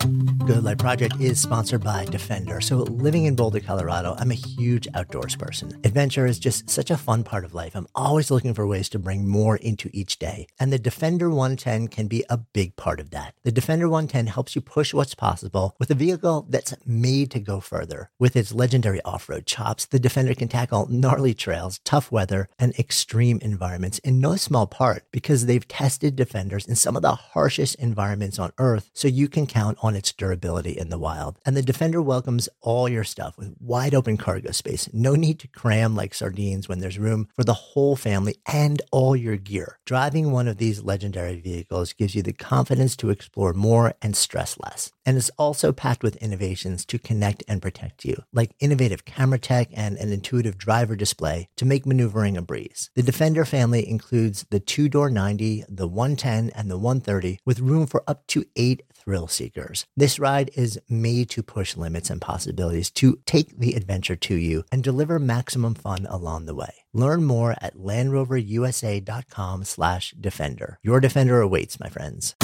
Good 0.00 0.64
Life 0.64 0.78
Project 0.78 1.20
is 1.20 1.40
sponsored 1.40 1.84
by 1.84 2.06
Defender. 2.06 2.62
So, 2.62 2.78
living 2.78 3.26
in 3.26 3.36
Boulder, 3.36 3.60
Colorado, 3.60 4.16
I'm 4.18 4.30
a 4.30 4.34
huge 4.34 4.88
outdoors 4.94 5.36
person. 5.36 5.78
Adventure 5.84 6.24
is 6.24 6.38
just 6.38 6.70
such 6.70 6.90
a 6.90 6.96
fun 6.96 7.22
part 7.22 7.44
of 7.44 7.52
life. 7.52 7.74
I'm 7.74 7.86
always 7.94 8.30
looking 8.30 8.54
for 8.54 8.66
ways 8.66 8.88
to 8.90 8.98
bring 8.98 9.28
more 9.28 9.56
into 9.56 9.90
each 9.92 10.18
day. 10.18 10.46
And 10.58 10.72
the 10.72 10.78
Defender 10.78 11.28
110 11.28 11.88
can 11.88 12.08
be 12.08 12.24
a 12.30 12.38
big 12.38 12.76
part 12.76 12.98
of 12.98 13.10
that. 13.10 13.34
The 13.42 13.52
Defender 13.52 13.88
110 13.88 14.28
helps 14.28 14.56
you 14.56 14.62
push 14.62 14.94
what's 14.94 15.14
possible 15.14 15.76
with 15.78 15.90
a 15.90 15.94
vehicle 15.94 16.46
that's 16.48 16.74
made 16.86 17.30
to 17.32 17.38
go 17.38 17.60
further. 17.60 18.10
With 18.18 18.36
its 18.36 18.54
legendary 18.54 19.02
off 19.02 19.28
road 19.28 19.44
chops, 19.44 19.84
the 19.84 20.00
Defender 20.00 20.34
can 20.34 20.48
tackle 20.48 20.88
gnarly 20.90 21.34
trails, 21.34 21.78
tough 21.84 22.10
weather, 22.10 22.48
and 22.58 22.74
extreme 22.78 23.38
environments 23.42 23.98
in 23.98 24.18
no 24.18 24.36
small 24.36 24.66
part 24.66 25.04
because 25.12 25.44
they've 25.44 25.68
tested 25.68 26.16
Defenders 26.16 26.66
in 26.66 26.74
some 26.74 26.96
of 26.96 27.02
the 27.02 27.14
harshest 27.14 27.74
environments 27.76 28.38
on 28.38 28.52
Earth, 28.56 28.90
so 28.94 29.06
you 29.06 29.28
can 29.28 29.46
count 29.46 29.76
on 29.82 29.90
its 30.00 30.12
durability 30.12 30.72
in 30.78 30.88
the 30.88 30.98
wild. 30.98 31.38
And 31.44 31.54
the 31.54 31.60
Defender 31.60 32.00
welcomes 32.00 32.48
all 32.62 32.88
your 32.88 33.04
stuff 33.04 33.36
with 33.36 33.54
wide 33.60 33.94
open 33.94 34.16
cargo 34.16 34.50
space. 34.50 34.88
No 34.94 35.14
need 35.14 35.38
to 35.40 35.48
cram 35.48 35.94
like 35.94 36.14
sardines 36.14 36.70
when 36.70 36.78
there's 36.78 36.98
room 36.98 37.28
for 37.36 37.44
the 37.44 37.52
whole 37.52 37.96
family 37.96 38.36
and 38.46 38.80
all 38.90 39.14
your 39.14 39.36
gear. 39.36 39.78
Driving 39.84 40.32
one 40.32 40.48
of 40.48 40.56
these 40.56 40.82
legendary 40.82 41.38
vehicles 41.38 41.92
gives 41.92 42.14
you 42.14 42.22
the 42.22 42.32
confidence 42.32 42.96
to 42.96 43.10
explore 43.10 43.52
more 43.52 43.92
and 44.00 44.16
stress 44.16 44.56
less. 44.58 44.90
And 45.04 45.18
it's 45.18 45.30
also 45.36 45.70
packed 45.70 46.02
with 46.02 46.16
innovations 46.16 46.86
to 46.86 46.98
connect 46.98 47.44
and 47.46 47.60
protect 47.60 48.06
you, 48.06 48.22
like 48.32 48.54
innovative 48.58 49.04
camera 49.04 49.38
tech 49.38 49.68
and 49.74 49.98
an 49.98 50.12
intuitive 50.12 50.56
driver 50.56 50.96
display 50.96 51.50
to 51.56 51.66
make 51.66 51.84
maneuvering 51.84 52.38
a 52.38 52.42
breeze. 52.42 52.88
The 52.94 53.02
Defender 53.02 53.44
family 53.44 53.86
includes 53.86 54.46
the 54.48 54.60
two 54.60 54.88
door 54.88 55.10
90, 55.10 55.64
the 55.68 55.86
110, 55.86 56.50
and 56.54 56.70
the 56.70 56.78
130 56.78 57.38
with 57.44 57.60
room 57.60 57.86
for 57.86 58.02
up 58.06 58.26
to 58.28 58.46
eight 58.56 58.82
thrill 59.10 59.26
seekers. 59.26 59.86
This 59.96 60.20
ride 60.20 60.52
is 60.54 60.78
made 60.88 61.30
to 61.30 61.42
push 61.42 61.76
limits 61.76 62.10
and 62.10 62.20
possibilities 62.20 62.92
to 62.92 63.18
take 63.26 63.58
the 63.58 63.74
adventure 63.74 64.14
to 64.14 64.36
you 64.36 64.62
and 64.70 64.84
deliver 64.84 65.18
maximum 65.18 65.74
fun 65.74 66.06
along 66.08 66.46
the 66.46 66.54
way. 66.54 66.84
Learn 66.92 67.24
more 67.24 67.56
at 67.60 67.74
LandRoverUSA.com 67.74 69.64
slash 69.64 70.12
Defender. 70.12 70.78
Your 70.84 71.00
Defender 71.00 71.40
awaits, 71.40 71.80
my 71.80 71.88
friends. 71.88 72.36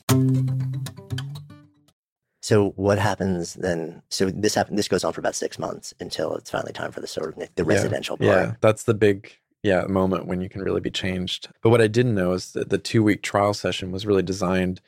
So 2.44 2.72
what 2.72 3.00
happens 3.00 3.54
then? 3.54 4.02
So 4.10 4.30
this 4.30 4.54
happened. 4.54 4.78
This 4.78 4.90
goes 4.90 5.06
on 5.06 5.14
for 5.14 5.22
about 5.22 5.34
six 5.34 5.58
months 5.58 5.94
until 6.02 6.36
it's 6.36 6.52
finally 6.52 6.74
time 6.74 6.92
for 6.92 7.00
the 7.00 7.08
sort 7.08 7.38
of 7.38 7.56
the 7.56 7.64
residential 7.64 8.18
yeah, 8.20 8.34
part. 8.34 8.48
Yeah, 8.48 8.56
that's 8.60 8.84
the 8.84 8.94
big 8.94 9.32
yeah 9.64 9.84
a 9.84 9.88
moment 9.88 10.28
when 10.28 10.42
you 10.42 10.50
can 10.50 10.62
really 10.62 10.82
be 10.82 10.92
changed. 10.92 11.50
But 11.62 11.70
what 11.70 11.82
I 11.82 11.88
didn't 11.88 12.16
know 12.16 12.34
is 12.34 12.52
that 12.52 12.70
the 12.70 12.78
two 12.78 13.02
week 13.04 13.24
trial 13.24 13.54
session 13.54 13.92
was 13.92 14.06
really 14.06 14.24
designed 14.24 14.82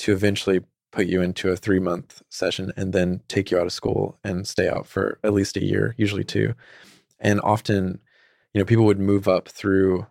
to 0.00 0.12
eventually 0.12 0.60
put 0.92 1.06
you 1.06 1.20
into 1.20 1.50
a 1.50 1.56
three 1.56 1.80
month 1.80 2.22
session 2.28 2.72
and 2.76 2.92
then 2.92 3.20
take 3.28 3.50
you 3.50 3.58
out 3.58 3.66
of 3.66 3.72
school 3.72 4.18
and 4.24 4.46
stay 4.46 4.68
out 4.68 4.86
for 4.86 5.18
at 5.24 5.32
least 5.32 5.56
a 5.56 5.64
year, 5.64 5.94
usually 5.98 6.24
two. 6.24 6.54
And 7.18 7.40
often, 7.40 8.00
you 8.52 8.60
know, 8.60 8.64
people 8.64 8.84
would 8.84 9.00
move 9.00 9.26
up 9.26 9.48
through 9.48 10.06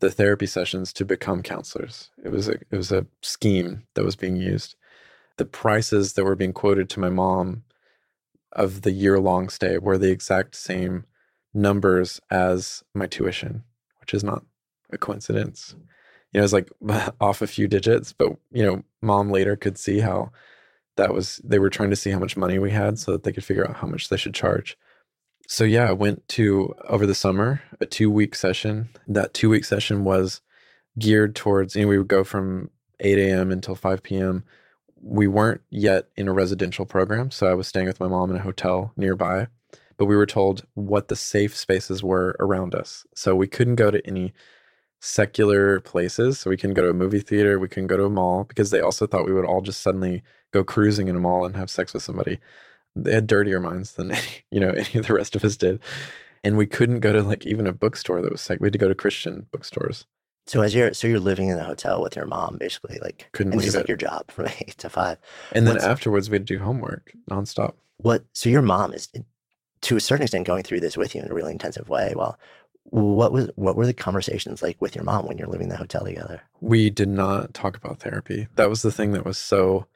the 0.00 0.10
therapy 0.10 0.46
sessions 0.46 0.92
to 0.94 1.04
become 1.04 1.42
counselors. 1.42 2.10
It 2.24 2.30
was 2.30 2.48
a 2.48 2.52
it 2.52 2.76
was 2.76 2.92
a 2.92 3.06
scheme 3.22 3.84
that 3.94 4.04
was 4.04 4.16
being 4.16 4.36
used. 4.36 4.76
The 5.36 5.44
prices 5.44 6.14
that 6.14 6.24
were 6.24 6.36
being 6.36 6.52
quoted 6.52 6.88
to 6.90 7.00
my 7.00 7.10
mom 7.10 7.64
of 8.52 8.82
the 8.82 8.90
year 8.90 9.18
long 9.18 9.48
stay 9.48 9.78
were 9.78 9.98
the 9.98 10.10
exact 10.10 10.56
same 10.56 11.04
numbers 11.54 12.20
as 12.30 12.82
my 12.94 13.06
tuition, 13.06 13.64
which 14.00 14.14
is 14.14 14.24
not 14.24 14.44
a 14.90 14.98
coincidence. 14.98 15.74
You 16.32 16.40
know, 16.40 16.44
it's 16.44 16.52
like 16.52 16.70
off 17.20 17.42
a 17.42 17.46
few 17.46 17.68
digits, 17.68 18.12
but 18.12 18.36
you 18.50 18.64
know, 18.64 18.82
mom 19.02 19.30
later 19.30 19.56
could 19.56 19.78
see 19.78 20.00
how 20.00 20.30
that 20.96 21.14
was 21.14 21.40
they 21.44 21.58
were 21.58 21.70
trying 21.70 21.90
to 21.90 21.96
see 21.96 22.10
how 22.10 22.18
much 22.18 22.36
money 22.36 22.58
we 22.58 22.70
had 22.70 22.98
so 22.98 23.12
that 23.12 23.22
they 23.22 23.32
could 23.32 23.44
figure 23.44 23.68
out 23.68 23.76
how 23.76 23.86
much 23.86 24.08
they 24.08 24.16
should 24.16 24.34
charge. 24.34 24.76
So 25.46 25.64
yeah, 25.64 25.88
I 25.88 25.92
went 25.92 26.28
to 26.30 26.74
over 26.88 27.06
the 27.06 27.14
summer, 27.14 27.62
a 27.80 27.86
two 27.86 28.10
week 28.10 28.34
session. 28.34 28.90
That 29.06 29.32
two 29.32 29.48
week 29.48 29.64
session 29.64 30.04
was 30.04 30.42
geared 30.98 31.34
towards, 31.34 31.74
you 31.74 31.82
know, 31.82 31.88
we 31.88 31.98
would 31.98 32.08
go 32.08 32.24
from 32.24 32.70
8 33.00 33.18
a.m. 33.18 33.50
until 33.50 33.74
5 33.74 34.02
p.m. 34.02 34.44
We 35.00 35.26
weren't 35.26 35.60
yet 35.70 36.08
in 36.16 36.28
a 36.28 36.32
residential 36.32 36.84
program. 36.84 37.30
So 37.30 37.46
I 37.46 37.54
was 37.54 37.68
staying 37.68 37.86
with 37.86 38.00
my 38.00 38.08
mom 38.08 38.30
in 38.30 38.36
a 38.36 38.42
hotel 38.42 38.92
nearby, 38.96 39.46
but 39.98 40.06
we 40.06 40.16
were 40.16 40.26
told 40.26 40.64
what 40.74 41.08
the 41.08 41.16
safe 41.16 41.54
spaces 41.56 42.02
were 42.02 42.34
around 42.40 42.74
us. 42.74 43.04
So 43.14 43.34
we 43.36 43.46
couldn't 43.48 43.74
go 43.76 43.90
to 43.90 44.04
any 44.06 44.32
secular 45.00 45.80
places. 45.80 46.38
So 46.40 46.50
we 46.50 46.56
couldn't 46.56 46.74
go 46.74 46.82
to 46.82 46.90
a 46.90 46.94
movie 46.94 47.20
theater, 47.20 47.58
we 47.58 47.68
couldn't 47.68 47.86
go 47.88 47.96
to 47.96 48.04
a 48.04 48.10
mall 48.10 48.44
because 48.44 48.70
they 48.70 48.80
also 48.80 49.06
thought 49.06 49.26
we 49.26 49.32
would 49.34 49.44
all 49.44 49.60
just 49.60 49.80
suddenly 49.82 50.22
go 50.52 50.64
cruising 50.64 51.08
in 51.08 51.16
a 51.16 51.20
mall 51.20 51.44
and 51.44 51.56
have 51.56 51.70
sex 51.70 51.92
with 51.94 52.02
somebody. 52.02 52.38
They 52.96 53.12
had 53.12 53.26
dirtier 53.26 53.60
minds 53.60 53.92
than 53.92 54.10
any, 54.12 54.22
you 54.50 54.60
know 54.60 54.70
any 54.70 54.98
of 54.98 55.06
the 55.06 55.14
rest 55.14 55.36
of 55.36 55.44
us 55.44 55.56
did. 55.56 55.80
And 56.44 56.56
we 56.56 56.66
couldn't 56.66 57.00
go 57.00 57.12
to 57.12 57.22
like 57.22 57.46
even 57.46 57.66
a 57.66 57.72
bookstore 57.72 58.22
that 58.22 58.32
was 58.32 58.48
like 58.48 58.60
we 58.60 58.66
had 58.66 58.72
to 58.72 58.78
go 58.78 58.88
to 58.88 58.94
Christian 58.94 59.46
bookstores. 59.52 60.06
So 60.46 60.62
as 60.62 60.74
you're 60.74 60.94
so 60.94 61.06
you're 61.06 61.20
living 61.20 61.48
in 61.48 61.58
a 61.58 61.64
hotel 61.64 62.00
with 62.02 62.16
your 62.16 62.24
mom, 62.26 62.56
basically, 62.58 62.98
like 63.02 63.28
Couldn't 63.32 63.52
and 63.52 63.60
leave 63.62 63.74
like 63.74 63.84
it. 63.84 63.88
your 63.88 63.98
job 63.98 64.30
from 64.30 64.46
eight 64.60 64.76
to 64.78 64.88
five. 64.88 65.18
And 65.52 65.66
then 65.66 65.74
What's- 65.74 65.84
afterwards 65.86 66.30
we 66.30 66.36
had 66.36 66.46
to 66.46 66.56
do 66.56 66.62
homework 66.62 67.12
nonstop. 67.30 67.74
What? 67.98 68.24
So 68.32 68.48
your 68.48 68.62
mom 68.62 68.94
is, 68.94 69.08
to 69.82 69.96
a 69.96 70.00
certain 70.00 70.24
extent, 70.24 70.46
going 70.46 70.62
through 70.62 70.80
this 70.80 70.96
with 70.96 71.14
you 71.14 71.22
in 71.22 71.30
a 71.30 71.34
really 71.34 71.52
intensive 71.52 71.88
way. 71.88 72.12
Well, 72.16 72.38
what 72.90 73.32
was 73.32 73.50
what 73.56 73.76
were 73.76 73.86
the 73.86 73.92
conversations 73.92 74.62
like 74.62 74.80
with 74.80 74.94
your 74.94 75.04
mom 75.04 75.26
when 75.26 75.38
you're 75.38 75.48
living 75.48 75.66
in 75.66 75.70
the 75.70 75.76
hotel 75.76 76.04
together? 76.04 76.42
We 76.60 76.90
did 76.90 77.08
not 77.08 77.54
talk 77.54 77.76
about 77.76 78.00
therapy. 78.00 78.48
That 78.56 78.70
was 78.70 78.82
the 78.82 78.92
thing 78.92 79.12
that 79.12 79.24
was 79.24 79.38
so 79.38 79.86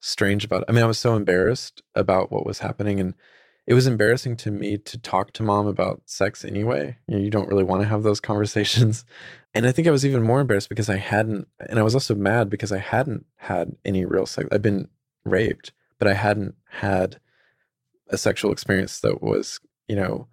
strange 0.00 0.44
about 0.44 0.62
it. 0.62 0.66
I 0.68 0.72
mean, 0.72 0.84
I 0.84 0.88
was 0.88 0.98
so 0.98 1.16
embarrassed 1.16 1.82
about 1.94 2.30
what 2.30 2.46
was 2.46 2.60
happening 2.60 3.00
and 3.00 3.14
it 3.66 3.74
was 3.74 3.88
embarrassing 3.88 4.36
to 4.36 4.52
me 4.52 4.78
to 4.78 4.96
talk 4.96 5.32
to 5.32 5.42
mom 5.42 5.66
about 5.66 6.02
sex 6.04 6.44
anyway. 6.44 6.96
You, 7.08 7.16
know, 7.16 7.24
you 7.24 7.30
don't 7.30 7.48
really 7.48 7.64
want 7.64 7.82
to 7.82 7.88
have 7.88 8.04
those 8.04 8.20
conversations. 8.30 9.04
And 9.54 9.66
I 9.66 9.72
think 9.72 9.88
I 9.88 9.90
was 9.90 10.06
even 10.06 10.22
more 10.22 10.40
embarrassed 10.40 10.68
because 10.68 10.88
I 10.88 10.98
hadn't 10.98 11.48
and 11.68 11.78
I 11.78 11.82
was 11.82 11.94
also 11.94 12.14
mad 12.14 12.48
because 12.48 12.70
I 12.70 12.78
hadn't 12.78 13.26
had 13.36 13.74
any 13.84 14.04
real 14.04 14.26
sex. 14.26 14.48
I'd 14.52 14.62
been 14.62 14.88
raped, 15.24 15.72
but 15.98 16.06
I 16.06 16.14
hadn't 16.14 16.54
had 16.68 17.18
a 18.08 18.18
sexual 18.18 18.52
experience 18.52 19.00
that 19.00 19.22
was, 19.22 19.60
you 19.88 19.96
know, 19.96 20.28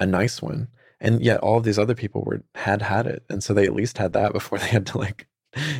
a 0.00 0.06
nice 0.06 0.42
one. 0.42 0.68
And 1.00 1.20
yet 1.22 1.40
all 1.40 1.58
of 1.58 1.64
these 1.64 1.78
other 1.78 1.94
people 1.94 2.22
were 2.22 2.42
had 2.54 2.82
had 2.82 3.06
it. 3.06 3.24
And 3.28 3.42
so 3.42 3.52
they 3.52 3.66
at 3.66 3.74
least 3.74 3.98
had 3.98 4.12
that 4.12 4.32
before 4.38 4.58
they 4.58 4.68
had 4.68 4.86
to 4.86 4.98
like, 4.98 5.26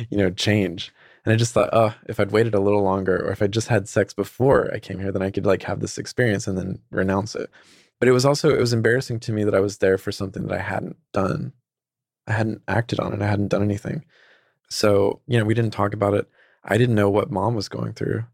you 0.09 0.17
know, 0.17 0.29
change. 0.29 0.93
And 1.25 1.33
I 1.33 1.37
just 1.37 1.53
thought, 1.53 1.69
oh, 1.71 1.95
if 2.07 2.19
I'd 2.19 2.31
waited 2.31 2.53
a 2.53 2.59
little 2.59 2.83
longer 2.83 3.15
or 3.25 3.31
if 3.31 3.41
I 3.41 3.47
just 3.47 3.69
had 3.69 3.87
sex 3.87 4.13
before 4.13 4.73
I 4.73 4.79
came 4.79 4.99
here, 4.99 5.11
then 5.11 5.21
I 5.21 5.31
could 5.31 5.45
like 5.45 5.63
have 5.63 5.79
this 5.79 5.97
experience 5.97 6.47
and 6.47 6.57
then 6.57 6.79
renounce 6.91 7.35
it. 7.35 7.49
But 7.99 8.09
it 8.09 8.11
was 8.11 8.25
also 8.25 8.53
it 8.53 8.59
was 8.59 8.73
embarrassing 8.73 9.21
to 9.21 9.31
me 9.31 9.45
that 9.45 9.55
I 9.55 9.61
was 9.61 9.77
there 9.77 9.97
for 9.97 10.11
something 10.11 10.47
that 10.47 10.59
I 10.59 10.61
hadn't 10.61 10.97
done. 11.13 11.53
I 12.27 12.33
hadn't 12.33 12.61
acted 12.67 12.99
on 12.99 13.13
it. 13.13 13.21
I 13.21 13.27
hadn't 13.27 13.49
done 13.49 13.63
anything. 13.63 14.03
So, 14.69 15.21
you 15.27 15.37
know, 15.37 15.45
we 15.45 15.53
didn't 15.53 15.71
talk 15.71 15.93
about 15.93 16.13
it. 16.13 16.27
I 16.65 16.77
didn't 16.77 16.95
know 16.95 17.09
what 17.09 17.31
mom 17.31 17.55
was 17.55 17.69
going 17.69 17.93
through. 17.93 18.25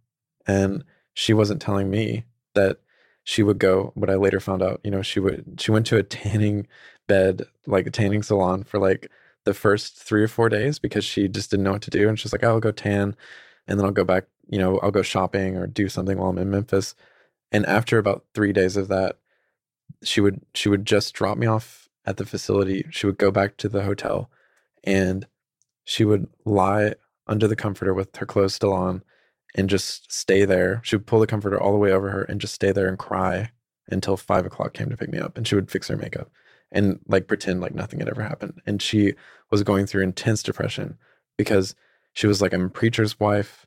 And 0.47 0.83
she 1.13 1.33
wasn't 1.33 1.61
telling 1.61 1.89
me 1.89 2.23
that 2.55 2.79
she 3.23 3.43
would 3.43 3.59
go 3.59 3.91
what 3.95 4.09
I 4.09 4.15
later 4.15 4.39
found 4.39 4.63
out, 4.63 4.81
you 4.83 4.91
know, 4.91 5.01
she 5.01 5.19
would 5.19 5.59
she 5.59 5.71
went 5.71 5.85
to 5.87 5.97
a 5.97 6.03
tanning 6.03 6.67
bed, 7.07 7.43
like 7.67 7.87
a 7.87 7.91
tanning 7.91 8.23
salon 8.23 8.63
for 8.63 8.79
like 8.79 9.09
the 9.45 9.53
first 9.53 9.97
three 9.97 10.23
or 10.23 10.27
four 10.27 10.49
days 10.49 10.79
because 10.79 11.05
she 11.05 11.27
just 11.27 11.51
didn't 11.51 11.63
know 11.63 11.73
what 11.73 11.81
to 11.83 11.91
do. 11.91 12.09
And 12.09 12.19
she's 12.19 12.31
like, 12.33 12.43
oh, 12.43 12.49
I'll 12.49 12.59
go 12.59 12.71
tan 12.71 13.15
and 13.67 13.79
then 13.79 13.85
I'll 13.85 13.91
go 13.91 14.03
back, 14.03 14.25
you 14.47 14.57
know, 14.57 14.79
I'll 14.79 14.91
go 14.91 15.01
shopping 15.01 15.55
or 15.55 15.67
do 15.67 15.89
something 15.89 16.17
while 16.17 16.29
I'm 16.29 16.37
in 16.37 16.49
Memphis. 16.49 16.95
And 17.51 17.65
after 17.65 17.97
about 17.97 18.25
three 18.33 18.53
days 18.53 18.77
of 18.77 18.87
that, 18.89 19.17
she 20.03 20.21
would 20.21 20.41
she 20.53 20.69
would 20.69 20.85
just 20.85 21.13
drop 21.13 21.37
me 21.37 21.47
off 21.47 21.89
at 22.05 22.17
the 22.17 22.25
facility. 22.25 22.85
She 22.89 23.05
would 23.05 23.17
go 23.17 23.31
back 23.31 23.57
to 23.57 23.69
the 23.69 23.83
hotel 23.83 24.29
and 24.83 25.27
she 25.83 26.05
would 26.05 26.27
lie 26.45 26.95
under 27.27 27.47
the 27.47 27.55
comforter 27.55 27.93
with 27.93 28.15
her 28.15 28.25
clothes 28.25 28.55
still 28.55 28.73
on 28.73 29.03
and 29.55 29.69
just 29.69 30.11
stay 30.11 30.45
there. 30.45 30.81
She 30.83 30.95
would 30.95 31.07
pull 31.07 31.19
the 31.19 31.27
comforter 31.27 31.59
all 31.59 31.71
the 31.71 31.77
way 31.77 31.91
over 31.91 32.09
her 32.11 32.23
and 32.23 32.41
just 32.41 32.53
stay 32.53 32.71
there 32.71 32.87
and 32.87 32.97
cry 32.97 33.51
until 33.89 34.17
five 34.17 34.45
o'clock 34.45 34.73
came 34.73 34.89
to 34.89 34.97
pick 34.97 35.09
me 35.09 35.19
up. 35.19 35.37
And 35.37 35.47
she 35.47 35.55
would 35.55 35.71
fix 35.71 35.87
her 35.87 35.97
makeup 35.97 36.29
and 36.71 36.99
like 37.07 37.27
pretend 37.27 37.61
like 37.61 37.73
nothing 37.73 37.99
had 37.99 38.09
ever 38.09 38.21
happened. 38.21 38.61
And 38.65 38.81
she 38.81 39.13
was 39.51 39.63
going 39.63 39.85
through 39.85 40.03
intense 40.03 40.43
depression 40.43 40.97
because 41.37 41.75
she 42.13 42.27
was 42.27 42.41
like, 42.41 42.53
I'm 42.53 42.65
a 42.65 42.69
preacher's 42.69 43.19
wife. 43.19 43.65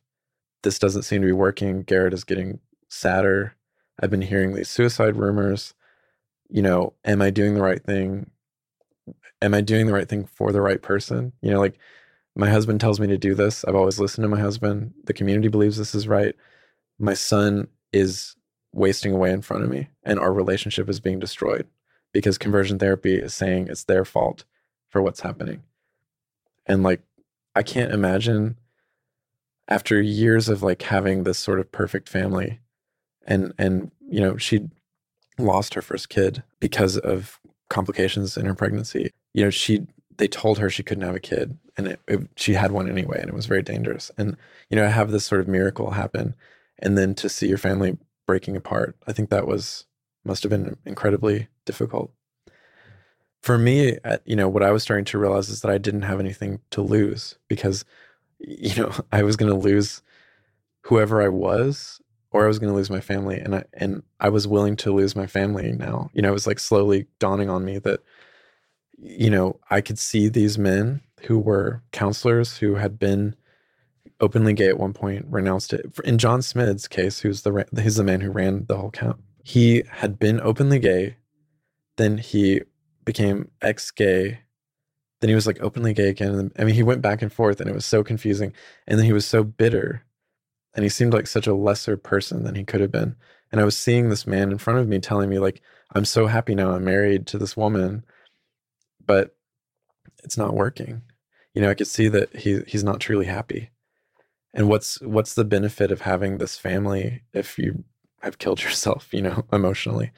This 0.63 0.79
doesn't 0.79 1.03
seem 1.03 1.23
to 1.23 1.27
be 1.27 1.33
working. 1.33 1.83
Garrard 1.83 2.15
is 2.15 2.25
getting 2.25 2.61
sadder. 2.89 3.57
I've 4.01 4.11
been 4.11 4.23
hearing 4.23 4.55
these 4.55 4.69
suicide 4.69 5.17
rumors. 5.17 5.75
You 6.49 6.63
know, 6.63 6.95
am 7.05 7.23
I 7.23 7.31
doing 7.31 7.55
the 7.55 7.63
right 7.63 7.83
thing? 7.83 8.31
Am 9.41 9.55
I 9.55 9.61
doing 9.61 9.87
the 9.87 9.93
right 9.93 10.09
thing 10.09 10.25
for 10.25 10.53
the 10.53 10.61
right 10.61 10.81
person? 10.81 11.33
You 11.41 11.51
know, 11.51 11.59
like 11.61 11.79
my 12.35 12.49
husband 12.49 12.81
tells 12.81 12.99
me 12.99 13.07
to 13.09 13.19
do 13.19 13.35
this. 13.35 13.65
I've 13.65 13.75
always 13.75 14.01
listened 14.01 14.25
to 14.25 14.29
my 14.29 14.41
husband. 14.41 14.95
The 15.05 15.13
community 15.13 15.49
believes 15.49 15.77
this 15.77 15.95
is 15.95 16.09
right. 16.09 16.35
My 16.99 17.15
son 17.15 17.69
is 17.93 18.37
wasting 18.73 19.13
away 19.13 19.33
in 19.33 19.43
front 19.43 19.65
of 19.65 19.71
me, 19.71 19.89
and 20.03 20.19
our 20.19 20.33
relationship 20.33 20.89
is 20.89 21.01
being 21.01 21.19
destroyed 21.19 21.67
because 22.13 22.39
conversion 22.39 22.79
therapy 22.79 23.17
is 23.17 23.35
saying 23.35 23.69
it's 23.69 23.85
their 23.85 24.05
fault 24.05 24.45
for 24.89 25.03
what's 25.03 25.21
happening. 25.21 25.63
And 26.67 26.83
like, 26.83 27.03
I 27.55 27.63
can't 27.63 27.93
imagine 27.93 28.57
after 29.69 30.01
years 30.01 30.49
of 30.49 30.63
like 30.63 30.83
having 30.83 31.25
this 31.25 31.39
sort 31.39 31.61
of 31.61 31.73
perfect 31.73 32.09
family 32.09 32.61
and 33.27 33.53
and 33.59 33.91
you 34.09 34.21
know 34.21 34.37
she 34.37 34.69
lost 35.39 35.75
her 35.75 35.83
first 35.83 36.09
kid 36.09 36.43
because 36.61 36.97
of 36.99 37.41
complications 37.71 38.37
in 38.37 38.45
her 38.45 38.55
pregnancy 38.55 39.11
you 39.33 39.43
know 39.43 39.51
she 39.51 39.87
they 40.23 40.29
told 40.29 40.59
her 40.59 40.71
she 40.71 40.85
couldn't 40.85 41.03
have 41.03 41.17
a 41.17 41.21
kid 41.21 41.59
and 41.77 41.89
it, 41.89 42.01
it, 42.07 42.21
she 42.37 42.55
had 42.55 42.71
one 42.71 42.89
anyway 42.89 43.19
and 43.19 43.29
it 43.29 43.35
was 43.35 43.47
very 43.47 43.63
dangerous. 43.63 44.09
And 44.17 44.37
you 44.71 44.77
know 44.77 44.87
have 44.87 45.11
this 45.11 45.25
sort 45.25 45.41
of 45.41 45.49
miracle 45.49 45.91
happen 45.91 46.37
and 46.79 46.97
then 46.97 47.17
to 47.17 47.29
see 47.29 47.49
your 47.49 47.59
family 47.59 47.99
breaking 48.25 48.57
apart 48.57 48.97
i 49.09 49.13
think 49.13 49.31
that 49.31 49.49
was 49.49 49.85
must 50.25 50.45
have 50.45 50.51
been 50.51 50.77
incredibly 50.87 51.49
difficult. 51.65 52.13
For 53.43 53.59
me 53.59 53.99
uh, 54.05 54.19
you 54.25 54.37
know 54.37 54.49
what 54.49 54.63
i 54.63 54.71
was 54.71 54.85
starting 54.85 55.05
to 55.07 55.19
realize 55.19 55.49
is 55.49 55.63
that 55.63 55.73
i 55.73 55.79
didn't 55.79 56.03
have 56.03 56.21
anything 56.21 56.61
to 56.71 56.83
lose 56.83 57.37
because 57.49 57.85
you 58.39 58.77
know 58.81 58.93
i 59.11 59.25
was 59.25 59.35
going 59.35 59.51
to 59.51 59.59
lose 59.59 60.03
whoever 60.83 61.21
i 61.21 61.29
was 61.29 62.01
or 62.31 62.45
i 62.45 62.47
was 62.47 62.61
going 62.61 62.71
to 62.71 62.77
lose 62.77 62.91
my 62.91 63.01
family 63.01 63.41
and 63.41 63.57
i 63.57 63.65
and 63.73 64.05
i 64.21 64.29
was 64.29 64.47
willing 64.47 64.77
to 64.77 64.95
lose 64.95 65.17
my 65.17 65.27
family 65.27 65.73
now. 65.73 66.11
You 66.15 66.23
know 66.23 66.29
it 66.29 66.39
was 66.41 66.47
like 66.47 66.61
slowly 66.61 67.09
dawning 67.19 67.51
on 67.51 67.65
me 67.65 67.79
that 67.81 67.99
you 68.99 69.31
know, 69.31 69.59
I 69.71 69.81
could 69.81 69.99
see 69.99 70.29
these 70.29 70.59
men 70.59 71.01
who 71.23 71.39
were 71.39 71.83
counselors 71.93 72.59
who 72.59 72.77
had 72.77 72.99
been 72.99 73.37
openly 74.21 74.53
gay 74.53 74.69
at 74.69 74.79
one 74.79 74.93
point, 74.93 75.27
renounced 75.29 75.73
it. 75.73 75.87
In 76.05 76.19
John 76.19 76.41
Smid's 76.41 76.89
case, 76.89 77.21
who's 77.21 77.43
the 77.43 77.67
he's 77.81 77.97
the 77.97 78.05
man 78.05 78.21
who 78.21 78.31
ran 78.31 78.67
the 78.67 78.77
whole 78.77 78.91
camp. 78.91 79.21
He 79.45 79.83
had 79.89 80.19
been 80.19 80.41
openly 80.41 80.79
gay, 80.79 81.17
then 81.97 82.19
he 82.19 82.63
became 83.05 83.51
ex-gay, 83.61 84.39
then 85.21 85.29
he 85.29 85.35
was 85.35 85.47
like 85.47 85.61
openly 85.61 85.93
gay 85.95 86.09
again. 86.09 86.53
I 86.59 86.65
mean, 86.65 86.75
he 86.75 86.83
went 86.83 87.03
back 87.03 87.23
and 87.23 87.33
forth, 87.33 87.61
and 87.61 87.69
it 87.69 87.75
was 87.75 87.87
so 87.87 88.05
confusing. 88.05 88.53
And 88.87 88.99
then 88.99 89.07
he 89.07 89.13
was 89.13 89.27
so 89.27 89.45
bitter, 89.45 90.05
and 90.75 90.85
he 90.85 90.89
seemed 90.89 91.13
like 91.13 91.27
such 91.27 91.47
a 91.47 91.55
lesser 91.55 91.97
person 91.97 92.45
than 92.45 92.55
he 92.55 92.65
could 92.65 92.81
have 92.81 92.93
been. 92.93 93.17
And 93.51 93.61
I 93.61 93.65
was 93.65 93.77
seeing 93.77 94.09
this 94.09 94.27
man 94.27 94.51
in 94.51 94.59
front 94.59 94.79
of 94.79 94.89
me 94.89 94.99
telling 94.99 95.29
me 95.29 95.39
like, 95.39 95.61
"I'm 95.95 96.05
so 96.05 96.27
happy 96.27 96.55
now. 96.55 96.73
I'm 96.73 96.85
married 96.85 97.27
to 97.29 97.39
this 97.39 97.57
woman." 97.57 98.05
But 99.07 99.35
it's 100.25 100.39
not 100.39 100.55
working. 100.55 101.03
You 101.55 101.63
know, 101.63 101.71
I 101.71 101.75
could 101.75 101.87
see 101.87 102.09
that 102.09 102.35
he 102.37 102.61
he's 102.67 102.85
not 102.85 103.01
truly 103.01 103.27
happy. 103.27 103.71
And 104.55 104.69
what's 104.69 105.01
what's 105.03 105.35
the 105.35 105.45
benefit 105.45 105.91
of 105.91 106.03
having 106.03 106.39
this 106.39 106.59
family 106.59 107.23
if 107.33 107.59
you 107.59 107.85
have 108.23 108.39
killed 108.39 108.63
yourself, 108.65 109.09
you 109.13 109.23
know, 109.23 109.45
emotionally? 109.53 110.13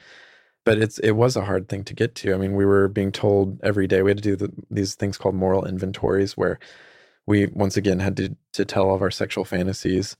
But 0.65 0.79
it's 0.79 0.97
it 0.99 1.11
was 1.11 1.35
a 1.35 1.45
hard 1.45 1.69
thing 1.69 1.83
to 1.85 1.93
get 1.93 2.15
to. 2.15 2.33
I 2.33 2.37
mean, 2.37 2.55
we 2.55 2.65
were 2.65 2.87
being 2.87 3.11
told 3.11 3.61
every 3.63 3.87
day 3.87 4.01
we 4.01 4.11
had 4.11 4.17
to 4.17 4.23
do 4.23 4.35
the, 4.35 4.51
these 4.69 4.95
things 4.95 5.17
called 5.17 5.35
moral 5.35 5.65
inventories 5.65 6.35
where 6.35 6.59
we 7.27 7.47
once 7.47 7.77
again 7.77 7.99
had 7.99 8.17
to 8.17 8.35
to 8.53 8.65
tell 8.65 8.89
all 8.89 8.95
of 8.95 9.01
our 9.01 9.11
sexual 9.11 9.45
fantasies. 9.45 10.17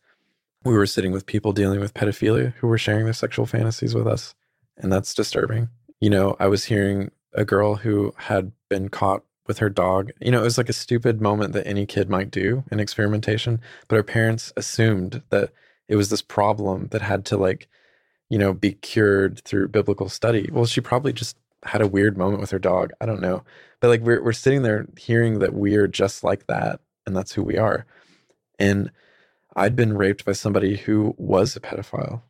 We 0.63 0.73
were 0.73 0.87
sitting 0.87 1.11
with 1.11 1.27
people 1.27 1.51
dealing 1.51 1.79
with 1.79 1.93
pedophilia 1.93 2.53
who 2.55 2.67
were 2.67 2.77
sharing 2.77 3.05
their 3.05 3.13
sexual 3.13 3.45
fantasies 3.45 3.93
with 3.93 4.07
us, 4.07 4.33
and 4.77 4.91
that's 4.91 5.13
disturbing. 5.13 5.69
You 5.99 6.09
know, 6.09 6.35
I 6.39 6.47
was 6.47 6.65
hearing 6.65 7.11
a 7.35 7.45
girl 7.45 7.75
who 7.75 8.13
had 8.17 8.51
been 8.69 8.89
caught 8.89 9.23
with 9.47 9.59
her 9.59 9.69
dog. 9.69 10.11
You 10.19 10.31
know, 10.31 10.41
it 10.41 10.45
was 10.45 10.57
like 10.57 10.69
a 10.69 10.73
stupid 10.73 11.21
moment 11.21 11.53
that 11.53 11.67
any 11.67 11.85
kid 11.85 12.09
might 12.09 12.31
do 12.31 12.63
in 12.71 12.79
experimentation, 12.79 13.61
but 13.87 13.95
her 13.95 14.03
parents 14.03 14.51
assumed 14.57 15.21
that 15.29 15.51
it 15.87 15.95
was 15.95 16.09
this 16.09 16.21
problem 16.21 16.87
that 16.87 17.01
had 17.01 17.25
to 17.25 17.37
like, 17.37 17.67
you 18.29 18.39
know, 18.39 18.53
be 18.53 18.73
cured 18.73 19.41
through 19.43 19.67
biblical 19.67 20.09
study. 20.09 20.49
Well, 20.51 20.65
she 20.65 20.81
probably 20.81 21.13
just 21.13 21.37
had 21.63 21.81
a 21.81 21.87
weird 21.87 22.17
moment 22.17 22.41
with 22.41 22.51
her 22.51 22.59
dog. 22.59 22.91
I 22.99 23.05
don't 23.05 23.21
know. 23.21 23.43
But 23.79 23.89
like 23.89 24.01
we're 24.01 24.23
we're 24.23 24.33
sitting 24.33 24.63
there 24.63 24.87
hearing 24.97 25.39
that 25.39 25.53
we're 25.53 25.87
just 25.87 26.23
like 26.23 26.47
that 26.47 26.79
and 27.05 27.15
that's 27.15 27.33
who 27.33 27.43
we 27.43 27.57
are. 27.57 27.85
And 28.57 28.91
I'd 29.55 29.75
been 29.75 29.97
raped 29.97 30.25
by 30.25 30.33
somebody 30.33 30.75
who 30.75 31.13
was 31.17 31.55
a 31.55 31.59
pedophile. 31.59 32.21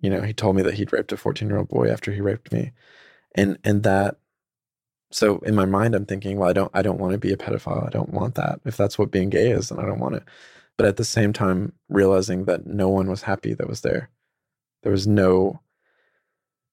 You 0.00 0.10
know, 0.10 0.22
he 0.22 0.32
told 0.32 0.56
me 0.56 0.62
that 0.62 0.74
he'd 0.74 0.92
raped 0.92 1.12
a 1.12 1.16
14-year-old 1.16 1.68
boy 1.68 1.88
after 1.88 2.12
he 2.12 2.20
raped 2.20 2.52
me. 2.52 2.72
And 3.34 3.58
and 3.64 3.82
that 3.84 4.16
so 5.10 5.38
in 5.38 5.54
my 5.54 5.64
mind 5.64 5.94
i'm 5.94 6.06
thinking 6.06 6.38
well 6.38 6.48
i 6.48 6.52
don't 6.52 6.70
i 6.74 6.82
don't 6.82 6.98
want 6.98 7.12
to 7.12 7.18
be 7.18 7.32
a 7.32 7.36
pedophile. 7.36 7.86
I 7.86 7.90
don't 7.90 8.10
want 8.12 8.34
that. 8.36 8.60
If 8.64 8.76
that's 8.76 8.98
what 8.98 9.10
being 9.10 9.30
gay 9.30 9.50
is 9.50 9.68
then 9.68 9.78
i 9.78 9.86
don't 9.86 10.00
want 10.00 10.16
it. 10.16 10.24
But 10.76 10.86
at 10.86 10.96
the 10.96 11.04
same 11.04 11.32
time 11.32 11.72
realizing 11.88 12.44
that 12.44 12.66
no 12.66 12.88
one 12.88 13.08
was 13.08 13.22
happy 13.22 13.54
that 13.54 13.68
was 13.68 13.80
there. 13.80 14.10
There 14.82 14.92
was 14.92 15.06
no 15.06 15.60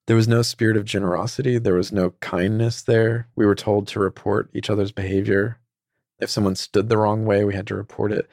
there 0.08 0.18
was 0.18 0.28
no 0.28 0.42
spirit 0.42 0.76
of 0.76 0.84
generosity. 0.86 1.58
There 1.58 1.76
was 1.76 1.94
no 1.94 2.12
kindness 2.20 2.82
there. 2.82 3.30
We 3.38 3.46
were 3.46 3.56
told 3.56 3.88
to 3.88 4.00
report 4.00 4.50
each 4.54 4.70
other's 4.70 4.92
behavior. 4.92 5.60
If 6.20 6.30
someone 6.30 6.56
stood 6.56 6.90
the 6.90 6.98
wrong 6.98 7.26
way 7.26 7.46
we 7.46 7.56
had 7.56 7.68
to 7.68 7.76
report 7.76 8.12
it. 8.12 8.30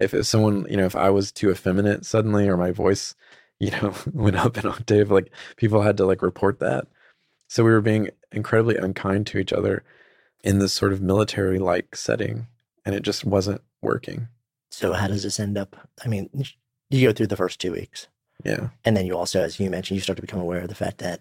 If, 0.00 0.14
if 0.14 0.26
someone 0.26 0.66
you 0.70 0.76
know 0.76 0.86
if 0.86 0.96
i 0.96 1.10
was 1.10 1.32
too 1.32 1.50
effeminate 1.50 2.06
suddenly 2.06 2.48
or 2.48 2.56
my 2.56 2.70
voice 2.70 3.14
you 3.60 3.70
know 3.72 3.94
went 4.14 4.36
up 4.36 4.56
an 4.56 4.66
octave 4.66 5.10
like 5.10 5.30
people 5.56 5.82
had 5.82 5.96
to 5.98 6.06
like 6.06 6.22
report 6.22 6.60
that 6.60 6.86
so 7.50 7.64
we 7.64 7.70
were 7.72 7.80
being 7.80 8.08
incredibly 8.30 8.76
unkind 8.76 9.26
to 9.26 9.38
each 9.38 9.52
other 9.52 9.82
in 10.44 10.60
this 10.60 10.72
sort 10.72 10.92
of 10.92 11.02
military 11.02 11.58
like 11.58 11.96
setting, 11.96 12.46
and 12.84 12.94
it 12.94 13.02
just 13.02 13.24
wasn't 13.24 13.60
working. 13.82 14.28
So, 14.70 14.92
how 14.92 15.08
does 15.08 15.24
this 15.24 15.40
end 15.40 15.58
up? 15.58 15.76
I 16.04 16.08
mean, 16.08 16.30
you 16.90 17.08
go 17.08 17.12
through 17.12 17.26
the 17.26 17.36
first 17.36 17.60
two 17.60 17.72
weeks. 17.72 18.06
Yeah. 18.44 18.68
And 18.84 18.96
then 18.96 19.04
you 19.04 19.16
also, 19.16 19.42
as 19.42 19.58
you 19.58 19.68
mentioned, 19.68 19.96
you 19.96 20.00
start 20.00 20.16
to 20.16 20.22
become 20.22 20.40
aware 20.40 20.60
of 20.60 20.68
the 20.68 20.76
fact 20.76 20.98
that 20.98 21.20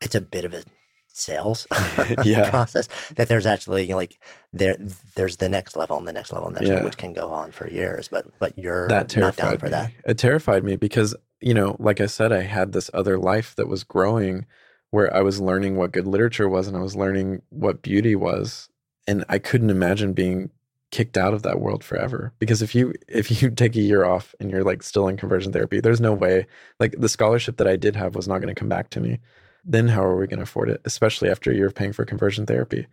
it's 0.00 0.14
a 0.14 0.20
bit 0.22 0.46
of 0.46 0.54
a 0.54 0.64
sales 1.06 1.66
yeah. 2.24 2.48
process 2.48 2.88
that 3.16 3.28
there's 3.28 3.44
actually 3.44 3.82
you 3.82 3.90
know, 3.90 3.96
like 3.98 4.18
there 4.54 4.76
there's 5.14 5.36
the 5.36 5.48
next 5.50 5.76
level 5.76 5.98
and 5.98 6.08
the 6.08 6.12
next 6.12 6.32
level 6.32 6.48
and 6.48 6.56
the 6.56 6.60
next 6.60 6.68
Yeah. 6.70 6.74
level, 6.76 6.88
which 6.88 6.96
can 6.96 7.12
go 7.12 7.28
on 7.28 7.52
for 7.52 7.68
years 7.68 8.08
but 8.08 8.26
but 8.38 8.58
you're 8.58 8.88
that 8.88 9.14
not 9.14 9.36
down 9.36 9.58
for 9.58 9.66
me. 9.66 9.70
that 9.72 9.92
It 10.06 10.16
terrified 10.16 10.64
me 10.64 10.76
because, 10.76 11.14
you 11.42 11.52
know, 11.52 11.76
like 11.78 12.00
I 12.00 12.06
said, 12.06 12.32
I 12.32 12.42
had 12.42 12.72
this 12.72 12.90
other 12.94 13.18
life 13.18 13.54
that 13.56 13.68
was 13.68 13.84
growing 13.84 14.46
where 14.92 15.12
I 15.14 15.22
was 15.22 15.40
learning 15.40 15.76
what 15.76 15.90
good 15.90 16.06
literature 16.06 16.48
was 16.48 16.68
and 16.68 16.76
I 16.76 16.80
was 16.80 16.94
learning 16.94 17.40
what 17.48 17.80
beauty 17.80 18.14
was. 18.14 18.68
And 19.08 19.24
I 19.28 19.38
couldn't 19.38 19.70
imagine 19.70 20.12
being 20.12 20.50
kicked 20.90 21.16
out 21.16 21.32
of 21.32 21.42
that 21.42 21.60
world 21.60 21.82
forever. 21.82 22.34
Because 22.38 22.60
if 22.60 22.74
you 22.74 22.92
if 23.08 23.42
you 23.42 23.50
take 23.50 23.74
a 23.74 23.80
year 23.80 24.04
off 24.04 24.34
and 24.38 24.50
you're 24.50 24.62
like 24.62 24.82
still 24.82 25.08
in 25.08 25.16
conversion 25.16 25.50
therapy, 25.50 25.80
there's 25.80 26.00
no 26.00 26.12
way 26.12 26.46
like 26.78 26.94
the 26.98 27.08
scholarship 27.08 27.56
that 27.56 27.66
I 27.66 27.76
did 27.76 27.96
have 27.96 28.14
was 28.14 28.28
not 28.28 28.40
going 28.40 28.54
to 28.54 28.58
come 28.58 28.68
back 28.68 28.90
to 28.90 29.00
me. 29.00 29.18
Then 29.64 29.88
how 29.88 30.04
are 30.04 30.16
we 30.16 30.26
going 30.26 30.38
to 30.38 30.44
afford 30.44 30.68
it? 30.68 30.82
Especially 30.84 31.30
after 31.30 31.50
a 31.50 31.54
year 31.54 31.66
of 31.66 31.74
paying 31.74 31.94
for 31.94 32.04
conversion 32.04 32.46
therapy. 32.46 32.86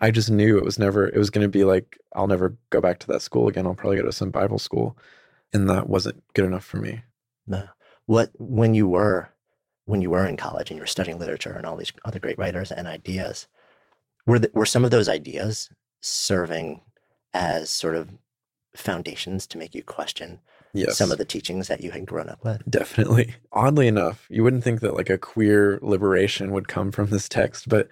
I 0.00 0.10
just 0.10 0.30
knew 0.30 0.56
it 0.56 0.64
was 0.64 0.78
never 0.78 1.08
it 1.08 1.18
was 1.18 1.30
going 1.30 1.44
to 1.44 1.48
be 1.48 1.64
like 1.64 1.98
I'll 2.14 2.28
never 2.28 2.56
go 2.70 2.80
back 2.80 3.00
to 3.00 3.06
that 3.08 3.22
school 3.22 3.48
again. 3.48 3.66
I'll 3.66 3.74
probably 3.74 3.96
go 3.96 4.04
to 4.04 4.12
some 4.12 4.30
Bible 4.30 4.58
school. 4.58 4.96
And 5.52 5.68
that 5.68 5.88
wasn't 5.88 6.22
good 6.34 6.44
enough 6.44 6.64
for 6.64 6.78
me. 6.78 7.02
No. 7.46 7.64
what 8.06 8.30
when 8.38 8.74
you 8.74 8.88
were 8.88 9.33
when 9.86 10.00
you 10.00 10.10
were 10.10 10.26
in 10.26 10.36
college 10.36 10.70
and 10.70 10.76
you 10.76 10.82
were 10.82 10.86
studying 10.86 11.18
literature 11.18 11.52
and 11.52 11.66
all 11.66 11.76
these 11.76 11.92
other 12.04 12.18
great 12.18 12.38
writers 12.38 12.72
and 12.72 12.86
ideas 12.86 13.46
were 14.26 14.38
the, 14.38 14.50
were 14.54 14.66
some 14.66 14.84
of 14.84 14.90
those 14.90 15.08
ideas 15.08 15.70
serving 16.00 16.80
as 17.32 17.70
sort 17.70 17.94
of 17.94 18.10
foundations 18.74 19.46
to 19.46 19.58
make 19.58 19.74
you 19.74 19.82
question 19.82 20.40
Yes. 20.76 20.98
some 20.98 21.12
of 21.12 21.18
the 21.18 21.24
teachings 21.24 21.68
that 21.68 21.82
you 21.82 21.92
had 21.92 22.04
grown 22.04 22.28
up 22.28 22.42
with 22.42 22.68
Definitely. 22.68 23.36
Oddly 23.52 23.86
enough, 23.86 24.26
you 24.28 24.42
wouldn't 24.42 24.64
think 24.64 24.80
that 24.80 24.94
like 24.94 25.08
a 25.08 25.16
queer 25.16 25.78
liberation 25.82 26.50
would 26.50 26.66
come 26.66 26.90
from 26.90 27.10
this 27.10 27.28
text, 27.28 27.68
but 27.68 27.88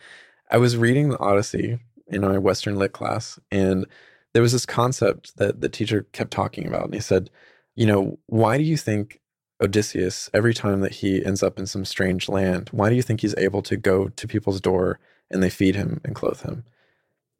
I 0.50 0.58
was 0.58 0.76
reading 0.76 1.08
the 1.08 1.18
Odyssey 1.20 1.78
in 2.08 2.22
my 2.22 2.38
Western 2.38 2.76
Lit 2.76 2.92
class, 2.92 3.38
and 3.50 3.86
there 4.32 4.42
was 4.42 4.52
this 4.52 4.66
concept 4.66 5.36
that 5.36 5.60
the 5.60 5.68
teacher 5.68 6.06
kept 6.12 6.30
talking 6.30 6.66
about. 6.66 6.84
And 6.86 6.94
he 6.94 7.00
said, 7.00 7.30
You 7.74 7.86
know, 7.86 8.18
why 8.26 8.58
do 8.58 8.64
you 8.64 8.76
think 8.76 9.20
Odysseus, 9.62 10.30
every 10.34 10.54
time 10.54 10.80
that 10.80 10.96
he 10.96 11.24
ends 11.24 11.42
up 11.42 11.58
in 11.58 11.66
some 11.66 11.84
strange 11.84 12.28
land, 12.28 12.68
why 12.72 12.90
do 12.90 12.96
you 12.96 13.02
think 13.02 13.20
he's 13.20 13.36
able 13.38 13.62
to 13.62 13.76
go 13.76 14.08
to 14.08 14.28
people's 14.28 14.60
door 14.60 15.00
and 15.30 15.42
they 15.42 15.50
feed 15.50 15.76
him 15.76 16.00
and 16.04 16.14
clothe 16.14 16.42
him? 16.42 16.64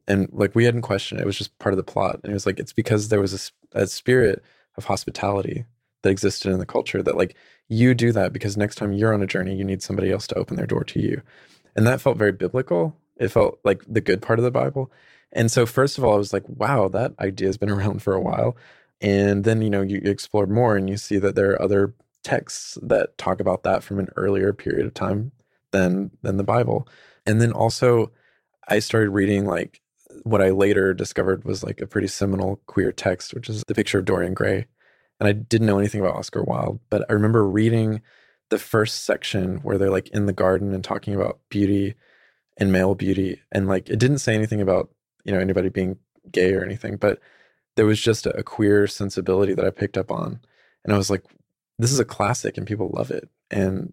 And 0.09 0.29
like 0.33 0.55
we 0.55 0.65
hadn't 0.65 0.83
questioned 0.83 1.21
it, 1.21 1.25
it 1.25 1.27
was 1.27 1.39
just 1.39 1.59
part 1.59 1.73
of 1.75 1.79
the 1.79 1.85
plot. 1.85 2.21
And 2.23 2.31
it 2.31 2.35
was 2.35 2.47
like, 2.47 2.59
it's 2.61 2.73
because 2.73 3.09
there 3.09 3.21
was 3.21 3.53
a 3.73 3.87
spirit 3.87 4.43
of 4.77 4.87
hospitality 4.87 5.67
that 6.03 6.11
existed 6.11 6.53
in 6.53 6.59
the 6.59 6.67
culture 6.67 7.03
that 7.03 7.17
like 7.17 7.37
you 7.69 7.95
do 7.95 8.13
that 8.13 8.33
because 8.33 8.57
next 8.57 8.77
time 8.77 8.93
you're 8.93 9.15
on 9.15 9.23
a 9.23 9.27
journey 9.27 9.55
you 9.55 9.65
need 9.65 9.83
somebody 9.83 10.11
else 10.11 10.27
to 10.29 10.35
open 10.37 10.57
their 10.57 10.67
door 10.67 10.85
to 10.85 11.01
you 11.01 11.23
and 11.77 11.87
that 11.87 12.01
felt 12.01 12.19
very 12.19 12.33
biblical 12.33 12.97
it 13.17 13.29
felt 13.29 13.61
like 13.65 13.83
the 13.89 14.01
good 14.01 14.23
part 14.23 14.39
of 14.39 14.45
the 14.45 14.51
bible 14.51 14.91
And 15.33 15.51
so, 15.51 15.67
first 15.67 15.99
of 15.99 16.05
all, 16.05 16.15
I 16.15 16.19
was 16.19 16.33
like, 16.33 16.45
wow, 16.49 16.89
that 16.89 17.13
idea 17.21 17.49
has 17.49 17.59
been 17.59 17.71
around 17.77 18.03
for 18.03 18.15
a 18.15 18.21
while. 18.21 18.57
And 19.01 19.45
then, 19.45 19.63
you 19.63 19.71
know, 19.71 19.83
you 19.83 20.01
explore 20.05 20.47
more 20.47 20.77
and 20.77 20.89
you 20.89 20.97
see 20.97 21.19
that 21.19 21.35
there 21.35 21.53
are 21.53 21.63
other 21.63 21.95
texts 22.23 22.79
that 22.83 23.17
talk 23.19 23.41
about 23.41 23.63
that 23.65 23.83
from 23.83 23.99
an 23.99 24.09
earlier 24.17 24.53
period 24.53 24.87
of 24.87 24.95
time 24.95 25.33
than 25.73 26.11
than 26.23 26.37
the 26.37 26.45
Bible. 26.45 26.89
And 27.27 27.41
then 27.41 27.53
also 27.53 28.11
I 28.69 28.79
started 28.79 29.11
reading 29.11 29.47
like 29.47 29.81
what 30.25 30.43
I 30.43 30.51
later 30.51 30.95
discovered 30.95 31.45
was 31.45 31.65
like 31.65 31.81
a 31.81 31.87
pretty 31.87 32.07
seminal 32.07 32.61
queer 32.67 32.93
text, 32.93 33.35
which 33.35 33.49
is 33.49 33.65
the 33.67 33.75
picture 33.75 33.99
of 33.99 34.05
Dorian 34.05 34.35
Gray. 34.35 34.67
And 35.19 35.29
I 35.29 35.33
didn't 35.33 35.67
know 35.67 35.79
anything 35.79 36.01
about 36.01 36.17
Oscar 36.17 36.43
Wilde, 36.43 36.81
but 36.91 37.05
I 37.09 37.13
remember 37.13 37.49
reading 37.49 38.03
the 38.51 38.59
first 38.59 39.05
section 39.05 39.57
where 39.59 39.79
they're 39.79 39.91
like 39.91 40.09
in 40.09 40.27
the 40.27 40.33
garden 40.33 40.75
and 40.75 40.85
talking 40.85 41.15
about 41.15 41.41
beauty 41.49 41.95
and 42.59 42.73
male 42.73 42.95
beauty. 42.95 43.41
And 43.51 43.67
like 43.69 43.89
it 43.89 43.99
didn't 43.99 44.19
say 44.19 44.35
anything 44.35 44.61
about, 44.61 44.91
you 45.25 45.33
know, 45.33 45.39
anybody 45.39 45.69
being 45.69 45.97
gay 46.31 46.53
or 46.53 46.65
anything, 46.65 46.97
but 46.97 47.19
there 47.77 47.87
was 47.87 48.01
just 48.01 48.27
a, 48.27 48.37
a 48.37 48.43
queer 48.43 48.87
sensibility 48.87 49.55
that 49.55 49.65
I 49.65 49.71
picked 49.71 49.97
up 49.97 50.11
on. 50.11 50.41
And 50.85 50.93
I 50.93 50.97
was 50.97 51.11
like, 51.11 51.25
this 51.79 51.93
is 51.93 52.01
a 52.01 52.05
classic 52.05 52.57
and 52.57 52.67
people 52.67 52.91
love 52.95 53.11
it. 53.11 53.29
And 53.51 53.93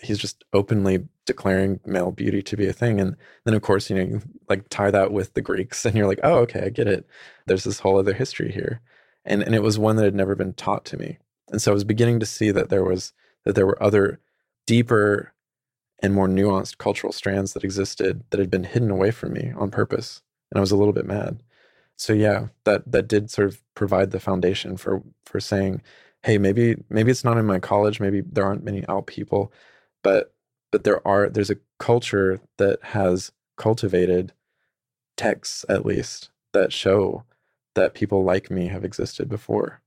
he's 0.00 0.18
just 0.18 0.44
openly 0.52 1.06
declaring 1.26 1.80
male 1.84 2.10
beauty 2.10 2.42
to 2.42 2.56
be 2.56 2.66
a 2.66 2.72
thing. 2.72 3.00
And 3.00 3.16
then 3.44 3.54
of 3.54 3.62
course, 3.62 3.90
you 3.90 3.96
know, 3.96 4.02
you 4.02 4.22
like 4.48 4.68
tie 4.68 4.90
that 4.90 5.12
with 5.12 5.34
the 5.34 5.42
Greeks 5.42 5.84
and 5.84 5.96
you're 5.96 6.06
like, 6.06 6.20
oh, 6.22 6.38
okay, 6.40 6.62
I 6.64 6.68
get 6.70 6.86
it. 6.88 7.06
There's 7.46 7.64
this 7.64 7.80
whole 7.80 7.98
other 7.98 8.14
history 8.14 8.52
here. 8.52 8.80
And 9.24 9.42
and 9.42 9.54
it 9.54 9.62
was 9.62 9.78
one 9.78 9.96
that 9.96 10.04
had 10.04 10.14
never 10.14 10.34
been 10.34 10.54
taught 10.54 10.84
to 10.86 10.96
me. 10.96 11.18
And 11.50 11.60
so 11.60 11.72
I 11.72 11.74
was 11.74 11.84
beginning 11.84 12.20
to 12.20 12.26
see 12.26 12.50
that 12.50 12.68
there 12.70 12.84
was 12.84 13.12
that 13.44 13.54
there 13.54 13.66
were 13.66 13.82
other 13.82 14.20
deeper 14.66 15.32
and 16.00 16.14
more 16.14 16.28
nuanced 16.28 16.78
cultural 16.78 17.12
strands 17.12 17.52
that 17.52 17.64
existed 17.64 18.22
that 18.30 18.40
had 18.40 18.50
been 18.50 18.64
hidden 18.64 18.90
away 18.90 19.10
from 19.10 19.32
me 19.32 19.52
on 19.56 19.70
purpose. 19.70 20.22
And 20.50 20.58
I 20.58 20.60
was 20.60 20.70
a 20.70 20.76
little 20.76 20.92
bit 20.92 21.06
mad. 21.06 21.42
So 21.96 22.12
yeah, 22.12 22.48
that 22.64 22.90
that 22.90 23.08
did 23.08 23.30
sort 23.30 23.48
of 23.48 23.60
provide 23.74 24.12
the 24.12 24.20
foundation 24.20 24.76
for 24.76 25.02
for 25.26 25.40
saying, 25.40 25.82
hey, 26.22 26.38
maybe 26.38 26.76
maybe 26.88 27.10
it's 27.10 27.24
not 27.24 27.38
in 27.38 27.46
my 27.46 27.58
college, 27.58 28.00
maybe 28.00 28.20
there 28.20 28.44
aren't 28.44 28.64
many 28.64 28.84
out 28.88 29.06
people, 29.06 29.52
but 30.02 30.34
but 30.70 30.84
there 30.84 31.06
are 31.06 31.28
there's 31.28 31.50
a 31.50 31.58
culture 31.78 32.40
that 32.58 32.78
has 32.82 33.32
cultivated 33.56 34.32
texts 35.16 35.64
at 35.68 35.84
least 35.84 36.30
that 36.52 36.72
show 36.72 37.24
that 37.74 37.94
people 37.94 38.24
like 38.24 38.50
me 38.50 38.68
have 38.68 38.84
existed 38.84 39.28
before 39.28 39.80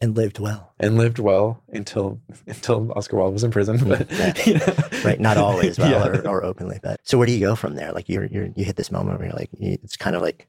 and 0.00 0.16
lived 0.16 0.38
well 0.38 0.74
and 0.78 0.96
lived 0.96 1.18
well 1.18 1.62
until 1.72 2.20
until 2.46 2.92
Oscar 2.92 3.16
Wilde 3.16 3.32
was 3.32 3.44
in 3.44 3.50
prison. 3.50 3.78
But 3.88 4.10
yeah. 4.10 4.32
you 4.46 4.54
know. 4.54 4.74
right, 5.04 5.18
not 5.18 5.36
always 5.36 5.78
well 5.78 5.90
yeah. 6.14 6.20
or, 6.20 6.28
or, 6.28 6.44
openly. 6.44 6.78
But 6.82 7.00
so 7.04 7.16
where 7.16 7.26
do 7.26 7.32
you 7.32 7.40
go 7.40 7.54
from 7.54 7.74
there? 7.74 7.92
Like 7.92 8.08
you're, 8.08 8.26
you're 8.26 8.48
you 8.54 8.64
hit 8.64 8.76
this 8.76 8.92
moment 8.92 9.18
where 9.18 9.28
you're 9.28 9.36
like, 9.36 9.50
it's 9.58 9.96
kind 9.96 10.14
of 10.14 10.22
like, 10.22 10.48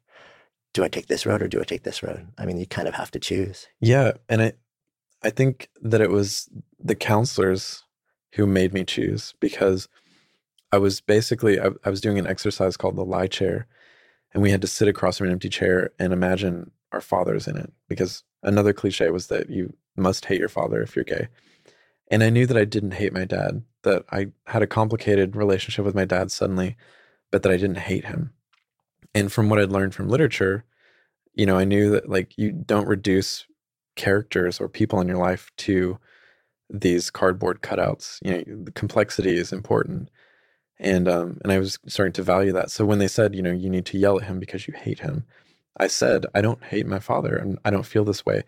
do 0.73 0.83
I 0.83 0.87
take 0.87 1.07
this 1.07 1.25
road 1.25 1.41
or 1.41 1.47
do 1.47 1.61
I 1.61 1.63
take 1.63 1.83
this 1.83 2.03
road? 2.03 2.27
I 2.37 2.45
mean, 2.45 2.57
you 2.57 2.65
kind 2.65 2.87
of 2.87 2.95
have 2.95 3.11
to 3.11 3.19
choose. 3.19 3.67
Yeah, 3.79 4.13
and 4.27 4.41
I 4.41 4.53
I 5.25 5.31
think 5.31 5.69
that 5.81 6.01
it 6.01 6.11
was 6.11 6.47
the 6.79 6.93
counselors 6.93 7.83
who 8.33 8.45
made 8.45 8.73
me 8.73 8.83
choose 8.83 9.33
because 9.39 9.89
I 10.71 10.77
was 10.77 11.01
basically 11.01 11.59
I, 11.59 11.69
I 11.83 11.89
was 11.89 11.99
doing 11.99 12.19
an 12.19 12.27
exercise 12.27 12.77
called 12.77 12.95
the 12.95 13.03
lie 13.03 13.25
chair, 13.25 13.65
and 14.33 14.43
we 14.43 14.51
had 14.51 14.61
to 14.61 14.67
sit 14.67 14.87
across 14.87 15.17
from 15.17 15.27
an 15.27 15.33
empty 15.33 15.49
chair 15.49 15.89
and 15.97 16.13
imagine 16.13 16.69
our 16.91 17.01
fathers 17.01 17.47
in 17.47 17.57
it 17.57 17.73
because 17.89 18.23
another 18.43 18.71
cliche 18.71 19.09
was 19.09 19.27
that 19.27 19.49
you 19.49 19.73
must 19.97 20.25
hate 20.25 20.39
your 20.39 20.47
father 20.47 20.79
if 20.83 20.95
you're 20.95 21.03
gay. 21.05 21.27
And 22.11 22.23
I 22.23 22.29
knew 22.29 22.45
that 22.45 22.57
I 22.57 22.65
didn't 22.65 22.91
hate 22.91 23.11
my 23.11 23.25
dad, 23.25 23.63
that 23.81 24.03
I 24.11 24.27
had 24.45 24.61
a 24.61 24.67
complicated 24.67 25.35
relationship 25.35 25.85
with 25.85 25.95
my 25.95 26.05
dad 26.05 26.31
suddenly, 26.31 26.77
but 27.31 27.41
that 27.41 27.51
I 27.51 27.57
didn't 27.57 27.79
hate 27.79 28.05
him. 28.05 28.31
And 29.15 29.31
from 29.31 29.49
what 29.49 29.59
I'd 29.59 29.71
learned 29.71 29.95
from 29.95 30.07
literature, 30.07 30.65
you 31.33 31.47
know, 31.47 31.57
I 31.57 31.65
knew 31.65 31.89
that 31.91 32.07
like 32.07 32.37
you 32.37 32.51
don't 32.51 32.87
reduce 32.87 33.47
characters 33.95 34.59
or 34.59 34.69
people 34.69 34.99
in 35.01 35.07
your 35.07 35.17
life 35.17 35.51
to 35.57 35.97
these 36.69 37.09
cardboard 37.09 37.61
cutouts. 37.61 38.19
You 38.23 38.31
know, 38.55 38.63
the 38.63 38.71
complexity 38.71 39.37
is 39.37 39.53
important. 39.53 40.09
And 40.77 41.07
um, 41.07 41.39
and 41.43 41.53
I 41.53 41.59
was 41.59 41.79
starting 41.87 42.13
to 42.13 42.23
value 42.23 42.51
that. 42.53 42.69
So 42.69 42.85
when 42.85 42.99
they 42.99 43.07
said, 43.07 43.33
you 43.33 43.41
know, 43.41 43.51
you 43.51 43.69
need 43.69 43.85
to 43.87 43.97
yell 43.97 44.19
at 44.19 44.25
him 44.25 44.39
because 44.39 44.67
you 44.67 44.73
hate 44.73 44.99
him, 44.99 45.23
I 45.77 45.87
said, 45.87 46.25
I 46.33 46.41
don't 46.41 46.63
hate 46.63 46.85
my 46.85 46.99
father 46.99 47.35
and 47.35 47.57
I 47.63 47.69
don't 47.69 47.85
feel 47.85 48.03
this 48.03 48.25
way. 48.25 48.43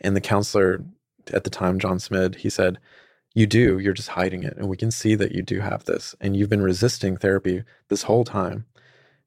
And 0.00 0.14
the 0.14 0.20
counselor 0.20 0.84
at 1.32 1.44
the 1.44 1.50
time, 1.50 1.78
John 1.78 1.98
Smid, 1.98 2.36
he 2.36 2.50
said, 2.50 2.78
You 3.34 3.46
do, 3.46 3.78
you're 3.78 3.92
just 3.92 4.10
hiding 4.10 4.42
it. 4.42 4.56
And 4.56 4.68
we 4.68 4.76
can 4.76 4.90
see 4.90 5.14
that 5.16 5.32
you 5.32 5.42
do 5.42 5.60
have 5.60 5.84
this. 5.84 6.14
And 6.20 6.36
you've 6.36 6.50
been 6.50 6.62
resisting 6.62 7.16
therapy 7.16 7.64
this 7.88 8.04
whole 8.04 8.24
time. 8.24 8.66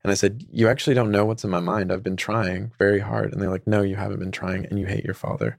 And 0.03 0.11
I 0.11 0.15
said, 0.15 0.45
You 0.51 0.67
actually 0.67 0.93
don't 0.93 1.11
know 1.11 1.25
what's 1.25 1.43
in 1.43 1.49
my 1.49 1.59
mind. 1.59 1.91
I've 1.91 2.03
been 2.03 2.17
trying 2.17 2.71
very 2.77 2.99
hard. 2.99 3.31
And 3.31 3.41
they're 3.41 3.49
like, 3.49 3.67
No, 3.67 3.81
you 3.81 3.95
haven't 3.95 4.19
been 4.19 4.31
trying 4.31 4.65
and 4.65 4.79
you 4.79 4.85
hate 4.85 5.03
your 5.05 5.13
father. 5.13 5.57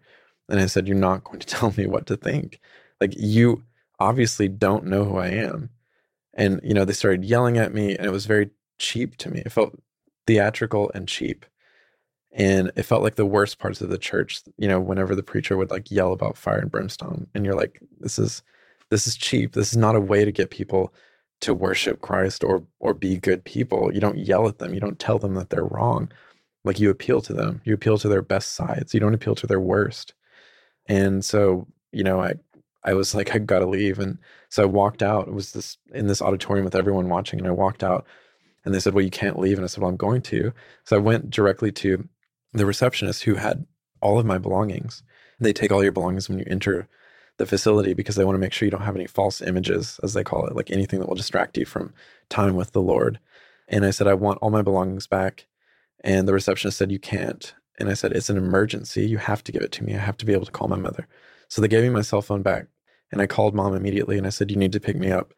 And 0.49 0.61
I 0.61 0.67
said, 0.67 0.89
You're 0.89 0.97
not 0.97 1.25
going 1.25 1.41
to 1.41 1.47
tell 1.47 1.75
me 1.77 1.87
what 1.87 2.07
to 2.07 2.17
think. 2.17 2.61
Like, 3.01 3.15
you 3.17 3.65
obviously 3.99 4.49
don't 4.49 4.87
know 4.87 5.05
who 5.05 5.19
I 5.19 5.29
am. 5.29 5.71
And, 6.35 6.61
you 6.63 6.75
know, 6.75 6.85
they 6.85 6.93
started 6.93 7.25
yelling 7.25 7.59
at 7.59 7.75
me 7.75 7.97
and 7.97 8.07
it 8.07 8.13
was 8.13 8.27
very 8.27 8.51
cheap 8.79 9.17
to 9.19 9.31
me. 9.31 9.43
It 9.45 9.53
felt 9.53 9.79
theatrical 10.27 10.91
and 10.95 11.07
cheap. 11.07 11.45
And 12.33 12.71
it 12.77 12.85
felt 12.85 13.03
like 13.03 13.17
the 13.17 13.27
worst 13.27 13.59
parts 13.59 13.81
of 13.81 13.91
the 13.91 13.99
church, 13.99 14.43
you 14.57 14.69
know, 14.69 14.81
whenever 14.81 15.17
the 15.17 15.23
preacher 15.23 15.57
would 15.57 15.71
like 15.71 15.91
yell 15.91 16.13
about 16.13 16.37
fire 16.37 16.59
and 16.59 16.71
brimstone. 16.71 17.27
And 17.35 17.45
you're 17.45 17.57
like, 17.57 17.81
this 17.99 18.19
is 18.19 18.43
this 18.91 19.07
is 19.07 19.17
cheap. 19.17 19.53
This 19.53 19.73
is 19.73 19.77
not 19.77 19.97
a 19.97 20.01
way 20.01 20.25
to 20.25 20.33
get 20.33 20.51
people 20.51 20.93
to 21.41 21.55
worship 21.55 22.01
Christ 22.01 22.45
or 22.45 22.65
or 22.81 22.95
be 22.95 23.19
good 23.19 23.45
people. 23.45 23.93
You 23.93 24.01
don't 24.01 24.19
yell 24.19 24.49
at 24.49 24.59
them. 24.59 24.75
You 24.75 24.81
don't 24.81 24.99
tell 24.99 25.19
them 25.19 25.35
that 25.35 25.51
they're 25.51 25.65
wrong. 25.65 26.11
Like 26.65 26.81
you 26.81 26.91
appeal 26.91 27.21
to 27.23 27.33
them. 27.33 27.63
You 27.65 27.75
appeal 27.75 27.99
to 27.99 28.09
their 28.09 28.23
best 28.23 28.53
sides. 28.53 28.95
You 28.95 29.01
don't 29.01 29.15
appeal 29.15 29.35
to 29.37 29.47
their 29.47 29.61
worst. 29.61 30.15
And 30.87 31.25
so, 31.25 31.67
you 31.93 32.05
know, 32.05 32.21
I 32.21 32.35
I 32.85 32.95
was 32.95 33.15
like, 33.15 33.35
I 33.35 33.39
gotta 33.39 33.67
leave. 33.67 33.99
And 33.99 34.19
so 34.49 34.63
I 34.63 34.67
walked 34.67 35.03
out. 35.03 35.29
It 35.29 35.35
was 35.35 35.53
this 35.53 35.79
in 35.95 36.07
this 36.07 36.23
auditorium 36.23 36.65
with 36.65 36.75
everyone 36.75 37.09
watching, 37.09 37.39
and 37.41 37.49
I 37.49 37.53
walked 37.53 37.83
out 37.85 38.07
and 38.65 38.75
they 38.75 38.81
said, 38.81 38.95
Well, 38.95 39.05
you 39.05 39.11
can't 39.11 39.39
leave. 39.39 39.59
And 39.59 39.65
I 39.65 39.69
said, 39.69 39.81
Well, 39.83 39.91
I'm 39.91 39.97
going 39.97 40.23
to. 40.23 40.53
So 40.85 40.97
I 40.97 41.01
went 41.01 41.31
directly 41.31 41.73
to 41.73 42.09
the 42.53 42.67
receptionist 42.67 43.25
who 43.25 43.35
had 43.37 43.67
all 44.03 44.19
of 44.19 44.27
my 44.27 44.39
belongings. 44.39 45.03
They 45.39 45.53
take 45.53 45.73
all 45.73 45.83
your 45.83 45.93
belongings 45.93 46.29
when 46.29 46.39
you 46.39 46.45
enter 46.49 46.89
the 47.41 47.47
facility 47.47 47.95
because 47.95 48.17
they 48.17 48.25
want 48.25 48.35
to 48.35 48.41
make 48.41 48.53
sure 48.53 48.67
you 48.67 48.71
don't 48.71 48.83
have 48.83 48.97
any 48.97 49.07
false 49.07 49.41
images, 49.41 49.99
as 50.03 50.13
they 50.13 50.23
call 50.23 50.47
it, 50.47 50.55
like 50.55 50.71
anything 50.71 51.01
that 51.01 51.09
will 51.09 51.17
distract 51.17 51.57
you 51.57 51.65
from 51.65 51.95
time 52.29 52.55
with 52.55 52.73
the 52.73 52.83
Lord. 52.83 53.19
And 53.67 53.87
I 53.87 53.93
said, 53.93 54.07
I 54.07 54.13
want 54.13 54.39
all 54.43 54.51
my 54.51 54.61
belongings 54.61 55.07
back. 55.07 55.47
And 56.05 56.29
the 56.29 56.35
receptionist 56.35 56.77
said, 56.77 56.93
You 56.93 56.99
can't. 56.99 57.55
And 57.79 57.89
I 57.89 57.95
said, 57.95 58.13
It's 58.13 58.29
an 58.29 58.37
emergency. 58.37 59.07
You 59.07 59.17
have 59.17 59.43
to 59.45 59.53
give 59.53 59.63
it 59.63 59.73
to 59.73 59.85
me. 59.85 59.95
I 59.95 59.99
have 59.99 60.19
to 60.19 60.27
be 60.27 60.35
able 60.35 60.45
to 60.45 60.53
call 60.53 60.69
my 60.69 60.77
mother. 60.77 61.09
So 61.49 61.63
they 61.63 61.69
gave 61.69 61.83
me 61.83 61.89
my 61.89 62.03
cell 62.03 62.21
phone 62.21 62.43
back. 62.43 62.67
And 63.11 63.23
I 63.23 63.27
called 63.27 63.55
mom 63.55 63.75
immediately 63.75 64.19
and 64.19 64.27
I 64.27 64.31
said, 64.31 64.51
You 64.51 64.59
need 64.59 64.73
to 64.73 64.81
pick 64.81 64.97
me 64.97 65.11
up. 65.11 65.33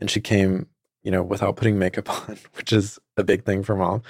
And 0.00 0.10
she 0.10 0.20
came, 0.20 0.66
you 1.04 1.12
know, 1.12 1.22
without 1.22 1.54
putting 1.54 1.78
makeup 1.78 2.10
on, 2.28 2.36
which 2.54 2.72
is 2.72 2.98
a 3.16 3.22
big 3.22 3.44
thing 3.44 3.62
for 3.62 3.76
mom. 3.76 4.02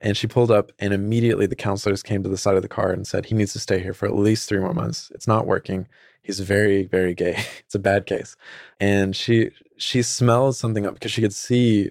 And 0.00 0.16
she 0.16 0.26
pulled 0.26 0.50
up, 0.50 0.72
and 0.78 0.92
immediately 0.92 1.46
the 1.46 1.56
counselors 1.56 2.02
came 2.02 2.22
to 2.22 2.28
the 2.28 2.36
side 2.36 2.56
of 2.56 2.62
the 2.62 2.68
car 2.68 2.90
and 2.90 3.06
said, 3.06 3.26
He 3.26 3.34
needs 3.34 3.52
to 3.52 3.58
stay 3.58 3.80
here 3.80 3.94
for 3.94 4.06
at 4.06 4.14
least 4.14 4.48
three 4.48 4.60
more 4.60 4.74
months. 4.74 5.10
It's 5.14 5.26
not 5.26 5.46
working. 5.46 5.88
He's 6.26 6.40
very, 6.40 6.84
very 6.84 7.14
gay. 7.14 7.36
it's 7.60 7.76
a 7.76 7.78
bad 7.78 8.04
case. 8.04 8.36
And 8.80 9.14
she 9.14 9.50
she 9.76 10.02
smells 10.02 10.58
something 10.58 10.84
up 10.84 10.94
because 10.94 11.12
she 11.12 11.20
could 11.22 11.34
see 11.34 11.90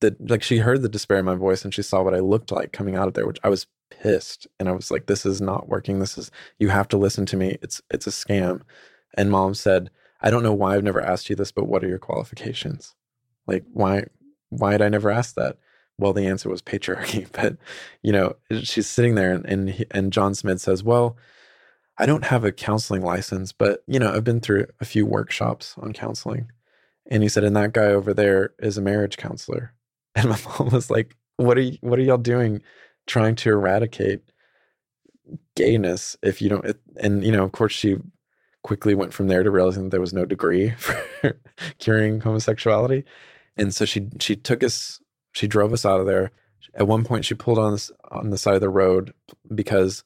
that 0.00 0.28
like 0.28 0.42
she 0.42 0.58
heard 0.58 0.82
the 0.82 0.88
despair 0.88 1.18
in 1.18 1.24
my 1.24 1.36
voice 1.36 1.64
and 1.64 1.72
she 1.72 1.82
saw 1.82 2.02
what 2.02 2.14
I 2.14 2.18
looked 2.18 2.50
like 2.50 2.72
coming 2.72 2.96
out 2.96 3.06
of 3.06 3.14
there, 3.14 3.26
which 3.26 3.38
I 3.44 3.48
was 3.48 3.68
pissed. 3.90 4.48
And 4.58 4.68
I 4.68 4.72
was 4.72 4.90
like, 4.90 5.06
This 5.06 5.24
is 5.24 5.40
not 5.40 5.68
working. 5.68 6.00
This 6.00 6.18
is 6.18 6.32
you 6.58 6.68
have 6.70 6.88
to 6.88 6.98
listen 6.98 7.26
to 7.26 7.36
me. 7.36 7.58
It's 7.62 7.80
it's 7.90 8.08
a 8.08 8.10
scam. 8.10 8.62
And 9.14 9.30
mom 9.30 9.54
said, 9.54 9.90
I 10.20 10.30
don't 10.30 10.42
know 10.42 10.52
why 10.52 10.74
I've 10.74 10.84
never 10.84 11.00
asked 11.00 11.30
you 11.30 11.36
this, 11.36 11.52
but 11.52 11.68
what 11.68 11.84
are 11.84 11.88
your 11.88 12.00
qualifications? 12.00 12.96
Like 13.46 13.64
why 13.72 14.06
why 14.48 14.72
had 14.72 14.82
I 14.82 14.88
never 14.88 15.10
asked 15.12 15.36
that? 15.36 15.58
well 15.98 16.12
the 16.12 16.26
answer 16.26 16.50
was 16.50 16.60
patriarchy 16.60 17.26
but 17.32 17.56
you 18.02 18.12
know 18.12 18.36
she's 18.62 18.86
sitting 18.86 19.14
there 19.14 19.32
and 19.32 19.46
and, 19.46 19.86
and 19.90 20.12
john 20.12 20.32
smid 20.32 20.60
says 20.60 20.82
well 20.82 21.16
i 21.98 22.06
don't 22.06 22.24
have 22.24 22.44
a 22.44 22.52
counseling 22.52 23.02
license 23.02 23.52
but 23.52 23.82
you 23.86 23.98
know 23.98 24.12
i've 24.12 24.24
been 24.24 24.40
through 24.40 24.66
a 24.80 24.84
few 24.84 25.06
workshops 25.06 25.74
on 25.78 25.92
counseling 25.92 26.50
and 27.08 27.22
he 27.22 27.28
said 27.28 27.44
and 27.44 27.56
that 27.56 27.72
guy 27.72 27.86
over 27.86 28.12
there 28.12 28.54
is 28.58 28.78
a 28.78 28.82
marriage 28.82 29.16
counselor 29.16 29.72
and 30.14 30.28
my 30.28 30.38
mom 30.58 30.70
was 30.70 30.90
like 30.90 31.16
what 31.36 31.58
are 31.58 31.62
you, 31.62 31.78
what 31.80 31.98
are 31.98 32.02
y'all 32.02 32.18
doing 32.18 32.62
trying 33.06 33.34
to 33.34 33.50
eradicate 33.50 34.20
gayness 35.54 36.16
if 36.22 36.40
you 36.40 36.48
don't 36.48 36.76
and 36.96 37.24
you 37.24 37.32
know 37.32 37.44
of 37.44 37.52
course 37.52 37.72
she 37.72 37.96
quickly 38.62 38.94
went 38.94 39.12
from 39.12 39.28
there 39.28 39.42
to 39.42 39.50
realizing 39.50 39.84
that 39.84 39.90
there 39.90 40.00
was 40.00 40.12
no 40.12 40.24
degree 40.24 40.70
for 40.78 41.38
curing 41.78 42.20
homosexuality 42.20 43.04
and 43.56 43.74
so 43.74 43.84
she 43.84 44.08
she 44.20 44.36
took 44.36 44.62
us 44.62 45.00
she 45.36 45.46
drove 45.46 45.74
us 45.74 45.84
out 45.84 46.00
of 46.00 46.06
there. 46.06 46.30
At 46.74 46.88
one 46.88 47.04
point, 47.04 47.26
she 47.26 47.34
pulled 47.34 47.58
on 47.58 47.72
this, 47.72 47.90
on 48.10 48.30
the 48.30 48.38
side 48.38 48.54
of 48.54 48.62
the 48.62 48.70
road 48.70 49.12
because 49.54 50.02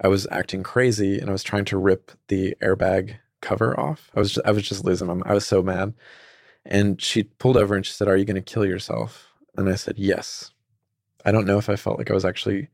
I 0.00 0.08
was 0.08 0.26
acting 0.30 0.62
crazy 0.62 1.18
and 1.18 1.28
I 1.28 1.32
was 1.32 1.42
trying 1.42 1.64
to 1.66 1.78
rip 1.78 2.12
the 2.28 2.56
airbag 2.62 3.16
cover 3.40 3.78
off. 3.78 4.10
I 4.14 4.20
was 4.20 4.34
just, 4.34 4.46
I 4.46 4.50
was 4.52 4.68
just 4.68 4.84
losing 4.84 5.08
my. 5.08 5.20
I 5.24 5.34
was 5.34 5.46
so 5.46 5.62
mad, 5.62 5.94
and 6.64 7.00
she 7.00 7.24
pulled 7.24 7.56
over 7.56 7.74
and 7.74 7.84
she 7.84 7.92
said, 7.92 8.08
"Are 8.08 8.16
you 8.16 8.24
going 8.24 8.42
to 8.42 8.42
kill 8.42 8.64
yourself?" 8.64 9.32
And 9.56 9.68
I 9.68 9.74
said, 9.74 9.98
"Yes." 9.98 10.52
I 11.24 11.32
don't 11.32 11.46
know 11.46 11.58
if 11.58 11.68
I 11.68 11.76
felt 11.76 11.98
like 11.98 12.10
I 12.10 12.14
was 12.14 12.24
actually 12.24 12.68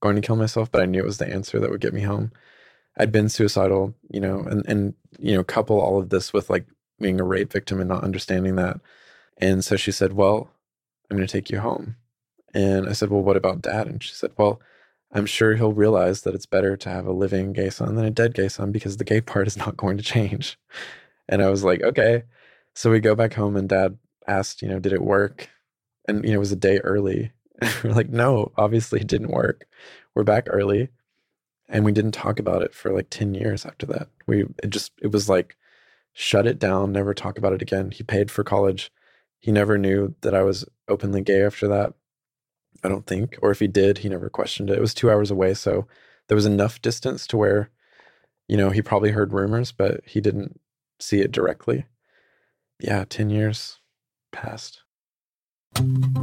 going 0.00 0.16
to 0.16 0.22
kill 0.22 0.36
myself, 0.36 0.72
but 0.72 0.80
I 0.80 0.86
knew 0.86 1.00
it 1.00 1.06
was 1.06 1.18
the 1.18 1.28
answer 1.28 1.60
that 1.60 1.70
would 1.70 1.82
get 1.82 1.92
me 1.92 2.00
home. 2.00 2.32
I'd 2.96 3.12
been 3.12 3.28
suicidal, 3.28 3.94
you 4.10 4.20
know, 4.20 4.40
and 4.40 4.64
and 4.66 4.94
you 5.18 5.34
know, 5.34 5.44
couple 5.44 5.80
all 5.80 5.98
of 5.98 6.08
this 6.10 6.32
with 6.32 6.50
like 6.50 6.66
being 6.98 7.20
a 7.20 7.24
rape 7.24 7.52
victim 7.52 7.80
and 7.80 7.88
not 7.88 8.04
understanding 8.04 8.56
that. 8.56 8.80
And 9.38 9.64
so 9.64 9.76
she 9.76 9.92
said, 9.92 10.14
"Well, 10.14 10.50
I'm 11.10 11.16
going 11.16 11.26
to 11.26 11.32
take 11.32 11.50
you 11.50 11.60
home." 11.60 11.96
And 12.54 12.88
I 12.88 12.92
said, 12.92 13.10
"Well, 13.10 13.22
what 13.22 13.36
about 13.36 13.62
dad?" 13.62 13.86
And 13.86 14.02
she 14.02 14.14
said, 14.14 14.32
"Well, 14.36 14.60
I'm 15.12 15.26
sure 15.26 15.56
he'll 15.56 15.72
realize 15.72 16.22
that 16.22 16.34
it's 16.34 16.46
better 16.46 16.76
to 16.76 16.88
have 16.88 17.06
a 17.06 17.12
living 17.12 17.52
gay 17.52 17.70
son 17.70 17.96
than 17.96 18.04
a 18.04 18.10
dead 18.10 18.34
gay 18.34 18.48
son 18.48 18.72
because 18.72 18.96
the 18.96 19.04
gay 19.04 19.20
part 19.20 19.46
is 19.46 19.56
not 19.56 19.76
going 19.76 19.96
to 19.98 20.04
change." 20.04 20.58
And 21.28 21.42
I 21.42 21.50
was 21.50 21.64
like, 21.64 21.82
"Okay." 21.82 22.24
So 22.74 22.90
we 22.90 23.00
go 23.00 23.14
back 23.14 23.34
home 23.34 23.56
and 23.56 23.68
dad 23.68 23.98
asked, 24.26 24.62
you 24.62 24.68
know, 24.68 24.78
did 24.80 24.92
it 24.92 25.02
work? 25.02 25.50
And 26.08 26.24
you 26.24 26.30
know, 26.30 26.36
it 26.36 26.38
was 26.38 26.52
a 26.52 26.56
day 26.56 26.78
early. 26.80 27.32
we're 27.84 27.92
like, 27.92 28.10
"No, 28.10 28.52
obviously 28.56 29.00
it 29.00 29.08
didn't 29.08 29.30
work." 29.30 29.66
We're 30.14 30.24
back 30.24 30.46
early 30.50 30.90
and 31.70 31.84
we 31.84 31.92
didn't 31.92 32.12
talk 32.12 32.38
about 32.38 32.62
it 32.62 32.74
for 32.74 32.92
like 32.92 33.08
10 33.10 33.34
years 33.34 33.64
after 33.64 33.86
that. 33.86 34.08
We 34.26 34.42
it 34.62 34.70
just 34.70 34.92
it 35.00 35.12
was 35.12 35.28
like 35.28 35.56
shut 36.12 36.46
it 36.46 36.58
down, 36.58 36.92
never 36.92 37.14
talk 37.14 37.38
about 37.38 37.52
it 37.52 37.62
again. 37.62 37.90
He 37.92 38.02
paid 38.02 38.30
for 38.30 38.44
college. 38.44 38.92
He 39.38 39.52
never 39.52 39.78
knew 39.78 40.14
that 40.22 40.34
I 40.34 40.42
was 40.42 40.64
openly 40.88 41.22
gay 41.22 41.42
after 41.42 41.68
that. 41.68 41.94
I 42.84 42.88
don't 42.88 43.06
think. 43.06 43.38
Or 43.42 43.50
if 43.50 43.60
he 43.60 43.68
did, 43.68 43.98
he 43.98 44.08
never 44.08 44.30
questioned 44.30 44.70
it. 44.70 44.78
It 44.78 44.80
was 44.80 44.94
2 44.94 45.10
hours 45.10 45.30
away, 45.30 45.54
so 45.54 45.86
there 46.28 46.36
was 46.36 46.46
enough 46.46 46.80
distance 46.82 47.26
to 47.28 47.36
where 47.36 47.70
you 48.50 48.56
know, 48.56 48.70
he 48.70 48.82
probably 48.82 49.12
heard 49.12 49.32
rumors, 49.32 49.70
but 49.70 50.00
he 50.04 50.20
didn't 50.20 50.60
see 50.98 51.20
it 51.20 51.30
directly. 51.30 51.86
Yeah, 52.80 53.04
10 53.08 53.30
years 53.30 53.78
passed. 54.32 54.82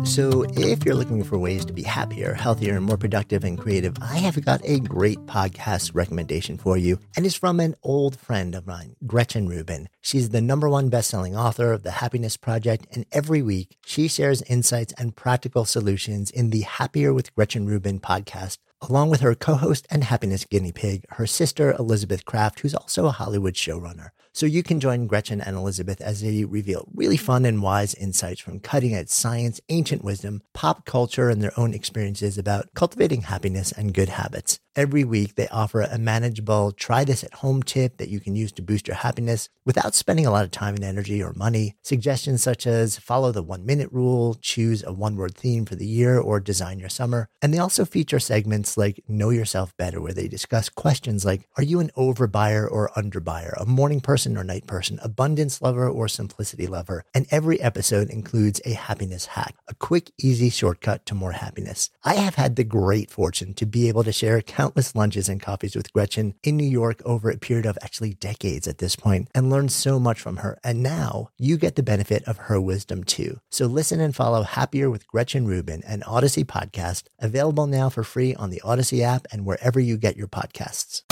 So, 0.03 0.45
if 0.55 0.85
you're 0.85 0.95
looking 0.95 1.23
for 1.23 1.37
ways 1.37 1.65
to 1.65 1.73
be 1.73 1.83
happier, 1.83 2.33
healthier, 2.33 2.75
and 2.75 2.85
more 2.85 2.97
productive, 2.97 3.43
and 3.43 3.57
creative, 3.57 3.95
I 4.01 4.17
have 4.19 4.43
got 4.45 4.61
a 4.63 4.79
great 4.79 5.19
podcast 5.25 5.91
recommendation 5.93 6.57
for 6.57 6.77
you. 6.77 6.99
And 7.15 7.25
it's 7.25 7.35
from 7.35 7.59
an 7.59 7.75
old 7.83 8.19
friend 8.19 8.55
of 8.55 8.67
mine, 8.67 8.95
Gretchen 9.05 9.47
Rubin. 9.47 9.89
She's 10.01 10.29
the 10.29 10.41
number 10.41 10.69
one 10.69 10.89
best-selling 10.89 11.35
author 11.35 11.73
of 11.73 11.83
The 11.83 11.91
Happiness 11.91 12.37
Project. 12.37 12.87
And 12.91 13.05
every 13.11 13.41
week, 13.41 13.77
she 13.85 14.07
shares 14.07 14.41
insights 14.43 14.93
and 14.97 15.15
practical 15.15 15.65
solutions 15.65 16.29
in 16.29 16.51
the 16.51 16.61
Happier 16.61 17.13
with 17.13 17.35
Gretchen 17.35 17.67
Rubin 17.67 17.99
podcast 17.99 18.59
along 18.81 19.09
with 19.09 19.21
her 19.21 19.35
co 19.35 19.55
host 19.55 19.87
and 19.89 20.03
happiness 20.03 20.45
guinea 20.45 20.71
pig, 20.71 21.05
her 21.11 21.25
sister, 21.25 21.71
Elizabeth 21.73 22.25
Craft, 22.25 22.59
who's 22.59 22.75
also 22.75 23.05
a 23.05 23.11
Hollywood 23.11 23.55
showrunner. 23.55 24.09
So 24.37 24.45
you 24.45 24.61
can 24.61 24.79
join 24.79 25.07
Gretchen 25.07 25.41
and 25.41 25.57
Elizabeth 25.57 25.99
as 25.99 26.21
they 26.21 26.43
reveal 26.43 26.87
really 26.93 27.17
fun 27.17 27.43
and 27.43 27.59
wise 27.59 27.95
insights 27.95 28.39
from 28.39 28.59
cutting 28.59 28.93
edge 28.93 29.09
science, 29.09 29.59
ancient 29.69 30.03
wisdom, 30.03 30.43
pop 30.53 30.85
culture, 30.85 31.31
and 31.31 31.41
their 31.41 31.59
own 31.59 31.73
experiences 31.73 32.37
about 32.37 32.71
cultivating 32.75 33.21
happiness 33.21 33.71
and 33.71 33.95
good 33.95 34.09
habits. 34.09 34.59
Every 34.77 35.03
week, 35.03 35.33
they 35.33 35.47
offer 35.47 35.81
a 35.81 35.97
manageable 35.97 36.71
try 36.71 37.03
this 37.03 37.23
at 37.23 37.33
home 37.33 37.63
tip 37.63 37.97
that 37.97 38.09
you 38.09 38.19
can 38.19 38.35
use 38.35 38.51
to 38.51 38.61
boost 38.61 38.87
your 38.87 38.97
happiness 38.97 39.49
without 39.65 39.95
spending 39.95 40.27
a 40.27 40.31
lot 40.31 40.45
of 40.45 40.51
time 40.51 40.75
and 40.75 40.83
energy 40.83 41.21
or 41.21 41.33
money. 41.33 41.75
Suggestions 41.81 42.43
such 42.43 42.67
as 42.67 42.95
follow 42.95 43.31
the 43.31 43.41
one 43.41 43.65
minute 43.65 43.91
rule, 43.91 44.35
choose 44.39 44.83
a 44.83 44.93
one 44.93 45.15
word 45.15 45.35
theme 45.35 45.65
for 45.65 45.73
the 45.75 45.87
year, 45.87 46.19
or 46.19 46.39
design 46.39 46.77
your 46.77 46.89
summer. 46.89 47.27
And 47.41 47.51
they 47.51 47.57
also 47.57 47.85
feature 47.85 48.19
segments 48.19 48.77
like 48.77 49.03
Know 49.07 49.31
Yourself 49.31 49.75
Better, 49.77 49.99
where 49.99 50.13
they 50.13 50.27
discuss 50.27 50.69
questions 50.69 51.25
like 51.25 51.49
Are 51.57 51.63
you 51.63 51.79
an 51.79 51.89
overbuyer 51.97 52.71
or 52.71 52.91
underbuyer, 52.95 53.59
a 53.59 53.65
morning 53.65 53.99
person 53.99 54.37
or 54.37 54.43
night 54.43 54.67
person, 54.67 54.99
abundance 55.01 55.59
lover 55.59 55.89
or 55.89 56.07
simplicity 56.07 56.67
lover? 56.67 57.03
And 57.15 57.25
every 57.31 57.59
episode 57.59 58.11
includes 58.11 58.61
a 58.63 58.73
happiness 58.73 59.25
hack, 59.25 59.55
a 59.67 59.73
quick, 59.73 60.11
easy 60.19 60.51
shortcut 60.51 61.07
to 61.07 61.15
more 61.15 61.31
happiness. 61.31 61.89
I 62.03 62.13
have 62.13 62.35
had 62.35 62.57
the 62.57 62.63
great 62.63 63.09
fortune 63.09 63.55
to 63.55 63.65
be 63.65 63.87
able 63.87 64.03
to 64.03 64.11
share 64.11 64.39
countless 64.43 64.66
lunches 64.95 65.29
and 65.29 65.41
coffees 65.41 65.75
with 65.75 65.93
Gretchen 65.93 66.35
in 66.43 66.57
New 66.57 66.67
York 66.67 67.01
over 67.05 67.29
a 67.29 67.37
period 67.37 67.65
of 67.65 67.77
actually 67.81 68.13
decades 68.13 68.67
at 68.67 68.79
this 68.79 68.95
point 68.95 69.29
and 69.33 69.49
learned 69.49 69.71
so 69.71 69.99
much 69.99 70.19
from 70.19 70.37
her. 70.37 70.59
And 70.63 70.81
now 70.83 71.29
you 71.37 71.57
get 71.57 71.75
the 71.75 71.83
benefit 71.83 72.23
of 72.23 72.37
her 72.37 72.59
wisdom 72.59 73.03
too. 73.03 73.39
So 73.51 73.65
listen 73.65 73.99
and 73.99 74.15
follow 74.15 74.43
Happier 74.43 74.89
with 74.89 75.07
Gretchen 75.07 75.47
Rubin, 75.47 75.83
an 75.85 76.03
Odyssey 76.03 76.43
podcast, 76.43 77.03
available 77.19 77.67
now 77.67 77.89
for 77.89 78.03
free 78.03 78.35
on 78.35 78.49
the 78.49 78.61
Odyssey 78.61 79.03
app 79.03 79.27
and 79.31 79.45
wherever 79.45 79.79
you 79.79 79.97
get 79.97 80.17
your 80.17 80.27
podcasts. 80.27 81.03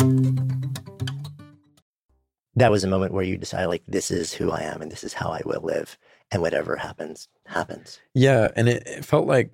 That 2.56 2.72
was 2.72 2.84
a 2.84 2.88
moment 2.88 3.14
where 3.14 3.26
you 3.26 3.38
decided, 3.38 3.68
like, 3.68 3.84
this 3.86 4.12
is 4.12 4.34
who 4.34 4.52
I 4.52 4.62
am 4.62 4.82
and 4.82 4.92
this 4.92 5.04
is 5.04 5.14
how 5.14 5.30
I 5.30 5.42
will 5.46 5.62
live. 5.62 5.98
And 6.32 6.42
whatever 6.42 6.76
happens, 6.78 7.28
happens. 7.46 8.00
Yeah. 8.14 8.50
And 8.56 8.68
it, 8.70 8.84
it 8.88 9.06
felt 9.06 9.28
like, 9.28 9.52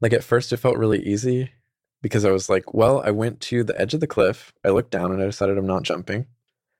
like 0.00 0.12
at 0.12 0.24
first 0.24 0.52
it 0.52 0.58
felt 0.58 0.76
really 0.76 1.02
easy 1.02 1.50
because 2.02 2.24
I 2.24 2.30
was 2.30 2.48
like, 2.48 2.74
well, 2.74 3.02
I 3.04 3.10
went 3.10 3.40
to 3.42 3.64
the 3.64 3.78
edge 3.80 3.94
of 3.94 4.00
the 4.00 4.06
cliff. 4.06 4.52
I 4.64 4.68
looked 4.68 4.90
down 4.90 5.12
and 5.12 5.22
I 5.22 5.26
decided 5.26 5.58
I'm 5.58 5.66
not 5.66 5.82
jumping. 5.82 6.26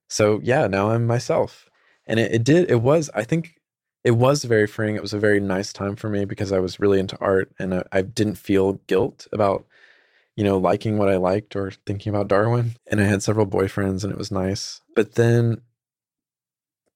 So 0.08 0.40
yeah, 0.42 0.66
now 0.66 0.90
I'm 0.90 1.06
myself. 1.06 1.68
And 2.06 2.18
it, 2.18 2.32
it 2.32 2.44
did, 2.44 2.70
it 2.70 2.80
was, 2.82 3.10
I 3.14 3.24
think 3.24 3.60
it 4.04 4.12
was 4.12 4.44
very 4.44 4.66
freeing. 4.66 4.96
It 4.96 5.02
was 5.02 5.12
a 5.12 5.18
very 5.18 5.40
nice 5.40 5.72
time 5.72 5.96
for 5.96 6.08
me 6.08 6.24
because 6.24 6.52
I 6.52 6.60
was 6.60 6.80
really 6.80 6.98
into 6.98 7.18
art 7.20 7.50
and 7.58 7.74
I, 7.74 7.82
I 7.92 8.02
didn't 8.02 8.36
feel 8.36 8.74
guilt 8.86 9.26
about, 9.32 9.66
you 10.36 10.44
know, 10.44 10.56
liking 10.56 10.98
what 10.98 11.08
I 11.08 11.16
liked 11.16 11.56
or 11.56 11.72
thinking 11.84 12.10
about 12.10 12.28
Darwin. 12.28 12.76
And 12.86 13.00
I 13.00 13.04
had 13.04 13.22
several 13.22 13.46
boyfriends 13.46 14.04
and 14.04 14.12
it 14.12 14.18
was 14.18 14.30
nice. 14.30 14.80
But 14.94 15.16
then, 15.16 15.62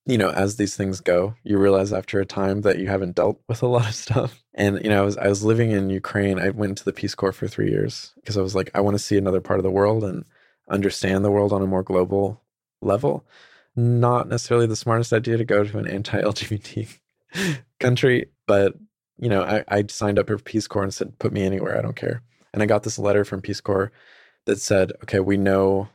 you 0.04 0.18
know, 0.18 0.30
as 0.30 0.56
these 0.56 0.76
things 0.76 1.00
go, 1.00 1.34
you 1.44 1.58
realize 1.58 1.92
after 1.92 2.20
a 2.20 2.26
time 2.26 2.62
that 2.62 2.78
you 2.78 2.88
haven't 2.88 3.14
dealt 3.14 3.40
with 3.48 3.62
a 3.62 3.66
lot 3.68 3.88
of 3.88 3.94
stuff. 3.94 4.42
And 4.54 4.82
you 4.82 4.90
know, 4.90 5.02
I 5.02 5.04
was 5.04 5.16
I 5.16 5.28
was 5.28 5.44
living 5.44 5.70
in 5.70 5.90
Ukraine. 5.90 6.38
I 6.38 6.50
went 6.50 6.78
to 6.78 6.84
the 6.84 6.92
Peace 6.92 7.14
Corps 7.14 7.32
for 7.32 7.48
three 7.48 7.70
years 7.70 8.12
because 8.16 8.36
I 8.36 8.42
was 8.42 8.54
like, 8.54 8.70
I 8.74 8.80
want 8.80 8.94
to 8.94 9.02
see 9.02 9.16
another 9.16 9.40
part 9.40 9.58
of 9.58 9.64
the 9.64 9.70
world 9.70 10.04
and 10.04 10.24
understand 10.68 11.24
the 11.24 11.30
world 11.30 11.52
on 11.52 11.62
a 11.62 11.66
more 11.66 11.82
global 11.82 12.42
level. 12.80 13.24
Not 13.74 14.28
necessarily 14.28 14.66
the 14.66 14.76
smartest 14.76 15.12
idea 15.12 15.36
to 15.36 15.44
go 15.44 15.64
to 15.64 15.78
an 15.78 15.88
anti-LGBT 15.88 16.98
country, 17.80 18.26
but 18.46 18.74
you 19.18 19.28
know, 19.28 19.42
I, 19.42 19.64
I 19.68 19.84
signed 19.88 20.18
up 20.18 20.26
for 20.26 20.38
Peace 20.38 20.66
Corps 20.66 20.82
and 20.82 20.92
said, 20.92 21.18
put 21.20 21.32
me 21.32 21.42
anywhere, 21.42 21.78
I 21.78 21.82
don't 21.82 21.94
care. 21.94 22.22
And 22.52 22.62
I 22.62 22.66
got 22.66 22.82
this 22.82 22.98
letter 22.98 23.24
from 23.24 23.40
Peace 23.40 23.60
Corps 23.60 23.92
that 24.46 24.60
said, 24.60 24.92
okay, 25.04 25.20
we 25.20 25.36
know 25.36 25.88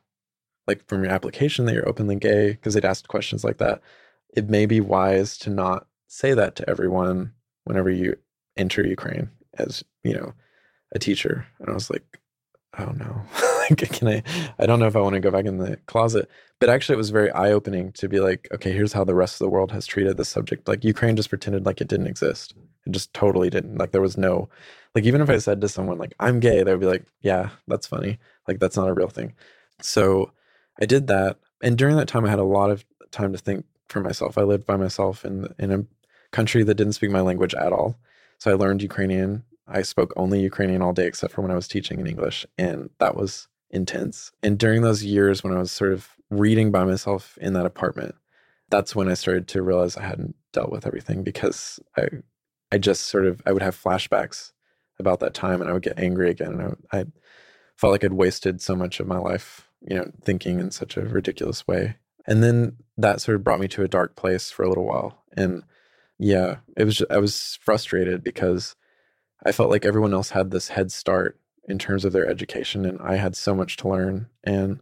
like 0.67 0.87
from 0.87 1.03
your 1.03 1.11
application 1.11 1.65
that 1.65 1.75
you're 1.75 1.87
openly 1.87 2.15
gay, 2.15 2.51
because 2.51 2.73
they'd 2.73 2.85
asked 2.85 3.07
questions 3.07 3.43
like 3.43 3.57
that. 3.57 3.81
It 4.35 4.49
may 4.49 4.65
be 4.65 4.81
wise 4.81 5.37
to 5.39 5.49
not 5.49 5.87
say 6.07 6.33
that 6.33 6.55
to 6.57 6.69
everyone 6.69 7.33
whenever 7.63 7.89
you 7.89 8.15
enter 8.55 8.85
Ukraine 8.85 9.29
as, 9.57 9.83
you 10.03 10.13
know, 10.13 10.33
a 10.93 10.99
teacher. 10.99 11.45
And 11.59 11.69
I 11.69 11.73
was 11.73 11.89
like, 11.89 12.19
oh 12.77 12.91
no. 12.95 13.21
can 13.75 14.07
I 14.07 14.23
I 14.59 14.65
don't 14.65 14.79
know 14.79 14.87
if 14.87 14.95
I 14.95 15.01
want 15.01 15.15
to 15.15 15.19
go 15.19 15.31
back 15.31 15.45
in 15.45 15.57
the 15.57 15.77
closet. 15.87 16.29
But 16.59 16.69
actually 16.69 16.93
it 16.93 16.97
was 16.97 17.11
very 17.11 17.31
eye-opening 17.31 17.91
to 17.93 18.09
be 18.09 18.19
like, 18.19 18.47
okay, 18.53 18.71
here's 18.71 18.93
how 18.93 19.03
the 19.03 19.15
rest 19.15 19.35
of 19.35 19.45
the 19.45 19.49
world 19.49 19.71
has 19.71 19.85
treated 19.85 20.17
this 20.17 20.29
subject. 20.29 20.67
Like 20.67 20.83
Ukraine 20.83 21.15
just 21.15 21.29
pretended 21.29 21.65
like 21.65 21.81
it 21.81 21.87
didn't 21.87 22.07
exist. 22.07 22.53
It 22.85 22.91
just 22.91 23.13
totally 23.13 23.49
didn't. 23.49 23.77
Like 23.77 23.91
there 23.91 24.01
was 24.01 24.17
no 24.17 24.49
like 24.95 25.03
even 25.03 25.21
if 25.21 25.29
I 25.29 25.37
said 25.37 25.61
to 25.61 25.69
someone 25.69 25.97
like 25.97 26.13
I'm 26.19 26.39
gay, 26.39 26.63
they 26.63 26.71
would 26.71 26.79
be 26.79 26.87
like, 26.87 27.05
yeah, 27.21 27.49
that's 27.67 27.87
funny. 27.87 28.19
Like 28.47 28.59
that's 28.59 28.77
not 28.77 28.89
a 28.89 28.93
real 28.93 29.09
thing. 29.09 29.33
So 29.81 30.31
I 30.79 30.85
did 30.85 31.07
that. 31.07 31.39
And 31.61 31.77
during 31.77 31.95
that 31.97 32.07
time 32.07 32.25
I 32.25 32.29
had 32.29 32.39
a 32.39 32.43
lot 32.43 32.69
of 32.69 32.85
time 33.11 33.31
to 33.31 33.37
think 33.37 33.65
for 33.87 34.01
myself. 34.01 34.37
I 34.37 34.43
lived 34.43 34.65
by 34.65 34.77
myself 34.77 35.25
in 35.25 35.47
in 35.57 35.71
a 35.71 35.85
country 36.31 36.63
that 36.63 36.75
didn't 36.75 36.93
speak 36.93 37.11
my 37.11 37.21
language 37.21 37.53
at 37.53 37.73
all. 37.73 37.97
So 38.37 38.51
I 38.51 38.55
learned 38.55 38.81
Ukrainian. 38.81 39.43
I 39.67 39.81
spoke 39.81 40.13
only 40.15 40.41
Ukrainian 40.41 40.81
all 40.81 40.93
day 40.93 41.07
except 41.07 41.33
for 41.33 41.41
when 41.41 41.51
I 41.51 41.55
was 41.55 41.67
teaching 41.67 41.99
in 41.99 42.07
English 42.07 42.45
and 42.57 42.89
that 42.99 43.15
was 43.15 43.47
intense. 43.69 44.31
And 44.41 44.57
during 44.57 44.81
those 44.81 45.03
years 45.03 45.43
when 45.43 45.53
I 45.53 45.59
was 45.59 45.71
sort 45.71 45.93
of 45.93 46.09
reading 46.29 46.71
by 46.71 46.83
myself 46.83 47.37
in 47.41 47.53
that 47.53 47.65
apartment, 47.65 48.15
that's 48.69 48.95
when 48.95 49.09
I 49.09 49.13
started 49.13 49.47
to 49.49 49.61
realize 49.61 49.97
I 49.97 50.03
hadn't 50.03 50.35
dealt 50.53 50.71
with 50.71 50.85
everything 50.85 51.23
because 51.23 51.79
I 51.97 52.07
I 52.71 52.77
just 52.77 53.03
sort 53.03 53.25
of 53.25 53.41
I 53.45 53.51
would 53.53 53.61
have 53.61 53.81
flashbacks 53.81 54.51
about 54.99 55.19
that 55.19 55.33
time 55.33 55.61
and 55.61 55.69
I 55.69 55.73
would 55.73 55.83
get 55.83 55.99
angry 55.99 56.29
again 56.29 56.53
and 56.59 56.77
I, 56.91 56.99
I 56.99 57.05
felt 57.75 57.91
like 57.91 58.03
I'd 58.03 58.13
wasted 58.13 58.61
so 58.61 58.75
much 58.75 58.99
of 58.99 59.07
my 59.07 59.19
life, 59.19 59.66
you 59.81 59.97
know, 59.97 60.11
thinking 60.23 60.59
in 60.59 60.71
such 60.71 60.97
a 60.97 61.01
ridiculous 61.01 61.67
way. 61.67 61.97
And 62.25 62.43
then 62.43 62.77
that 62.97 63.21
sort 63.21 63.35
of 63.35 63.43
brought 63.43 63.59
me 63.59 63.67
to 63.69 63.83
a 63.83 63.87
dark 63.87 64.15
place 64.15 64.51
for 64.51 64.63
a 64.63 64.69
little 64.69 64.85
while. 64.85 65.23
And 65.35 65.63
yeah, 66.19 66.57
it 66.75 66.83
was 66.83 66.97
just, 66.97 67.11
I 67.11 67.17
was 67.17 67.57
frustrated 67.61 68.23
because 68.23 68.75
I 69.45 69.51
felt 69.51 69.69
like 69.69 69.85
everyone 69.85 70.13
else 70.13 70.31
had 70.31 70.51
this 70.51 70.69
head 70.69 70.91
start 70.91 71.39
in 71.67 71.77
terms 71.77 72.05
of 72.05 72.13
their 72.13 72.27
education 72.27 72.85
and 72.85 72.99
I 73.01 73.15
had 73.15 73.35
so 73.35 73.53
much 73.53 73.77
to 73.77 73.89
learn 73.89 74.27
and 74.43 74.81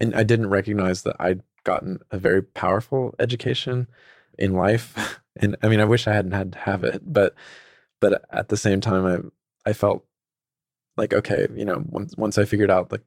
and 0.00 0.14
I 0.14 0.22
didn't 0.22 0.50
recognize 0.50 1.02
that 1.02 1.16
I'd 1.18 1.42
gotten 1.64 2.00
a 2.10 2.18
very 2.18 2.42
powerful 2.42 3.14
education 3.18 3.88
in 4.38 4.52
life 4.52 5.20
and 5.36 5.56
I 5.62 5.68
mean 5.68 5.80
I 5.80 5.84
wish 5.84 6.06
I 6.06 6.12
hadn't 6.12 6.32
had 6.32 6.52
to 6.52 6.58
have 6.58 6.84
it 6.84 7.02
but 7.04 7.34
but 8.00 8.22
at 8.30 8.48
the 8.48 8.56
same 8.56 8.80
time 8.80 9.32
I 9.64 9.70
I 9.70 9.72
felt 9.72 10.04
like 10.96 11.12
okay 11.12 11.48
you 11.54 11.64
know 11.64 11.82
once 11.88 12.14
once 12.16 12.38
I 12.38 12.44
figured 12.44 12.70
out 12.70 12.92
like 12.92 13.02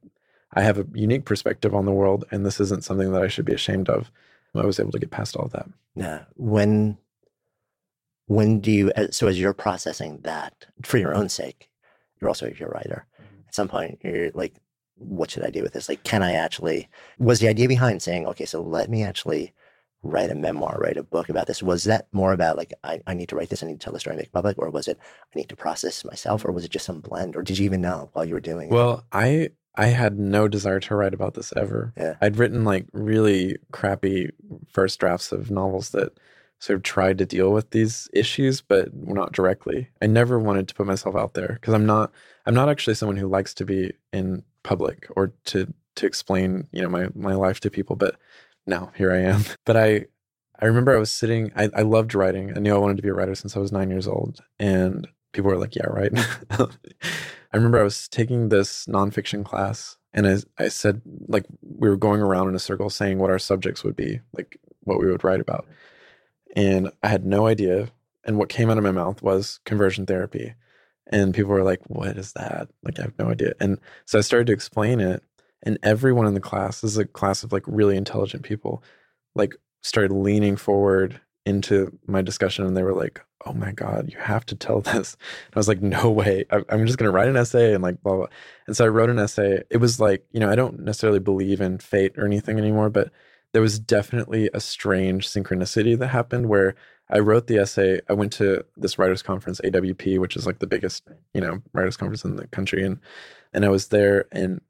I 0.54 0.62
have 0.62 0.78
a 0.78 0.86
unique 0.94 1.24
perspective 1.24 1.74
on 1.74 1.86
the 1.86 1.92
world 1.92 2.24
and 2.30 2.44
this 2.44 2.60
isn't 2.60 2.84
something 2.84 3.12
that 3.12 3.22
I 3.22 3.28
should 3.28 3.44
be 3.44 3.54
ashamed 3.54 3.88
of 3.88 4.10
I 4.54 4.66
was 4.66 4.78
able 4.78 4.92
to 4.92 4.98
get 4.98 5.10
past 5.10 5.36
all 5.36 5.46
of 5.46 5.52
that 5.52 5.68
yeah 5.94 6.24
when 6.36 6.98
when 8.26 8.60
do 8.60 8.70
you 8.70 8.92
so 9.10 9.26
as 9.26 9.40
you're 9.40 9.54
processing 9.54 10.20
that 10.22 10.66
for 10.82 10.98
your 10.98 11.14
own 11.14 11.28
sake 11.28 11.70
you're 12.22 12.28
also 12.28 12.46
you're 12.58 12.68
a 12.68 12.72
writer. 12.72 13.04
Mm-hmm. 13.20 13.48
At 13.48 13.54
some 13.54 13.68
point, 13.68 13.98
you're 14.02 14.30
like, 14.32 14.54
what 14.94 15.30
should 15.30 15.44
I 15.44 15.50
do 15.50 15.62
with 15.62 15.72
this? 15.72 15.88
Like, 15.88 16.04
can 16.04 16.22
I 16.22 16.32
actually? 16.32 16.88
Was 17.18 17.40
the 17.40 17.48
idea 17.48 17.68
behind 17.68 18.00
saying, 18.00 18.26
okay, 18.28 18.46
so 18.46 18.62
let 18.62 18.88
me 18.88 19.02
actually 19.02 19.52
write 20.04 20.30
a 20.30 20.34
memoir, 20.34 20.78
write 20.80 20.96
a 20.96 21.02
book 21.02 21.28
about 21.28 21.48
this? 21.48 21.62
Was 21.62 21.84
that 21.84 22.06
more 22.12 22.32
about 22.32 22.56
like, 22.56 22.72
I, 22.84 23.00
I 23.06 23.14
need 23.14 23.28
to 23.28 23.36
write 23.36 23.50
this, 23.50 23.62
I 23.62 23.66
need 23.66 23.80
to 23.80 23.84
tell 23.84 23.92
the 23.92 24.00
story, 24.00 24.14
and 24.14 24.18
make 24.18 24.28
it 24.28 24.32
public, 24.32 24.56
or 24.58 24.70
was 24.70 24.88
it 24.88 24.98
I 25.34 25.38
need 25.38 25.48
to 25.48 25.56
process 25.56 26.04
myself, 26.04 26.44
or 26.44 26.52
was 26.52 26.64
it 26.64 26.70
just 26.70 26.86
some 26.86 27.00
blend, 27.00 27.36
or 27.36 27.42
did 27.42 27.58
you 27.58 27.64
even 27.64 27.80
know 27.80 28.10
while 28.12 28.24
you 28.24 28.34
were 28.34 28.40
doing 28.40 28.68
it? 28.68 28.72
Well, 28.72 29.04
I 29.12 29.50
I 29.74 29.86
had 29.86 30.18
no 30.18 30.48
desire 30.48 30.80
to 30.80 30.94
write 30.94 31.14
about 31.14 31.34
this 31.34 31.52
ever. 31.56 31.92
Yeah. 31.96 32.16
I'd 32.20 32.36
written 32.36 32.64
like 32.64 32.86
really 32.92 33.56
crappy 33.72 34.30
first 34.68 35.00
drafts 35.00 35.32
of 35.32 35.50
novels 35.50 35.90
that 35.90 36.18
sort 36.58 36.76
of 36.76 36.82
tried 36.82 37.18
to 37.18 37.26
deal 37.26 37.52
with 37.52 37.70
these 37.70 38.08
issues, 38.12 38.60
but 38.60 38.94
not 38.94 39.32
directly. 39.32 39.88
I 40.00 40.06
never 40.06 40.38
wanted 40.38 40.68
to 40.68 40.74
put 40.74 40.86
myself 40.86 41.16
out 41.16 41.34
there 41.34 41.58
because 41.60 41.74
I'm 41.74 41.86
not 41.86 42.12
I'm 42.46 42.54
not 42.54 42.68
actually 42.68 42.94
someone 42.94 43.16
who 43.16 43.26
likes 43.26 43.54
to 43.54 43.64
be 43.64 43.92
in 44.12 44.44
public 44.62 45.08
or 45.16 45.32
to 45.46 45.72
to 45.96 46.06
explain, 46.06 46.68
you 46.70 46.82
know, 46.82 46.88
my 46.88 47.08
my 47.14 47.34
life 47.34 47.60
to 47.60 47.70
people. 47.70 47.96
But 47.96 48.16
now 48.66 48.92
here 48.94 49.12
I 49.12 49.18
am. 49.20 49.42
But 49.64 49.76
I 49.76 50.06
I 50.60 50.66
remember 50.66 50.94
I 50.94 51.00
was 51.00 51.10
sitting 51.10 51.50
I, 51.56 51.70
I 51.74 51.82
loved 51.82 52.14
writing. 52.14 52.52
I 52.54 52.60
knew 52.60 52.74
I 52.74 52.78
wanted 52.78 52.98
to 52.98 53.02
be 53.02 53.08
a 53.08 53.14
writer 53.14 53.34
since 53.34 53.56
I 53.56 53.60
was 53.60 53.72
nine 53.72 53.90
years 53.90 54.06
old. 54.06 54.40
And 54.58 55.08
people 55.32 55.50
were 55.50 55.58
like, 55.58 55.74
Yeah, 55.74 55.86
right. 55.86 56.12
I 57.52 57.56
remember 57.56 57.80
I 57.80 57.84
was 57.84 58.08
taking 58.08 58.48
this 58.48 58.86
nonfiction 58.86 59.44
class 59.44 59.98
and 60.14 60.26
I, 60.26 60.38
I 60.58 60.68
said, 60.68 61.02
like, 61.28 61.44
we 61.62 61.88
were 61.88 61.96
going 61.96 62.20
around 62.20 62.48
in 62.48 62.54
a 62.54 62.60
circle 62.60 62.90
saying 62.90 63.18
what 63.18 63.30
our 63.30 63.38
subjects 63.38 63.84
would 63.84 63.96
be, 63.96 64.20
like 64.32 64.58
what 64.80 64.98
we 64.98 65.10
would 65.10 65.24
write 65.24 65.40
about. 65.40 65.64
Mm-hmm. 65.64 65.72
And 66.60 66.90
I 67.02 67.08
had 67.08 67.24
no 67.24 67.46
idea. 67.46 67.88
And 68.24 68.38
what 68.38 68.48
came 68.48 68.70
out 68.70 68.78
of 68.78 68.84
my 68.84 68.90
mouth 68.90 69.22
was 69.22 69.60
conversion 69.64 70.06
therapy. 70.06 70.54
And 71.10 71.34
people 71.34 71.50
were 71.50 71.64
like, 71.64 71.80
what 71.88 72.16
is 72.16 72.32
that? 72.34 72.68
Like, 72.82 72.98
I 72.98 73.02
have 73.02 73.18
no 73.18 73.30
idea. 73.30 73.54
And 73.60 73.78
so 74.04 74.18
I 74.18 74.22
started 74.22 74.46
to 74.46 74.52
explain 74.52 75.00
it. 75.00 75.22
And 75.62 75.78
everyone 75.82 76.26
in 76.26 76.34
the 76.34 76.40
class, 76.40 76.80
this 76.80 76.92
is 76.92 76.98
a 76.98 77.04
class 77.04 77.42
of 77.44 77.52
like 77.52 77.64
really 77.66 77.96
intelligent 77.96 78.42
people, 78.42 78.82
like 79.34 79.54
started 79.82 80.12
leaning 80.12 80.56
forward 80.56 81.20
into 81.44 81.98
my 82.06 82.22
discussion 82.22 82.64
and 82.66 82.76
they 82.76 82.82
were 82.82 82.94
like, 82.94 83.20
oh 83.44 83.52
my 83.52 83.72
God, 83.72 84.10
you 84.12 84.18
have 84.18 84.46
to 84.46 84.54
tell 84.54 84.80
this. 84.82 85.16
And 85.46 85.56
I 85.56 85.58
was 85.58 85.68
like, 85.68 85.82
no 85.82 86.10
way. 86.10 86.44
I'm 86.50 86.86
just 86.86 86.98
going 86.98 87.10
to 87.10 87.14
write 87.14 87.28
an 87.28 87.36
essay 87.36 87.74
and 87.74 87.82
like 87.82 88.02
blah, 88.02 88.16
blah. 88.16 88.26
And 88.66 88.76
so 88.76 88.84
I 88.84 88.88
wrote 88.88 89.10
an 89.10 89.18
essay. 89.18 89.62
It 89.70 89.78
was 89.78 90.00
like, 90.00 90.24
you 90.30 90.40
know, 90.40 90.48
I 90.48 90.54
don't 90.54 90.80
necessarily 90.80 91.18
believe 91.18 91.60
in 91.60 91.78
fate 91.78 92.16
or 92.16 92.26
anything 92.26 92.58
anymore, 92.58 92.90
but 92.90 93.10
there 93.52 93.62
was 93.62 93.78
definitely 93.78 94.48
a 94.54 94.60
strange 94.60 95.28
synchronicity 95.28 95.98
that 95.98 96.08
happened 96.08 96.48
where 96.48 96.74
I 97.10 97.18
wrote 97.18 97.46
the 97.46 97.58
essay. 97.58 98.00
I 98.08 98.14
went 98.14 98.32
to 98.34 98.64
this 98.76 98.98
writers 98.98 99.22
conference, 99.22 99.60
AWP, 99.62 100.18
which 100.18 100.36
is 100.36 100.46
like 100.46 100.60
the 100.60 100.66
biggest, 100.66 101.06
you 101.34 101.40
know, 101.40 101.60
writers 101.74 101.96
conference 101.96 102.24
in 102.24 102.36
the 102.36 102.46
country. 102.46 102.84
And, 102.84 103.00
and 103.52 103.64
I 103.64 103.68
was 103.68 103.88
there 103.88 104.26
and 104.32 104.62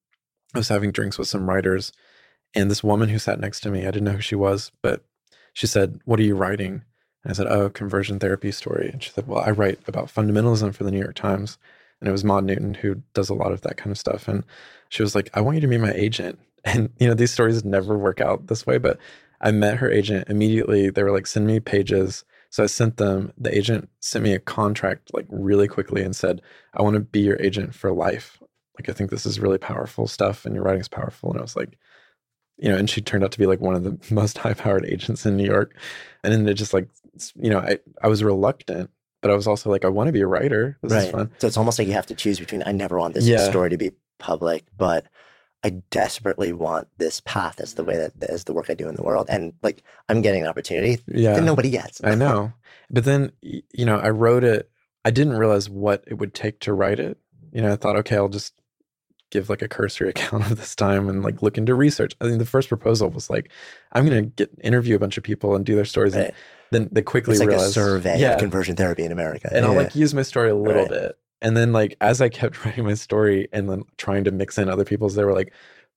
I 0.55 0.59
was 0.59 0.69
having 0.69 0.91
drinks 0.91 1.19
with 1.19 1.29
some 1.29 1.49
writers 1.49 1.93
and 2.55 2.71
this 2.71 2.85
woman 2.85 3.09
who 3.09 3.19
sat 3.19 3.41
next 3.41 3.61
to 3.61 3.71
me, 3.71 3.83
I 3.83 3.91
didn't 3.91 4.05
know 4.05 4.13
who 4.13 4.21
she 4.21 4.35
was, 4.35 4.73
but 4.83 5.05
she 5.53 5.67
said, 5.67 6.01
what 6.05 6.19
are 6.21 6.25
you 6.25 6.35
writing? 6.35 6.83
And 7.25 7.31
I 7.31 7.33
said, 7.33 7.47
oh, 7.47 7.71
conversion 7.71 8.19
therapy 8.19 8.51
story. 8.53 8.91
And 8.93 9.03
she 9.03 9.11
said, 9.11 9.27
well, 9.27 9.43
I 9.45 9.51
write 9.51 9.81
about 9.87 10.13
fundamentalism 10.13 10.75
for 10.75 10.85
the 10.85 10.91
New 10.91 10.99
York 10.99 11.15
Times. 11.15 11.59
And 12.01 12.09
it 12.09 12.13
was 12.13 12.25
Maud 12.25 12.45
Newton 12.45 12.75
who 12.75 12.97
does 13.15 13.29
a 13.29 13.35
lot 13.35 13.53
of 13.53 13.61
that 13.63 13.77
kind 13.77 13.93
of 13.93 13.99
stuff. 13.99 14.27
And 14.27 14.45
she 14.89 15.03
was 15.03 15.15
like, 15.15 15.31
I 15.35 15.41
want 15.41 15.57
you 15.57 15.61
to 15.61 15.69
be 15.69 15.79
my 15.79 15.93
agent. 15.93 16.39
And, 16.65 16.91
you 17.01 17.09
know, 17.09 17.15
these 17.15 17.33
stories 17.33 17.65
never 17.65 17.99
work 17.99 18.21
out 18.21 18.47
this 18.47 18.65
way, 18.65 18.79
but 18.79 18.97
I 19.41 19.51
met 19.51 19.79
her 19.79 19.91
agent 19.91 20.29
immediately. 20.31 20.91
They 20.91 21.03
were 21.03 21.11
like, 21.11 21.27
send 21.27 21.45
me 21.45 21.59
pages. 21.59 22.25
So 22.51 22.63
I 22.63 22.67
sent 22.67 22.99
them, 22.99 23.33
the 23.37 23.53
agent 23.53 23.89
sent 23.99 24.23
me 24.23 24.33
a 24.33 24.39
contract 24.39 25.13
like 25.13 25.27
really 25.29 25.67
quickly 25.67 26.05
and 26.05 26.15
said, 26.15 26.41
I 26.75 26.83
want 26.83 26.95
to 26.95 27.01
be 27.01 27.19
your 27.19 27.37
agent 27.43 27.75
for 27.75 27.93
life. 27.93 28.41
Like, 28.79 28.89
I 28.89 28.93
think 28.93 29.11
this 29.11 29.27
is 29.27 29.41
really 29.41 29.59
powerful 29.59 30.07
stuff 30.07 30.47
and 30.47 30.55
your 30.55 30.63
writing 30.63 30.81
is 30.83 30.89
powerful. 30.89 31.31
And 31.31 31.41
I 31.41 31.43
was 31.43 31.57
like, 31.57 31.77
you 32.63 32.69
know, 32.71 32.77
and 32.79 32.89
she 32.89 33.01
turned 33.01 33.25
out 33.25 33.33
to 33.33 33.39
be 33.39 33.47
like 33.47 33.61
one 33.61 33.75
of 33.75 33.83
the 33.83 33.99
most 34.15 34.39
high 34.39 34.55
powered 34.55 34.87
agents 34.87 35.27
in 35.27 35.37
New 35.37 35.45
York. 35.45 35.77
And 36.23 36.33
then 36.33 36.49
it 36.49 36.55
just 36.55 36.73
like, 36.73 36.89
you 37.35 37.51
know, 37.51 37.59
I, 37.59 37.79
I 38.03 38.09
was 38.09 38.23
reluctant, 38.23 38.91
but 39.21 39.31
I 39.31 39.35
was 39.35 39.47
also 39.49 39.69
like, 39.69 39.85
I 39.85 39.89
want 39.89 40.07
to 40.09 40.13
be 40.13 40.21
a 40.21 40.27
writer. 40.27 40.79
This 40.83 40.93
is 41.07 41.11
fun. 41.11 41.31
So 41.39 41.47
it's 41.49 41.57
almost 41.57 41.79
like 41.79 41.89
you 41.89 41.95
have 41.95 42.07
to 42.07 42.15
choose 42.15 42.39
between 42.39 42.63
I 42.65 42.73
never 42.73 42.99
want 42.99 43.15
this 43.15 43.27
Yeah. 43.27 43.51
story 43.51 43.71
to 43.71 43.77
be 43.77 43.91
public, 44.19 44.65
but 44.77 45.07
I 45.65 45.71
desperately 45.91 46.53
want 46.53 46.89
this 46.99 47.21
path 47.21 47.61
as 47.61 47.75
the 47.75 47.85
way 47.85 47.97
that 47.97 48.13
as 48.31 48.45
the 48.45 48.53
work 48.53 48.71
I 48.71 48.75
do 48.75 48.89
in 48.89 48.95
the 48.95 49.03
world. 49.03 49.27
And 49.29 49.53
like 49.63 49.83
I'm 50.09 50.23
getting 50.23 50.43
an 50.43 50.49
opportunity 50.49 51.01
Yeah. 51.09 51.35
that 51.35 51.43
nobody 51.45 51.71
gets. 51.71 52.03
I 52.05 52.15
know. 52.15 52.53
But 52.91 53.05
then, 53.05 53.33
you 53.41 53.87
know, 53.87 53.97
I 53.99 54.11
wrote 54.11 54.45
it. 54.45 54.71
I 55.05 55.11
didn't 55.11 55.39
realize 55.39 55.71
what 55.71 56.05
it 56.07 56.15
would 56.19 56.35
take 56.35 56.61
to 56.61 56.75
write 56.75 57.01
it. 57.01 57.17
You 57.51 57.63
know, 57.63 57.73
I 57.73 57.77
thought, 57.77 57.97
okay, 57.97 58.17
I'll 58.17 58.29
just 58.29 58.53
give 59.33 59.49
like 59.49 59.63
a 59.63 59.69
cursory 59.69 60.11
account 60.15 60.45
of 60.49 60.57
this 60.57 60.77
time 60.77 61.09
and 61.09 61.25
like 61.25 61.43
look 61.43 61.59
into 61.59 61.75
research. 61.75 62.15
I 62.21 62.27
think 62.27 62.39
the 62.39 62.47
first 62.47 62.69
proposal 62.69 63.11
was 63.11 63.29
like, 63.29 63.51
I'm 63.91 64.07
going 64.07 64.23
to 64.25 64.31
get 64.31 64.51
interview 64.63 64.95
a 64.95 64.99
bunch 65.01 65.19
of 65.19 65.25
people 65.25 65.57
and 65.57 65.67
do 65.67 65.75
their 65.75 65.85
stories. 65.85 66.15
Right. 66.15 66.27
And 66.27 66.35
then 66.71 66.89
they 66.93 67.03
quickly 67.03 67.33
It's 67.33 67.41
like 67.41 67.49
a 67.49 67.53
realized, 67.53 67.75
survey 67.75 68.21
yeah, 68.21 68.35
of 68.35 68.39
conversion 68.39 68.77
therapy 68.77 69.03
in 69.05 69.11
America. 69.11 69.51
and 69.53 69.65
I'll 69.67 69.75
like 69.75 69.97
use 69.97 70.15
my 70.15 70.23
story 70.23 70.51
a 70.51 70.55
little 70.55 70.83
Right. 70.83 70.91
bit. 70.91 71.19
And 71.41 71.57
then 71.57 71.73
like 71.73 71.97
as 72.01 72.21
I 72.21 72.29
kept 72.29 72.65
writing 72.65 72.85
my 72.85 72.95
story 72.95 73.49
and 73.53 73.69
then 73.69 73.83
trying 73.97 74.23
to 74.25 74.31
mix 74.31 74.59
in 74.59 74.69
other 74.69 74.85
people's, 74.85 75.17
they 75.17 75.25
were 75.25 75.33
like, 75.35 75.53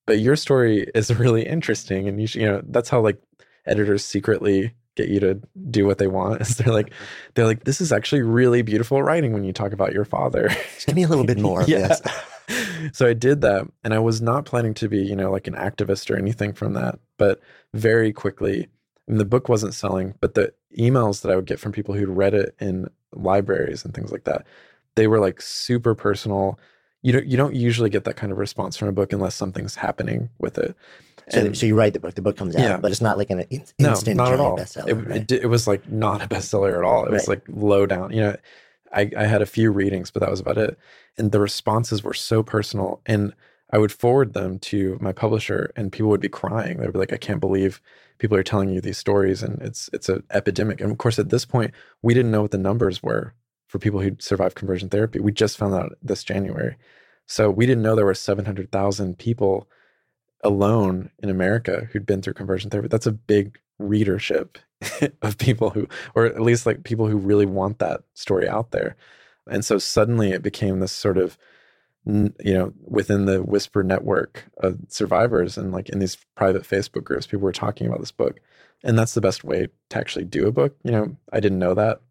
"But 0.07 0.17
your 0.19 0.35
story 0.35 0.89
is 0.95 1.13
really 1.19 1.45
interesting," 1.45 2.07
and 2.07 2.19
you 2.19 2.25
should, 2.27 2.41
you 2.41 2.47
know, 2.47 2.61
that's 2.67 2.89
how 2.89 2.99
like 3.01 3.21
editors 3.67 4.03
secretly 4.03 4.73
get 4.95 5.09
you 5.09 5.19
to 5.19 5.39
do 5.69 5.85
what 5.85 5.97
they 5.99 6.07
want. 6.07 6.41
Is 6.41 6.57
they're 6.57 6.73
like, 6.73 6.87
mm-hmm. 6.89 7.31
they're 7.35 7.45
like, 7.45 7.63
"This 7.63 7.79
is 7.79 7.91
actually 7.91 8.23
really 8.23 8.63
beautiful 8.63 9.03
writing 9.03 9.33
when 9.33 9.43
you 9.43 9.53
talk 9.53 9.71
about 9.71 9.93
your 9.93 10.05
father." 10.05 10.49
Give 10.87 10.95
me 10.95 11.03
a 11.03 11.07
little 11.07 11.25
bit 11.25 11.37
more 11.37 11.61
of 11.61 11.69
Yeah. 11.69 11.95
So 12.93 13.07
I 13.07 13.13
did 13.13 13.41
that, 13.41 13.67
and 13.83 13.93
I 13.93 13.99
was 13.99 14.21
not 14.21 14.45
planning 14.45 14.73
to 14.75 14.87
be, 14.87 14.99
you 14.99 15.15
know, 15.15 15.31
like 15.31 15.47
an 15.47 15.55
activist 15.55 16.09
or 16.09 16.17
anything 16.17 16.53
from 16.53 16.73
that. 16.73 16.99
But 17.17 17.39
very 17.73 18.11
quickly, 18.13 18.67
and 19.07 19.19
the 19.19 19.25
book 19.25 19.49
wasn't 19.49 19.73
selling, 19.73 20.15
but 20.21 20.33
the 20.35 20.53
emails 20.77 21.21
that 21.21 21.31
I 21.31 21.35
would 21.35 21.45
get 21.45 21.59
from 21.59 21.71
people 21.71 21.95
who'd 21.95 22.09
read 22.09 22.33
it 22.33 22.55
in 22.59 22.87
libraries 23.13 23.85
and 23.85 23.93
things 23.93 24.11
like 24.11 24.25
that, 24.25 24.45
they 24.95 25.07
were 25.07 25.19
like 25.19 25.41
super 25.41 25.95
personal. 25.95 26.59
You 27.01 27.13
don't 27.13 27.25
you 27.27 27.37
don't 27.37 27.55
usually 27.55 27.89
get 27.89 28.03
that 28.05 28.15
kind 28.15 28.31
of 28.31 28.37
response 28.37 28.75
from 28.77 28.87
a 28.87 28.91
book 28.91 29.13
unless 29.13 29.35
something's 29.35 29.75
happening 29.75 30.29
with 30.39 30.57
it. 30.57 30.75
So, 31.29 31.39
And- 31.39 31.57
so 31.57 31.65
you 31.65 31.75
write 31.75 31.93
the 31.93 31.99
book, 31.99 32.13
the 32.15 32.21
book 32.21 32.37
comes 32.37 32.55
out, 32.55 32.61
Yeah. 32.61 32.77
but 32.77 32.91
it's 32.91 33.01
not 33.01 33.17
like 33.17 33.29
an 33.31 33.41
in, 33.49 33.63
no, 33.79 33.89
instant 33.91 34.17
not 34.17 34.31
at 34.33 34.39
all. 34.39 34.57
bestseller. 34.57 34.87
It, 34.89 34.93
right? 34.93 35.31
it, 35.31 35.43
it 35.43 35.47
was 35.47 35.65
like 35.67 35.89
not 35.89 36.21
a 36.21 36.27
bestseller 36.27 36.77
at 36.77 36.83
all. 36.83 37.05
It 37.05 37.11
was 37.11 37.27
Right. 37.27 37.37
like 37.37 37.43
low 37.47 37.85
down. 37.85 38.11
You 38.11 38.21
know, 38.21 38.35
I, 38.93 39.09
I 39.17 39.25
had 39.25 39.41
a 39.41 39.45
few 39.47 39.71
readings, 39.71 40.11
but 40.11 40.19
that 40.21 40.29
was 40.29 40.39
about 40.39 40.57
it. 40.57 40.77
And 41.17 41.31
the 41.31 41.39
responses 41.39 42.03
were 42.03 42.13
so 42.13 42.43
personal. 42.43 43.01
And 43.05 43.33
I 43.71 43.77
would 43.77 43.91
forward 43.91 44.33
them 44.33 44.59
to 44.59 44.97
my 45.01 45.11
publisher, 45.11 45.71
and 45.75 45.91
people 45.91 46.09
would 46.09 46.21
be 46.21 46.29
crying. 46.29 46.77
They'd 46.77 46.93
be 46.93 46.99
like, 46.99 47.13
"I 47.13 47.17
can't 47.17 47.39
believe 47.39 47.81
people 48.19 48.37
are 48.37 48.43
telling 48.43 48.69
you 48.69 48.79
these 48.79 48.97
stories, 48.97 49.41
and 49.43 49.61
it's 49.61 49.89
it's 49.91 50.07
an 50.09 50.23
epidemic." 50.31 50.79
And 50.81 50.91
of 50.91 50.97
course, 50.97 51.17
at 51.19 51.29
this 51.29 51.45
point, 51.45 51.73
we 52.01 52.13
didn't 52.13 52.31
know 52.31 52.43
what 52.43 52.51
the 52.51 52.57
numbers 52.57 53.01
were 53.01 53.33
for 53.67 53.79
people 53.79 54.01
who 54.01 54.15
survived 54.19 54.55
conversion 54.55 54.89
therapy. 54.89 55.19
We 55.19 55.31
just 55.31 55.57
found 55.57 55.73
out 55.73 55.97
this 56.01 56.23
January, 56.23 56.77
so 57.25 57.49
we 57.49 57.65
didn't 57.65 57.83
know 57.83 57.95
there 57.95 58.05
were 58.05 58.13
seven 58.13 58.45
hundred 58.45 58.71
thousand 58.71 59.17
people 59.17 59.67
alone 60.43 61.09
in 61.23 61.29
America 61.29 61.89
who'd 61.91 62.05
been 62.05 62.21
through 62.21 62.33
conversion 62.33 62.69
therapy. 62.69 62.87
That's 62.89 63.07
a 63.07 63.11
big 63.11 63.59
readership 63.79 64.59
of 65.21 65.37
people 65.37 65.71
who, 65.71 65.87
or 66.13 66.25
at 66.25 66.41
least 66.41 66.65
like 66.65 66.83
people 66.83 67.07
who 67.07 67.17
really 67.17 67.45
want 67.47 67.79
that 67.79 68.01
story 68.13 68.47
out 68.47 68.71
there. 68.71 68.95
And 69.49 69.63
so 69.63 69.77
suddenly 69.77 70.31
it 70.31 70.41
became 70.41 70.79
this 70.79 70.91
sort 70.91 71.17
of, 71.17 71.37
you 72.05 72.33
know, 72.39 72.73
within 72.83 73.25
the 73.25 73.41
Whisper 73.41 73.83
network 73.83 74.45
of 74.57 74.77
survivors 74.89 75.57
and 75.57 75.71
like 75.71 75.89
in 75.89 75.99
these 75.99 76.17
private 76.35 76.63
Facebook 76.63 77.03
groups, 77.03 77.27
people 77.27 77.43
were 77.43 77.51
talking 77.51 77.87
about 77.87 77.99
this 77.99 78.11
book. 78.11 78.39
And 78.83 78.97
that's 78.97 79.13
the 79.15 79.21
best 79.21 79.43
way 79.43 79.67
to 79.89 79.97
actually 79.97 80.25
do 80.25 80.47
a 80.47 80.51
book. 80.51 80.75
You 80.83 80.91
know, 80.91 81.17
I 81.33 81.39
didn't 81.39 81.59
know 81.59 81.73
that. 81.73 82.01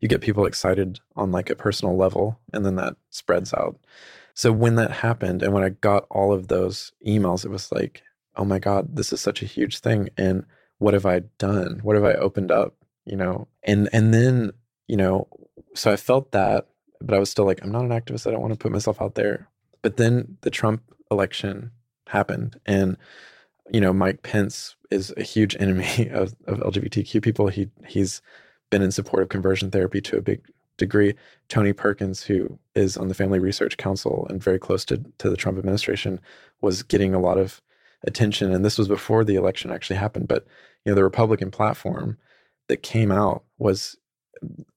You 0.00 0.08
get 0.08 0.22
people 0.22 0.46
excited 0.46 0.98
on 1.14 1.30
like 1.30 1.50
a 1.50 1.54
personal 1.54 1.94
level, 1.94 2.40
and 2.54 2.64
then 2.64 2.76
that 2.76 2.96
spreads 3.10 3.52
out. 3.52 3.78
So 4.32 4.50
when 4.50 4.76
that 4.76 4.90
happened, 4.90 5.42
and 5.42 5.52
when 5.52 5.62
I 5.62 5.70
got 5.70 6.06
all 6.10 6.32
of 6.32 6.48
those 6.48 6.92
emails, 7.06 7.44
it 7.44 7.50
was 7.50 7.70
like, 7.70 8.02
oh 8.36 8.46
my 8.46 8.58
God, 8.58 8.96
this 8.96 9.12
is 9.12 9.20
such 9.20 9.42
a 9.42 9.46
huge 9.46 9.80
thing. 9.80 10.08
And 10.16 10.46
what 10.78 10.94
have 10.94 11.04
I 11.04 11.18
done? 11.36 11.80
What 11.82 11.96
have 11.96 12.04
I 12.04 12.14
opened 12.14 12.50
up? 12.50 12.76
You 13.04 13.16
know, 13.16 13.48
and 13.62 13.90
and 13.92 14.14
then, 14.14 14.52
you 14.88 14.96
know, 14.96 15.28
so 15.74 15.92
I 15.92 15.96
felt 15.96 16.32
that, 16.32 16.68
but 17.00 17.14
I 17.14 17.18
was 17.18 17.30
still 17.30 17.44
like, 17.44 17.62
I'm 17.62 17.72
not 17.72 17.84
an 17.84 17.90
activist. 17.90 18.26
I 18.26 18.30
don't 18.30 18.40
want 18.40 18.52
to 18.52 18.58
put 18.58 18.72
myself 18.72 19.00
out 19.00 19.14
there. 19.14 19.48
But 19.82 19.96
then 19.96 20.36
the 20.42 20.50
Trump 20.50 20.82
election 21.10 21.70
happened 22.06 22.60
and 22.66 22.96
you 23.72 23.80
know, 23.80 23.92
Mike 23.92 24.22
Pence 24.22 24.76
is 24.90 25.14
a 25.16 25.22
huge 25.22 25.56
enemy 25.58 26.08
of, 26.12 26.34
of 26.46 26.58
LGBTQ 26.58 27.22
people. 27.22 27.48
He 27.48 27.68
he's 27.86 28.22
been 28.70 28.82
in 28.82 28.92
support 28.92 29.22
of 29.22 29.28
conversion 29.28 29.70
therapy 29.70 30.00
to 30.02 30.16
a 30.16 30.22
big 30.22 30.42
degree. 30.76 31.14
Tony 31.48 31.72
Perkins, 31.72 32.22
who 32.22 32.58
is 32.74 32.96
on 32.96 33.08
the 33.08 33.14
Family 33.14 33.38
Research 33.38 33.76
Council 33.76 34.26
and 34.30 34.42
very 34.42 34.58
close 34.58 34.84
to, 34.86 35.02
to 35.18 35.28
the 35.28 35.36
Trump 35.36 35.58
administration, 35.58 36.20
was 36.60 36.82
getting 36.82 37.14
a 37.14 37.20
lot 37.20 37.38
of 37.38 37.60
attention. 38.04 38.52
And 38.52 38.64
this 38.64 38.78
was 38.78 38.88
before 38.88 39.24
the 39.24 39.34
election 39.34 39.70
actually 39.70 39.96
happened. 39.96 40.28
But 40.28 40.46
you 40.84 40.92
know, 40.92 40.96
the 40.96 41.04
Republican 41.04 41.50
platform 41.50 42.16
that 42.68 42.82
came 42.82 43.12
out 43.12 43.44
was 43.58 43.96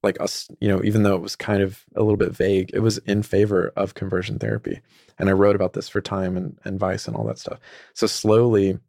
like 0.02 0.20
us, 0.20 0.50
you 0.60 0.68
know, 0.68 0.84
even 0.84 1.04
though 1.04 1.16
it 1.16 1.22
was 1.22 1.36
kind 1.36 1.62
of 1.62 1.84
a 1.96 2.02
little 2.02 2.18
bit 2.18 2.32
vague, 2.32 2.72
it 2.74 2.80
was 2.80 2.98
in 3.00 3.24
favor 3.24 3.72
of 3.76 3.94
conversion 3.94 4.40
therapy. 4.40 4.82
And 5.20 5.30
I 5.30 5.34
wrote 5.34 5.56
about 5.56 5.74
this 5.74 5.88
for 5.88 6.02
Time 6.02 6.36
and, 6.36 6.58
and 6.64 6.80
Vice 6.80 7.08
and 7.08 7.16
all 7.16 7.26
that 7.26 7.38
stuff. 7.38 7.60
So 7.94 8.08
slowly, 8.08 8.80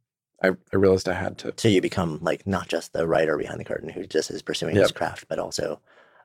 I, 0.42 0.48
I 0.72 0.76
realized 0.76 1.08
I 1.08 1.14
had 1.14 1.38
to. 1.38 1.54
So 1.56 1.68
you 1.68 1.80
become 1.80 2.18
like 2.22 2.46
not 2.46 2.68
just 2.68 2.92
the 2.92 3.06
writer 3.06 3.38
behind 3.38 3.60
the 3.60 3.64
curtain 3.64 3.88
who 3.88 4.06
just 4.06 4.30
is 4.30 4.42
pursuing 4.42 4.76
his 4.76 4.92
craft, 4.92 5.26
but 5.28 5.38
also 5.38 5.80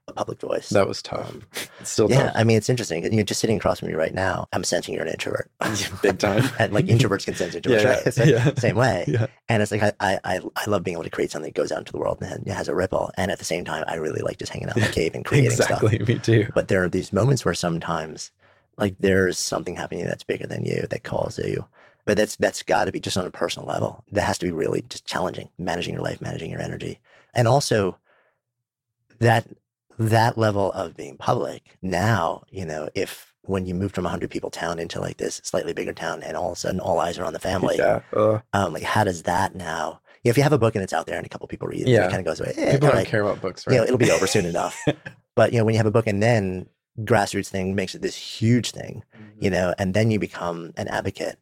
a 0.10 0.14
public 0.14 0.40
voice. 0.40 0.70
That 0.70 0.88
was 0.88 1.02
tough. 1.02 1.30
Um, 1.30 1.44
It's 1.80 1.90
still 1.90 2.10
yeah, 2.10 2.24
tough. 2.24 2.34
I 2.36 2.44
mean, 2.44 2.58
it's 2.58 2.70
interesting. 2.70 3.12
You're 3.14 3.24
just 3.24 3.40
sitting 3.40 3.58
across 3.58 3.80
from 3.80 3.90
you 3.90 3.98
right 3.98 4.14
now. 4.14 4.48
I'm 4.52 4.64
sensing 4.64 4.94
you're 4.94 5.04
an 5.04 5.10
introvert. 5.10 5.50
Big 6.02 6.20
time. 6.20 6.44
and 6.60 6.74
like 6.74 6.86
introverts 6.86 7.26
can 7.26 7.36
sense 7.36 7.56
introverts, 7.56 7.84
Yeah, 7.84 7.90
right? 7.90 8.08
It's 8.08 8.18
like 8.18 8.30
yeah. 8.30 8.54
same 8.56 8.76
way. 8.76 9.06
Yeah. 9.20 9.28
And 9.48 9.64
it's 9.64 9.72
like 9.72 9.82
I, 9.82 10.20
I 10.24 10.40
I 10.56 10.66
love 10.70 10.84
being 10.84 10.96
able 10.96 11.04
to 11.04 11.10
create 11.10 11.32
something 11.32 11.50
that 11.52 11.58
goes 11.60 11.72
out 11.72 11.80
into 11.80 11.92
the 11.92 11.98
world 11.98 12.20
and 12.22 12.46
it 12.46 12.54
has 12.54 12.68
a 12.68 12.76
ripple. 12.76 13.12
And 13.18 13.32
at 13.32 13.40
the 13.40 13.46
same 13.46 13.66
time, 13.66 13.84
I 13.88 13.96
really 13.96 14.22
like 14.22 14.38
just 14.38 14.52
hanging 14.52 14.70
out 14.70 14.78
in 14.78 14.84
the 14.84 14.90
cave 14.90 15.16
and 15.16 15.26
creating 15.26 15.52
exactly. 15.52 15.96
stuff. 15.96 16.08
Me 16.08 16.20
too. 16.20 16.48
But 16.54 16.68
there 16.68 16.84
are 16.84 16.90
these 16.90 17.12
moments 17.12 17.44
where 17.46 17.54
sometimes 17.54 18.32
like 18.78 18.96
there's 19.00 19.38
something 19.38 19.76
happening 19.76 20.06
that's 20.06 20.24
bigger 20.24 20.48
than 20.48 20.66
you 20.66 20.86
that 20.90 21.04
calls 21.04 21.36
to 21.36 21.50
you. 21.50 21.66
But 22.06 22.18
that's 22.18 22.36
that's 22.38 22.64
got 22.64 22.86
to 22.86 22.92
be 22.92 23.00
just 23.00 23.18
on 23.18 23.26
a 23.26 23.32
personal 23.32 23.68
level. 23.68 24.04
That 24.12 24.22
has 24.24 24.38
to 24.40 24.46
be 24.46 24.52
really 24.52 24.84
just 24.90 25.06
challenging, 25.06 25.50
managing 25.58 25.94
your 25.94 26.04
life, 26.04 26.22
managing 26.22 26.50
your 26.50 26.62
energy, 26.62 27.00
and 27.36 27.48
also 27.48 27.98
that 29.20 29.46
that 30.00 30.38
level 30.38 30.72
of 30.72 30.96
being 30.98 31.18
public. 31.18 31.78
Now, 31.82 32.44
you 32.50 32.66
know, 32.66 32.90
if 32.96 33.34
when 33.44 33.66
you 33.66 33.76
move 33.76 33.92
from 33.92 34.06
a 34.06 34.10
hundred 34.10 34.32
people 34.32 34.50
town 34.50 34.80
into 34.80 35.00
like 35.00 35.18
this 35.18 35.42
slightly 35.44 35.74
bigger 35.74 35.94
town, 35.94 36.24
and 36.24 36.36
all 36.38 36.48
of 36.52 36.54
a 36.54 36.60
sudden 36.60 36.80
all 36.80 37.00
eyes 37.00 37.20
are 37.20 37.26
on 37.26 37.34
the 37.34 37.40
family, 37.52 37.76
yeah. 37.78 38.00
Uh, 38.14 38.40
um, 38.54 38.74
like 38.74 38.84
how 38.84 39.04
does 39.04 39.24
that 39.24 39.54
now? 39.56 40.02
If 40.24 40.36
you 40.36 40.44
have 40.44 40.54
a 40.54 40.58
book 40.58 40.76
and 40.76 40.84
it's 40.84 40.92
out 40.94 41.06
there 41.06 41.16
and 41.18 41.26
a 41.26 41.30
couple 41.30 41.48
people 41.48 41.68
read 41.68 41.82
it, 41.82 41.88
Yeah. 41.88 42.06
it 42.08 42.10
kind 42.10 42.20
of 42.20 42.26
goes 42.26 42.40
away. 42.42 42.54
Eh, 42.58 42.72
people 42.74 42.88
don't 42.90 42.98
right 42.98 43.08
care 43.08 43.22
about 43.22 43.42
books, 43.42 43.66
you 43.66 43.72
right? 43.72 43.78
know, 43.78 43.84
it'll 43.84 43.98
be 43.98 44.12
over 44.12 44.28
soon 44.28 44.46
enough. 44.46 44.78
But 45.36 45.54
you 45.54 45.60
know, 45.60 45.64
when 45.66 45.74
you 45.74 45.78
have 45.78 45.86
a 45.86 45.92
book 45.92 46.08
and 46.08 46.22
then 46.22 46.68
grassroots 47.02 47.48
thing 47.48 47.74
makes 47.76 47.96
it 47.96 48.02
this 48.02 48.16
huge 48.16 48.72
thing, 48.72 49.04
Mm-hmm. 49.16 49.44
you 49.46 49.50
know, 49.50 49.74
and 49.80 49.94
then 49.94 50.12
you 50.12 50.20
become 50.20 50.74
an 50.76 50.88
advocate. 50.90 51.38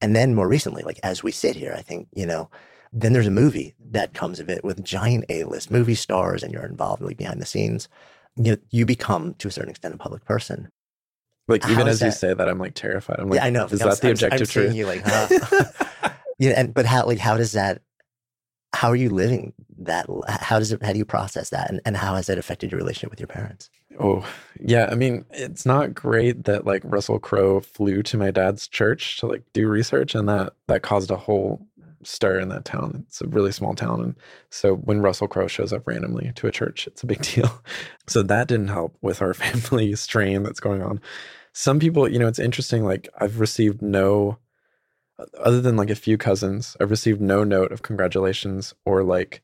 And 0.00 0.16
then 0.16 0.34
more 0.34 0.48
recently, 0.48 0.82
like 0.82 0.98
as 1.02 1.22
we 1.22 1.30
sit 1.32 1.54
here, 1.56 1.74
I 1.76 1.82
think, 1.82 2.08
you 2.14 2.24
know, 2.26 2.48
then 2.92 3.12
there's 3.12 3.26
a 3.26 3.30
movie 3.30 3.74
that 3.90 4.14
comes 4.14 4.38
of 4.40 4.48
it 4.48 4.62
with 4.64 4.84
giant 4.84 5.24
A-list 5.28 5.70
movie 5.70 5.94
stars 5.94 6.42
and 6.42 6.52
you're 6.52 6.66
involved 6.66 7.02
like 7.02 7.16
behind 7.16 7.40
the 7.40 7.46
scenes. 7.46 7.88
You 8.36 8.52
know, 8.52 8.56
you 8.70 8.86
become 8.86 9.34
to 9.34 9.48
a 9.48 9.50
certain 9.50 9.70
extent 9.70 9.94
a 9.94 9.98
public 9.98 10.24
person. 10.24 10.68
like 11.48 11.68
even 11.68 11.88
as 11.88 11.96
is 11.96 12.02
you 12.02 12.10
say 12.12 12.34
that, 12.34 12.48
I'm 12.48 12.58
like 12.58 12.74
terrified. 12.74 13.18
I'm 13.18 13.28
like, 13.30 13.38
yeah, 13.40 13.46
I 13.46 13.50
know. 13.50 13.64
Is 13.66 13.80
I'm- 13.80 13.90
that 13.90 14.00
the 14.00 14.06
I'm- 14.08 14.12
objective 14.12 14.40
I'm 14.42 14.46
truth? 14.46 14.74
You 14.74 14.86
like, 14.86 15.02
huh? 15.04 15.64
yeah, 16.38 16.52
and 16.56 16.72
but 16.74 16.86
how 16.86 17.06
like 17.06 17.18
how 17.18 17.36
does 17.36 17.52
that? 17.52 17.82
How 18.74 18.88
are 18.88 18.96
you 18.96 19.10
living 19.10 19.52
that? 19.80 20.06
How 20.28 20.58
does 20.58 20.72
it? 20.72 20.82
How 20.82 20.92
do 20.92 20.98
you 20.98 21.04
process 21.04 21.50
that? 21.50 21.70
And 21.70 21.80
and 21.84 21.94
how 21.96 22.14
has 22.14 22.30
it 22.30 22.38
affected 22.38 22.70
your 22.72 22.78
relationship 22.78 23.10
with 23.10 23.20
your 23.20 23.26
parents? 23.26 23.68
Oh, 24.00 24.26
yeah. 24.58 24.88
I 24.90 24.94
mean, 24.94 25.26
it's 25.32 25.66
not 25.66 25.92
great 25.92 26.44
that 26.44 26.64
like 26.64 26.80
Russell 26.86 27.18
Crowe 27.18 27.60
flew 27.60 28.02
to 28.04 28.16
my 28.16 28.30
dad's 28.30 28.66
church 28.66 29.18
to 29.18 29.26
like 29.26 29.42
do 29.52 29.68
research, 29.68 30.14
and 30.14 30.26
that 30.30 30.54
that 30.68 30.80
caused 30.82 31.10
a 31.10 31.16
whole 31.18 31.66
stir 32.04 32.38
in 32.38 32.48
that 32.48 32.64
town. 32.64 33.04
It's 33.06 33.20
a 33.20 33.26
really 33.26 33.52
small 33.52 33.74
town, 33.74 34.00
and 34.00 34.14
so 34.50 34.74
when 34.74 35.02
Russell 35.02 35.28
Crowe 35.28 35.46
shows 35.46 35.72
up 35.72 35.86
randomly 35.86 36.32
to 36.34 36.46
a 36.46 36.52
church, 36.52 36.86
it's 36.86 37.02
a 37.02 37.06
big 37.06 37.22
deal. 37.34 37.62
So 38.06 38.22
that 38.22 38.48
didn't 38.48 38.68
help 38.68 38.96
with 39.02 39.22
our 39.22 39.34
family 39.34 39.94
strain 39.94 40.42
that's 40.42 40.60
going 40.60 40.82
on. 40.82 41.00
Some 41.52 41.78
people, 41.78 42.08
you 42.08 42.18
know, 42.18 42.28
it's 42.28 42.38
interesting. 42.38 42.84
Like 42.84 43.08
I've 43.18 43.40
received 43.40 43.82
no, 43.82 44.38
other 45.38 45.60
than 45.60 45.76
like 45.76 45.90
a 45.90 45.94
few 45.94 46.16
cousins, 46.16 46.76
I've 46.80 46.90
received 46.90 47.20
no 47.20 47.44
note 47.44 47.72
of 47.72 47.82
congratulations 47.82 48.74
or 48.86 49.02
like 49.02 49.42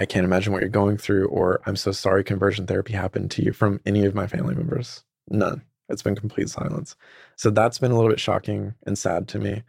I 0.00 0.06
can't 0.06 0.24
imagine 0.24 0.54
what 0.54 0.62
you're 0.62 0.70
going 0.70 0.96
through, 0.96 1.28
or 1.28 1.60
I'm 1.66 1.76
so 1.76 1.92
sorry 1.92 2.24
conversion 2.24 2.66
therapy 2.66 2.94
happened 2.94 3.30
to 3.32 3.44
you 3.44 3.52
from 3.52 3.80
any 3.84 4.06
of 4.06 4.14
my 4.14 4.26
family 4.26 4.54
members. 4.54 5.04
None. 5.28 5.62
It's 5.90 6.02
been 6.02 6.16
complete 6.16 6.48
silence. 6.48 6.96
So 7.36 7.50
that's 7.50 7.78
been 7.78 7.90
a 7.90 7.94
little 7.94 8.08
bit 8.08 8.18
shocking 8.18 8.74
and 8.86 8.96
sad 8.96 9.28
to 9.28 9.38
me. 9.38 9.62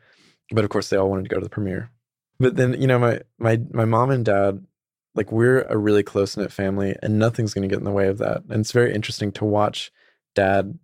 But 0.52 0.64
of 0.64 0.70
course, 0.70 0.90
they 0.90 0.96
all 0.96 1.10
wanted 1.10 1.24
to 1.24 1.30
go 1.30 1.40
to 1.40 1.44
the 1.44 1.50
premiere. 1.50 1.92
But 2.42 2.56
then, 2.56 2.82
you 2.82 2.88
know, 2.88 2.98
my 2.98 3.22
my 3.38 3.60
my 3.72 3.86
mom 3.86 4.10
and 4.10 4.26
dad, 4.26 4.66
like 5.14 5.32
we're 5.32 5.62
a 5.64 5.78
really 5.78 6.02
close 6.02 6.36
knit 6.36 6.52
family, 6.52 6.96
and 7.04 7.20
nothing's 7.20 7.54
going 7.54 7.62
to 7.62 7.74
get 7.74 7.78
in 7.78 7.86
the 7.86 7.92
way 7.92 8.08
of 8.08 8.18
that. 8.18 8.42
And 8.50 8.62
it's 8.62 8.72
very 8.72 8.94
interesting 8.96 9.32
to 9.34 9.46
watch 9.46 9.92
dad. 10.34 10.80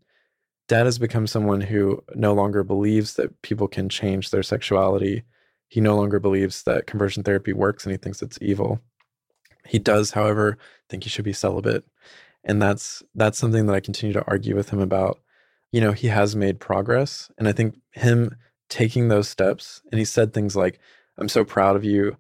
Dad 0.68 0.86
has 0.86 1.00
become 1.00 1.26
someone 1.26 1.62
who 1.62 2.04
no 2.14 2.34
longer 2.34 2.64
believes 2.64 3.16
that 3.16 3.42
people 3.42 3.68
can 3.68 3.90
change 3.90 4.30
their 4.30 4.44
sexuality. 4.44 5.24
He 5.68 5.82
no 5.82 5.96
longer 5.96 6.20
believes 6.20 6.62
that 6.64 6.86
conversion 6.86 7.24
therapy 7.24 7.54
works, 7.54 7.86
and 7.86 7.92
he 7.92 7.98
thinks 7.98 8.22
it's 8.22 8.38
evil. 8.40 8.80
He 9.66 9.80
does, 9.80 10.12
however, 10.12 10.60
think 10.90 11.04
he 11.04 11.10
should 11.10 11.26
be 11.26 11.34
celibate. 11.34 11.86
And 12.44 12.62
that's 12.62 13.02
that's 13.16 13.40
something 13.40 13.66
that 13.66 13.76
I 13.76 13.80
continue 13.80 14.14
to 14.14 14.28
argue 14.28 14.56
with 14.56 14.70
him 14.70 14.80
about. 14.80 15.20
You 15.72 15.82
know, 15.82 15.94
he 15.94 16.08
has 16.08 16.36
made 16.36 16.60
progress. 16.60 17.32
And 17.38 17.48
I 17.48 17.52
think 17.52 17.80
him 17.94 18.36
taking 18.70 19.08
those 19.08 19.28
steps, 19.28 19.82
and 19.92 19.98
he 19.98 20.06
said 20.06 20.34
things 20.34 20.56
like, 20.56 20.80
I'm 21.18 21.30
so 21.30 21.44
proud 21.44 21.76
of 21.76 21.84
you 21.84 22.18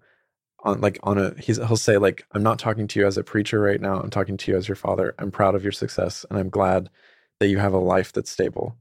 on 0.63 0.81
like 0.81 0.99
on 1.03 1.17
a 1.17 1.33
he's 1.39 1.57
he'll 1.57 1.77
say, 1.77 1.97
like, 1.97 2.25
I'm 2.33 2.43
not 2.43 2.59
talking 2.59 2.87
to 2.87 2.99
you 2.99 3.07
as 3.07 3.17
a 3.17 3.23
preacher 3.23 3.59
right 3.59 3.81
now. 3.81 3.99
I'm 3.99 4.09
talking 4.09 4.37
to 4.37 4.51
you 4.51 4.57
as 4.57 4.67
your 4.67 4.75
father. 4.75 5.15
I'm 5.19 5.31
proud 5.31 5.55
of 5.55 5.63
your 5.63 5.71
success 5.71 6.25
and 6.29 6.39
I'm 6.39 6.49
glad 6.49 6.89
that 7.39 7.47
you 7.47 7.59
have 7.59 7.73
a 7.73 7.79
life 7.79 8.11
that's 8.13 8.31
stable. 8.31 8.75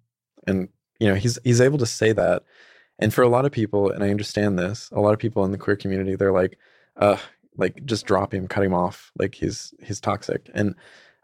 And, 0.47 0.69
you 0.99 1.09
know, 1.09 1.15
he's 1.15 1.39
he's 1.45 1.61
able 1.61 1.79
to 1.79 1.87
say 1.87 2.13
that. 2.13 2.45
And 2.99 3.13
for 3.13 3.23
a 3.23 3.29
lot 3.29 3.45
of 3.45 3.53
people, 3.53 3.91
and 3.91 4.03
I 4.03 4.11
understand 4.11 4.59
this, 4.59 4.89
a 4.93 5.01
lot 5.01 5.13
of 5.13 5.19
people 5.19 5.45
in 5.45 5.53
the 5.53 5.59
queer 5.59 5.77
community, 5.77 6.17
they're 6.17 6.33
like, 6.33 6.59
uh, 6.97 7.19
like 7.57 7.85
just 7.85 8.07
drop 8.07 8.33
him, 8.33 8.49
cut 8.49 8.65
him 8.65 8.75
off. 8.75 9.13
Like 9.19 9.35
he's 9.35 9.75
he's 9.83 10.01
toxic. 10.01 10.51
And 10.55 10.75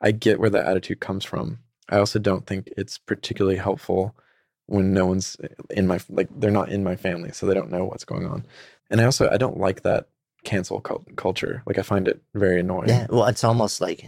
I 0.02 0.12
get 0.12 0.40
where 0.40 0.50
that 0.50 0.66
attitude 0.66 1.00
comes 1.00 1.24
from. 1.24 1.58
I 1.88 1.98
also 1.98 2.18
don't 2.18 2.46
think 2.46 2.68
it's 2.76 2.98
particularly 2.98 3.56
helpful 3.56 4.14
when 4.66 4.92
no 4.92 5.06
one's 5.06 5.36
in 5.70 5.86
my 5.86 5.98
like 6.08 6.28
they're 6.38 6.50
not 6.50 6.70
in 6.70 6.84
my 6.84 6.96
family, 6.96 7.32
so 7.32 7.46
they 7.46 7.54
don't 7.54 7.70
know 7.70 7.84
what's 7.84 8.04
going 8.04 8.26
on. 8.26 8.46
And 8.92 9.00
I 9.00 9.04
also 9.04 9.28
I 9.28 9.36
don't 9.38 9.58
like 9.58 9.82
that 9.82 10.06
cancel 10.44 10.80
cul- 10.80 11.04
culture. 11.16 11.62
Like 11.66 11.78
I 11.78 11.82
find 11.82 12.06
it 12.06 12.22
very 12.34 12.60
annoying. 12.60 12.88
Yeah. 12.90 13.06
Well, 13.10 13.26
it's 13.26 13.42
almost 13.44 13.80
like 13.80 14.04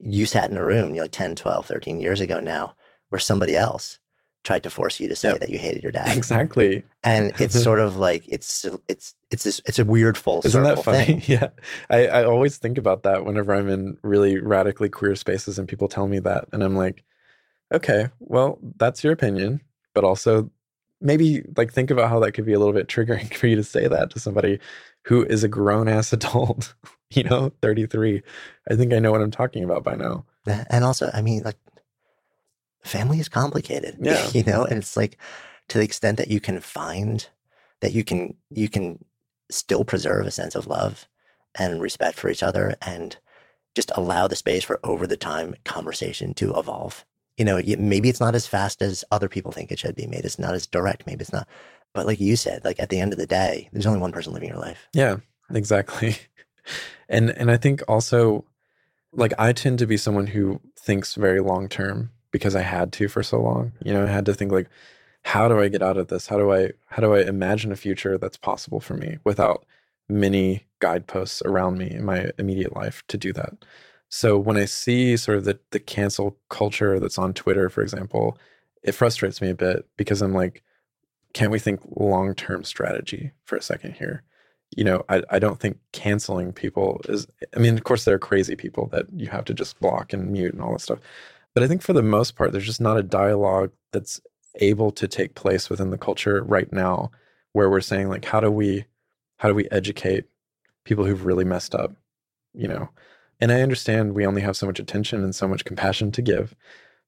you 0.00 0.26
sat 0.26 0.50
in 0.50 0.56
a 0.56 0.64
room, 0.64 0.94
you 0.94 1.00
know, 1.00 1.06
10, 1.06 1.36
12, 1.36 1.66
13 1.66 2.00
years 2.00 2.20
ago 2.20 2.38
now, 2.40 2.74
where 3.08 3.18
somebody 3.18 3.56
else 3.56 3.98
tried 4.44 4.62
to 4.62 4.70
force 4.70 5.00
you 5.00 5.08
to 5.08 5.16
say 5.16 5.30
Yep. 5.30 5.40
that 5.40 5.50
you 5.50 5.58
hated 5.58 5.82
your 5.82 5.90
dad. 5.90 6.16
Exactly. 6.16 6.84
And 7.02 7.32
it's 7.40 7.60
sort 7.70 7.80
of 7.80 7.96
like 7.96 8.24
it's 8.28 8.64
it's 8.88 9.14
it's 9.30 9.42
this, 9.44 9.60
it's 9.66 9.78
a 9.80 9.84
weird 9.84 10.16
full 10.16 10.40
Isn't 10.44 10.62
that 10.62 10.84
funny? 10.84 11.04
thing. 11.04 11.22
Yeah. 11.26 11.48
I, 11.90 12.06
I 12.06 12.24
always 12.24 12.58
think 12.58 12.78
about 12.78 13.02
that 13.02 13.24
whenever 13.24 13.52
I'm 13.54 13.68
in 13.68 13.98
really 14.02 14.38
radically 14.38 14.88
queer 14.88 15.16
spaces 15.16 15.58
and 15.58 15.66
people 15.66 15.88
tell 15.88 16.06
me 16.06 16.20
that. 16.20 16.44
And 16.52 16.62
I'm 16.62 16.76
like, 16.76 17.02
okay, 17.74 18.10
well, 18.20 18.58
that's 18.76 19.02
your 19.02 19.12
opinion. 19.12 19.62
But 19.94 20.04
also 20.04 20.50
maybe 21.06 21.42
like 21.56 21.72
think 21.72 21.90
about 21.90 22.10
how 22.10 22.18
that 22.20 22.32
could 22.32 22.44
be 22.44 22.52
a 22.52 22.58
little 22.58 22.74
bit 22.74 22.88
triggering 22.88 23.32
for 23.38 23.46
you 23.46 23.56
to 23.56 23.64
say 23.64 23.88
that 23.88 24.10
to 24.10 24.20
somebody 24.20 24.58
who 25.04 25.24
is 25.24 25.44
a 25.44 25.48
grown 25.48 25.88
ass 25.88 26.12
adult, 26.12 26.74
you 27.10 27.22
know, 27.22 27.52
33. 27.62 28.22
I 28.70 28.76
think 28.76 28.92
I 28.92 28.98
know 28.98 29.12
what 29.12 29.22
I'm 29.22 29.30
talking 29.30 29.64
about 29.64 29.84
by 29.84 29.94
now. 29.94 30.24
And 30.70 30.84
also, 30.84 31.10
I 31.12 31.22
mean, 31.22 31.42
like 31.42 31.56
family 32.84 33.20
is 33.20 33.28
complicated. 33.28 33.96
Yeah. 34.00 34.28
You 34.32 34.42
know, 34.44 34.64
and 34.64 34.78
it's 34.78 34.96
like 34.96 35.18
to 35.68 35.78
the 35.78 35.84
extent 35.84 36.18
that 36.18 36.28
you 36.28 36.40
can 36.40 36.60
find 36.60 37.26
that 37.80 37.92
you 37.92 38.04
can 38.04 38.34
you 38.50 38.68
can 38.68 39.04
still 39.50 39.84
preserve 39.84 40.26
a 40.26 40.30
sense 40.30 40.54
of 40.54 40.66
love 40.66 41.08
and 41.54 41.80
respect 41.80 42.18
for 42.18 42.28
each 42.28 42.42
other 42.42 42.76
and 42.82 43.16
just 43.74 43.92
allow 43.94 44.26
the 44.26 44.36
space 44.36 44.64
for 44.64 44.80
over 44.82 45.06
the 45.06 45.16
time 45.16 45.54
conversation 45.64 46.34
to 46.34 46.54
evolve. 46.58 47.04
You 47.36 47.44
know, 47.44 47.60
maybe 47.78 48.08
it's 48.08 48.20
not 48.20 48.34
as 48.34 48.46
fast 48.46 48.80
as 48.80 49.04
other 49.10 49.28
people 49.28 49.52
think 49.52 49.70
it 49.70 49.78
should 49.78 49.94
be. 49.94 50.06
Maybe 50.06 50.24
it's 50.24 50.38
not 50.38 50.54
as 50.54 50.66
direct. 50.66 51.06
Maybe 51.06 51.20
it's 51.20 51.32
not. 51.32 51.46
But 51.92 52.06
like 52.06 52.20
you 52.20 52.36
said, 52.36 52.64
like 52.64 52.80
at 52.80 52.88
the 52.88 53.00
end 53.00 53.12
of 53.12 53.18
the 53.18 53.26
day, 53.26 53.68
there's 53.72 53.86
only 53.86 54.00
one 54.00 54.12
person 54.12 54.32
living 54.32 54.48
your 54.48 54.58
life. 54.58 54.88
Yeah, 54.92 55.16
exactly. 55.50 56.16
And 57.08 57.30
and 57.30 57.52
I 57.52 57.56
think 57.56 57.82
also 57.86 58.44
like 59.12 59.32
I 59.38 59.52
tend 59.52 59.78
to 59.78 59.86
be 59.86 59.96
someone 59.96 60.26
who 60.26 60.60
thinks 60.76 61.14
very 61.14 61.38
long 61.38 61.68
term 61.68 62.10
because 62.32 62.56
I 62.56 62.62
had 62.62 62.92
to 62.94 63.06
for 63.06 63.22
so 63.22 63.40
long. 63.40 63.70
You 63.84 63.92
know, 63.92 64.02
I 64.02 64.08
had 64.08 64.26
to 64.26 64.34
think 64.34 64.50
like 64.50 64.68
how 65.22 65.46
do 65.46 65.60
I 65.60 65.68
get 65.68 65.82
out 65.82 65.96
of 65.96 66.08
this? 66.08 66.26
How 66.26 66.36
do 66.36 66.52
I 66.52 66.72
how 66.86 67.02
do 67.02 67.14
I 67.14 67.20
imagine 67.20 67.70
a 67.70 67.76
future 67.76 68.18
that's 68.18 68.36
possible 68.36 68.80
for 68.80 68.94
me 68.94 69.18
without 69.22 69.64
many 70.08 70.66
guideposts 70.80 71.42
around 71.42 71.78
me 71.78 71.90
in 71.90 72.04
my 72.04 72.30
immediate 72.38 72.74
life 72.74 73.02
to 73.08 73.18
do 73.18 73.32
that. 73.32 73.54
So 74.08 74.38
when 74.38 74.56
I 74.56 74.64
see 74.66 75.16
sort 75.16 75.38
of 75.38 75.44
the 75.44 75.58
the 75.70 75.80
cancel 75.80 76.36
culture 76.48 77.00
that's 77.00 77.18
on 77.18 77.34
Twitter, 77.34 77.68
for 77.68 77.82
example, 77.82 78.38
it 78.82 78.92
frustrates 78.92 79.40
me 79.40 79.50
a 79.50 79.54
bit 79.54 79.86
because 79.96 80.22
I'm 80.22 80.34
like, 80.34 80.62
can't 81.34 81.52
we 81.52 81.58
think 81.58 81.80
long 81.96 82.34
term 82.34 82.64
strategy 82.64 83.32
for 83.44 83.56
a 83.56 83.62
second 83.62 83.94
here? 83.94 84.22
you 84.74 84.84
know, 84.84 85.04
I, 85.08 85.22
I 85.30 85.38
don't 85.38 85.60
think 85.60 85.78
canceling 85.92 86.52
people 86.52 87.00
is, 87.08 87.26
I 87.54 87.58
mean, 87.58 87.76
of 87.76 87.84
course, 87.84 88.04
there 88.04 88.14
are 88.14 88.18
crazy 88.18 88.56
people 88.56 88.88
that 88.88 89.06
you 89.14 89.28
have 89.28 89.44
to 89.46 89.54
just 89.54 89.78
block 89.80 90.12
and 90.12 90.30
mute 90.30 90.54
and 90.54 90.62
all 90.62 90.72
that 90.72 90.80
stuff. 90.80 90.98
But 91.54 91.62
I 91.62 91.68
think 91.68 91.82
for 91.82 91.92
the 91.92 92.02
most 92.02 92.36
part, 92.36 92.52
there's 92.52 92.66
just 92.66 92.80
not 92.80 92.98
a 92.98 93.02
dialogue 93.02 93.70
that's 93.92 94.20
able 94.56 94.90
to 94.92 95.06
take 95.06 95.34
place 95.34 95.70
within 95.70 95.90
the 95.90 95.98
culture 95.98 96.42
right 96.42 96.70
now 96.72 97.10
where 97.52 97.70
we're 97.70 97.80
saying, 97.80 98.08
like, 98.08 98.24
how 98.24 98.40
do 98.40 98.50
we, 98.50 98.84
how 99.38 99.48
do 99.48 99.54
we 99.54 99.68
educate 99.70 100.24
people 100.84 101.04
who've 101.04 101.24
really 101.24 101.44
messed 101.44 101.74
up, 101.74 101.92
you 102.52 102.68
know, 102.68 102.88
And 103.40 103.52
I 103.52 103.60
understand 103.60 104.14
we 104.14 104.26
only 104.26 104.42
have 104.42 104.56
so 104.56 104.66
much 104.66 104.80
attention 104.80 105.22
and 105.22 105.34
so 105.34 105.46
much 105.46 105.64
compassion 105.64 106.10
to 106.12 106.22
give. 106.22 106.54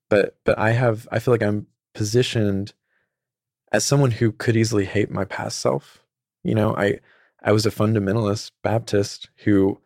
But 0.09 0.37
but 0.43 0.57
I 0.57 0.71
have 0.71 1.07
I 1.11 1.19
feel 1.19 1.33
like 1.33 1.43
I'm 1.43 1.67
positioned 1.93 2.73
as 3.71 3.85
someone 3.85 4.11
who 4.11 4.31
could 4.31 4.57
easily 4.57 4.85
hate 4.85 5.11
my 5.11 5.25
past 5.25 5.59
self. 5.59 6.03
You 6.43 6.55
know, 6.55 6.75
I 6.75 6.99
I 7.43 7.51
was 7.51 7.65
a 7.65 7.71
fundamentalist 7.71 8.51
Baptist 8.63 9.29
who 9.37 9.79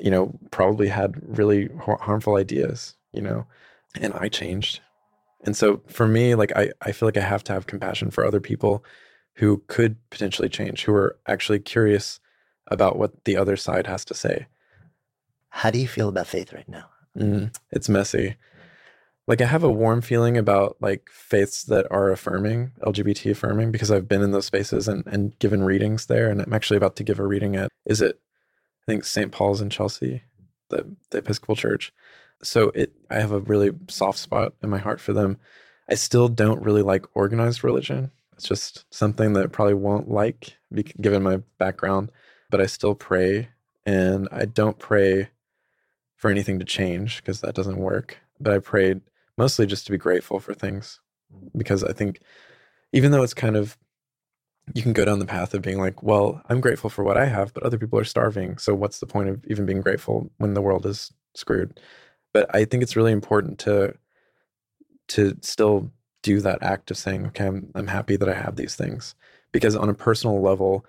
you 0.00 0.10
know 0.10 0.38
probably 0.50 0.88
had 0.88 1.16
really 1.38 1.68
harmful 1.80 2.36
ideas, 2.36 2.94
you 3.12 3.22
know, 3.22 3.46
and 4.00 4.12
I 4.14 4.28
changed. 4.28 4.80
And 5.44 5.56
so 5.56 5.82
for 5.86 6.06
me 6.06 6.34
like 6.34 6.52
I 6.56 6.72
I 6.82 6.92
feel 6.92 7.06
like 7.06 7.16
I 7.16 7.20
have 7.20 7.44
to 7.44 7.52
have 7.52 7.66
compassion 7.66 8.10
for 8.10 8.24
other 8.24 8.40
people 8.40 8.84
who 9.36 9.62
could 9.66 9.96
potentially 10.10 10.48
change, 10.48 10.84
who 10.84 10.94
are 10.94 11.18
actually 11.26 11.58
curious 11.58 12.20
about 12.68 12.98
what 12.98 13.24
the 13.24 13.36
other 13.36 13.56
side 13.56 13.86
has 13.86 14.04
to 14.06 14.14
say. 14.14 14.46
How 15.56 15.70
do 15.70 15.78
you 15.78 15.88
feel 15.88 16.10
about 16.10 16.26
faith 16.26 16.52
right 16.52 16.68
now? 16.68 16.90
Mm, 17.16 17.56
it's 17.70 17.88
messy. 17.88 18.36
Like 19.26 19.40
I 19.40 19.46
have 19.46 19.64
a 19.64 19.72
warm 19.72 20.02
feeling 20.02 20.36
about 20.36 20.76
like 20.80 21.08
faiths 21.10 21.62
that 21.64 21.86
are 21.90 22.10
affirming, 22.10 22.72
LGBT 22.82 23.30
affirming, 23.30 23.72
because 23.72 23.90
I've 23.90 24.06
been 24.06 24.20
in 24.20 24.32
those 24.32 24.44
spaces 24.44 24.86
and, 24.86 25.02
and 25.06 25.36
given 25.38 25.64
readings 25.64 26.06
there. 26.06 26.28
And 26.28 26.42
I'm 26.42 26.52
actually 26.52 26.76
about 26.76 26.94
to 26.96 27.04
give 27.04 27.18
a 27.18 27.26
reading 27.26 27.56
at 27.56 27.70
is 27.86 28.02
it 28.02 28.20
I 28.86 28.92
think 28.92 29.04
St. 29.04 29.32
Paul's 29.32 29.62
in 29.62 29.70
Chelsea, 29.70 30.24
the, 30.68 30.94
the 31.10 31.18
Episcopal 31.18 31.56
Church. 31.56 31.90
So 32.42 32.70
it 32.74 32.92
I 33.10 33.20
have 33.20 33.32
a 33.32 33.40
really 33.40 33.70
soft 33.88 34.18
spot 34.18 34.52
in 34.62 34.68
my 34.68 34.78
heart 34.78 35.00
for 35.00 35.14
them. 35.14 35.38
I 35.88 35.94
still 35.94 36.28
don't 36.28 36.62
really 36.62 36.82
like 36.82 37.06
organized 37.14 37.64
religion. 37.64 38.10
It's 38.34 38.46
just 38.46 38.84
something 38.90 39.32
that 39.32 39.44
I 39.44 39.46
probably 39.46 39.72
won't 39.72 40.10
like 40.10 40.58
given 41.00 41.22
my 41.22 41.38
background, 41.56 42.12
but 42.50 42.60
I 42.60 42.66
still 42.66 42.94
pray 42.94 43.48
and 43.86 44.28
I 44.30 44.44
don't 44.44 44.78
pray 44.78 45.30
for 46.26 46.30
anything 46.32 46.58
to 46.58 46.64
change 46.64 47.18
because 47.18 47.40
that 47.40 47.54
doesn't 47.54 47.76
work. 47.76 48.18
But 48.40 48.52
I 48.52 48.58
prayed 48.58 49.00
mostly 49.38 49.64
just 49.64 49.86
to 49.86 49.92
be 49.92 49.98
grateful 49.98 50.40
for 50.40 50.54
things 50.54 50.98
because 51.56 51.84
I 51.84 51.92
think 51.92 52.18
even 52.92 53.12
though 53.12 53.22
it's 53.22 53.32
kind 53.32 53.54
of 53.54 53.78
you 54.74 54.82
can 54.82 54.92
go 54.92 55.04
down 55.04 55.20
the 55.20 55.24
path 55.24 55.54
of 55.54 55.62
being 55.62 55.78
like, 55.78 56.02
well, 56.02 56.42
I'm 56.48 56.60
grateful 56.60 56.90
for 56.90 57.04
what 57.04 57.16
I 57.16 57.26
have, 57.26 57.54
but 57.54 57.62
other 57.62 57.78
people 57.78 57.96
are 58.00 58.04
starving. 58.04 58.58
So 58.58 58.74
what's 58.74 58.98
the 58.98 59.06
point 59.06 59.28
of 59.28 59.44
even 59.46 59.66
being 59.66 59.80
grateful 59.82 60.28
when 60.38 60.54
the 60.54 60.60
world 60.62 60.84
is 60.84 61.12
screwed? 61.36 61.78
But 62.34 62.52
I 62.52 62.64
think 62.64 62.82
it's 62.82 62.96
really 62.96 63.12
important 63.12 63.60
to 63.60 63.94
to 65.10 65.36
still 65.42 65.92
do 66.24 66.40
that 66.40 66.60
act 66.60 66.90
of 66.90 66.96
saying, 66.96 67.24
okay, 67.28 67.46
I'm, 67.46 67.70
I'm 67.76 67.86
happy 67.86 68.16
that 68.16 68.28
I 68.28 68.34
have 68.34 68.56
these 68.56 68.74
things. 68.74 69.14
Because 69.52 69.76
on 69.76 69.88
a 69.88 69.94
personal 69.94 70.42
level, 70.42 70.84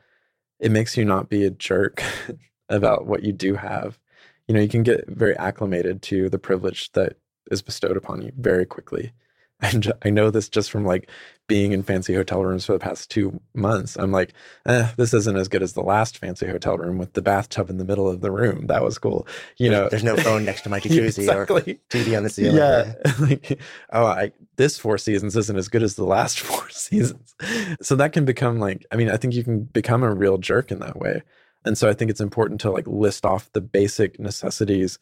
it 0.60 0.72
makes 0.72 0.98
you 0.98 1.06
not 1.06 1.30
be 1.30 1.46
a 1.46 1.52
jerk 1.52 2.02
about 2.70 3.06
what 3.06 3.22
you 3.22 3.32
do 3.32 3.54
have. 3.54 4.00
You 4.48 4.56
know, 4.56 4.62
you 4.62 4.70
can 4.70 4.84
get 4.84 5.08
very 5.08 5.36
acclimated 5.38 6.02
to 6.04 6.30
the 6.30 6.40
privilege 6.40 6.92
that 6.94 7.18
is 7.52 7.62
bestowed 7.62 7.98
upon 7.98 8.22
you 8.22 8.32
very 8.38 8.66
quickly. 8.66 9.12
And 9.60 9.92
I 10.04 10.12
know 10.12 10.30
this 10.30 10.50
just 10.50 10.70
from 10.70 10.86
like 10.86 11.10
being 11.48 11.72
in 11.72 11.82
fancy 11.82 12.14
hotel 12.14 12.44
rooms 12.44 12.64
for 12.66 12.74
the 12.74 12.80
past 12.80 13.10
two 13.10 13.42
months. 13.56 13.96
I'm 13.96 14.12
like, 14.12 14.34
eh, 14.68 14.92
this 14.98 15.16
isn't 15.16 15.36
as 15.36 15.48
good 15.48 15.64
as 15.64 15.74
the 15.74 15.82
last 15.82 16.20
fancy 16.20 16.46
hotel 16.46 16.78
room 16.78 17.00
with 17.00 17.14
the 17.14 17.24
bathtub 17.24 17.72
in 17.72 17.78
the 17.78 17.84
middle 17.84 18.08
of 18.08 18.22
the 18.22 18.30
room. 18.30 18.68
That 18.68 18.84
was 18.84 19.00
cool. 19.00 19.28
You 19.58 19.72
know, 19.72 19.90
there's 19.90 20.04
no 20.04 20.16
phone 20.16 20.46
next 20.46 20.62
to 20.62 20.70
my 20.70 20.80
jacuzzi 20.80 21.20
exactly. 21.20 21.74
or 21.74 21.76
TV 21.90 22.16
on 22.16 22.22
the 22.22 22.30
ceiling. 22.30 22.58
Yeah, 22.58 22.94
like 23.20 23.60
oh, 23.92 24.06
I, 24.06 24.32
this 24.58 24.78
Four 24.78 25.00
Seasons 25.00 25.36
isn't 25.36 25.58
as 25.58 25.70
good 25.70 25.82
as 25.82 25.96
the 25.96 26.06
last 26.06 26.40
Four 26.40 26.70
Seasons. 26.70 27.34
So 27.82 27.96
that 27.96 28.14
can 28.14 28.26
become 28.26 28.60
like, 28.60 28.86
I 28.92 28.96
mean, 28.96 29.10
I 29.10 29.18
think 29.18 29.34
you 29.34 29.44
can 29.44 29.64
become 29.64 30.04
a 30.04 30.14
real 30.14 30.38
jerk 30.38 30.72
in 30.72 30.80
that 30.82 31.00
way. 31.00 31.24
And 31.66 31.78
so 31.78 31.90
I 31.90 31.94
think 31.94 32.12
it's 32.12 32.22
important 32.22 32.62
to 32.62 32.72
like 32.72 32.88
list 32.88 33.26
off 33.26 33.52
the 33.54 33.62
basic 33.62 34.20
necessities 34.20 35.00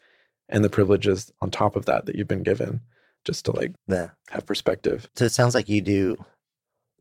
and 0.49 0.63
the 0.63 0.69
privileges 0.69 1.31
on 1.41 1.51
top 1.51 1.75
of 1.75 1.85
that 1.85 2.05
that 2.05 2.15
you've 2.15 2.27
been 2.27 2.43
given 2.43 2.81
just 3.23 3.45
to 3.45 3.51
like 3.51 3.73
yeah. 3.87 4.09
have 4.29 4.45
perspective. 4.45 5.09
So 5.15 5.25
it 5.25 5.31
sounds 5.31 5.55
like 5.55 5.69
you 5.69 5.81
do, 5.81 6.15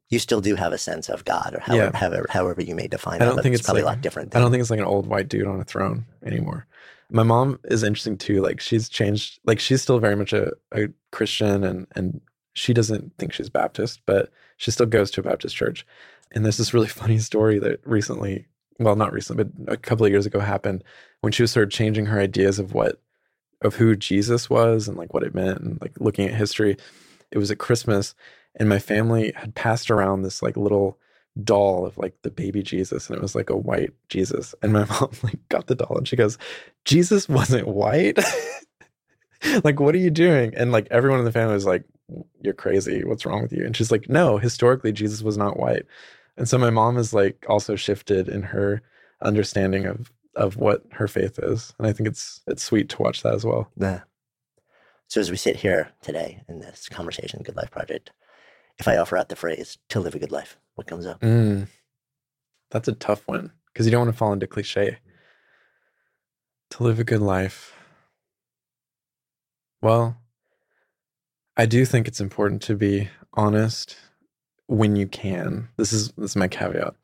you 0.08 0.18
still 0.18 0.40
do 0.40 0.54
have 0.54 0.72
a 0.72 0.78
sense 0.78 1.08
of 1.08 1.24
God 1.24 1.54
or 1.54 1.60
however, 1.60 1.90
yeah. 1.92 1.98
however, 1.98 2.26
however 2.30 2.62
you 2.62 2.74
may 2.74 2.88
define 2.88 3.22
I 3.22 3.26
don't 3.26 3.38
it. 3.38 3.42
think 3.42 3.54
it's, 3.54 3.60
it's 3.60 3.66
probably 3.66 3.82
like, 3.82 3.92
a 3.92 3.96
lot 3.96 4.02
different. 4.02 4.30
Than... 4.30 4.40
I 4.40 4.44
don't 4.44 4.50
think 4.50 4.60
it's 4.60 4.70
like 4.70 4.80
an 4.80 4.86
old 4.86 5.06
white 5.06 5.28
dude 5.28 5.46
on 5.46 5.60
a 5.60 5.64
throne 5.64 6.06
anymore. 6.24 6.66
My 7.10 7.22
mom 7.22 7.60
is 7.64 7.82
interesting 7.82 8.16
too. 8.16 8.42
Like 8.42 8.60
she's 8.60 8.88
changed, 8.88 9.38
like 9.44 9.60
she's 9.60 9.82
still 9.82 9.98
very 9.98 10.16
much 10.16 10.32
a, 10.32 10.52
a 10.72 10.88
Christian 11.12 11.62
and, 11.62 11.86
and 11.94 12.20
she 12.54 12.72
doesn't 12.72 13.12
think 13.18 13.32
she's 13.32 13.50
Baptist, 13.50 14.00
but 14.06 14.30
she 14.56 14.70
still 14.70 14.86
goes 14.86 15.10
to 15.12 15.20
a 15.20 15.24
Baptist 15.24 15.54
church. 15.54 15.86
And 16.32 16.44
there's 16.44 16.56
this 16.56 16.72
really 16.72 16.88
funny 16.88 17.18
story 17.18 17.58
that 17.58 17.80
recently, 17.84 18.46
well, 18.78 18.96
not 18.96 19.12
recently, 19.12 19.44
but 19.44 19.72
a 19.72 19.76
couple 19.76 20.04
of 20.04 20.12
years 20.12 20.26
ago 20.26 20.40
happened 20.40 20.82
when 21.20 21.32
she 21.32 21.42
was 21.42 21.52
sort 21.52 21.64
of 21.64 21.72
changing 21.72 22.06
her 22.06 22.20
ideas 22.20 22.58
of 22.58 22.74
what 22.74 23.00
of 23.62 23.76
who 23.76 23.96
Jesus 23.96 24.50
was 24.50 24.88
and 24.88 24.96
like 24.96 25.14
what 25.14 25.22
it 25.22 25.34
meant 25.34 25.60
and 25.60 25.80
like 25.80 25.92
looking 25.98 26.28
at 26.28 26.34
history. 26.34 26.76
It 27.30 27.38
was 27.38 27.50
at 27.50 27.58
Christmas 27.58 28.14
and 28.56 28.68
my 28.68 28.78
family 28.78 29.32
had 29.34 29.54
passed 29.54 29.90
around 29.90 30.22
this 30.22 30.42
like 30.42 30.56
little 30.56 30.98
doll 31.42 31.84
of 31.86 31.98
like 31.98 32.14
the 32.22 32.30
baby 32.30 32.62
Jesus 32.62 33.08
and 33.08 33.16
it 33.16 33.22
was 33.22 33.34
like 33.34 33.50
a 33.50 33.56
white 33.56 33.92
Jesus. 34.08 34.54
And 34.62 34.72
my 34.72 34.84
mom 34.90 35.10
like 35.22 35.48
got 35.48 35.66
the 35.66 35.74
doll 35.74 35.96
and 35.96 36.06
she 36.06 36.16
goes, 36.16 36.38
Jesus 36.84 37.28
wasn't 37.28 37.66
white. 37.66 38.18
like, 39.64 39.80
what 39.80 39.94
are 39.94 39.98
you 39.98 40.10
doing? 40.10 40.54
And 40.56 40.72
like 40.72 40.88
everyone 40.90 41.18
in 41.18 41.24
the 41.24 41.32
family 41.32 41.54
was 41.54 41.66
like, 41.66 41.84
You're 42.42 42.54
crazy. 42.54 43.02
What's 43.04 43.24
wrong 43.24 43.42
with 43.42 43.52
you? 43.52 43.64
And 43.64 43.76
she's 43.76 43.90
like, 43.90 44.08
No, 44.08 44.38
historically, 44.38 44.92
Jesus 44.92 45.22
was 45.22 45.38
not 45.38 45.58
white. 45.58 45.86
And 46.36 46.48
so 46.48 46.58
my 46.58 46.70
mom 46.70 46.96
is 46.96 47.14
like 47.14 47.44
also 47.48 47.76
shifted 47.76 48.28
in 48.28 48.42
her 48.42 48.82
understanding 49.22 49.86
of 49.86 50.12
of 50.36 50.56
what 50.56 50.82
her 50.92 51.06
faith 51.06 51.38
is. 51.38 51.72
And 51.78 51.86
I 51.86 51.92
think 51.92 52.08
it's 52.08 52.42
it's 52.46 52.62
sweet 52.62 52.88
to 52.90 53.02
watch 53.02 53.22
that 53.22 53.34
as 53.34 53.44
well. 53.44 53.70
Yeah. 53.76 54.00
So 55.08 55.20
as 55.20 55.30
we 55.30 55.36
sit 55.36 55.56
here 55.56 55.90
today 56.02 56.42
in 56.48 56.60
this 56.60 56.88
conversation, 56.88 57.42
Good 57.42 57.56
Life 57.56 57.70
Project, 57.70 58.10
if 58.78 58.88
I 58.88 58.96
offer 58.96 59.16
out 59.16 59.28
the 59.28 59.36
phrase 59.36 59.78
to 59.90 60.00
live 60.00 60.14
a 60.14 60.18
good 60.18 60.32
life, 60.32 60.58
what 60.74 60.86
comes 60.86 61.06
up? 61.06 61.20
Mm, 61.20 61.68
that's 62.70 62.88
a 62.88 62.92
tough 62.92 63.22
one 63.26 63.52
because 63.72 63.86
you 63.86 63.92
don't 63.92 64.06
want 64.06 64.12
to 64.12 64.18
fall 64.18 64.32
into 64.32 64.46
cliche. 64.46 64.98
To 66.70 66.82
live 66.82 66.98
a 66.98 67.04
good 67.04 67.20
life. 67.20 67.72
Well, 69.80 70.16
I 71.56 71.66
do 71.66 71.84
think 71.84 72.08
it's 72.08 72.20
important 72.20 72.62
to 72.62 72.74
be 72.74 73.10
honest 73.34 73.96
when 74.66 74.96
you 74.96 75.06
can. 75.06 75.68
This 75.76 75.92
is 75.92 76.12
this 76.12 76.32
is 76.32 76.36
my 76.36 76.48
caveat. 76.48 76.94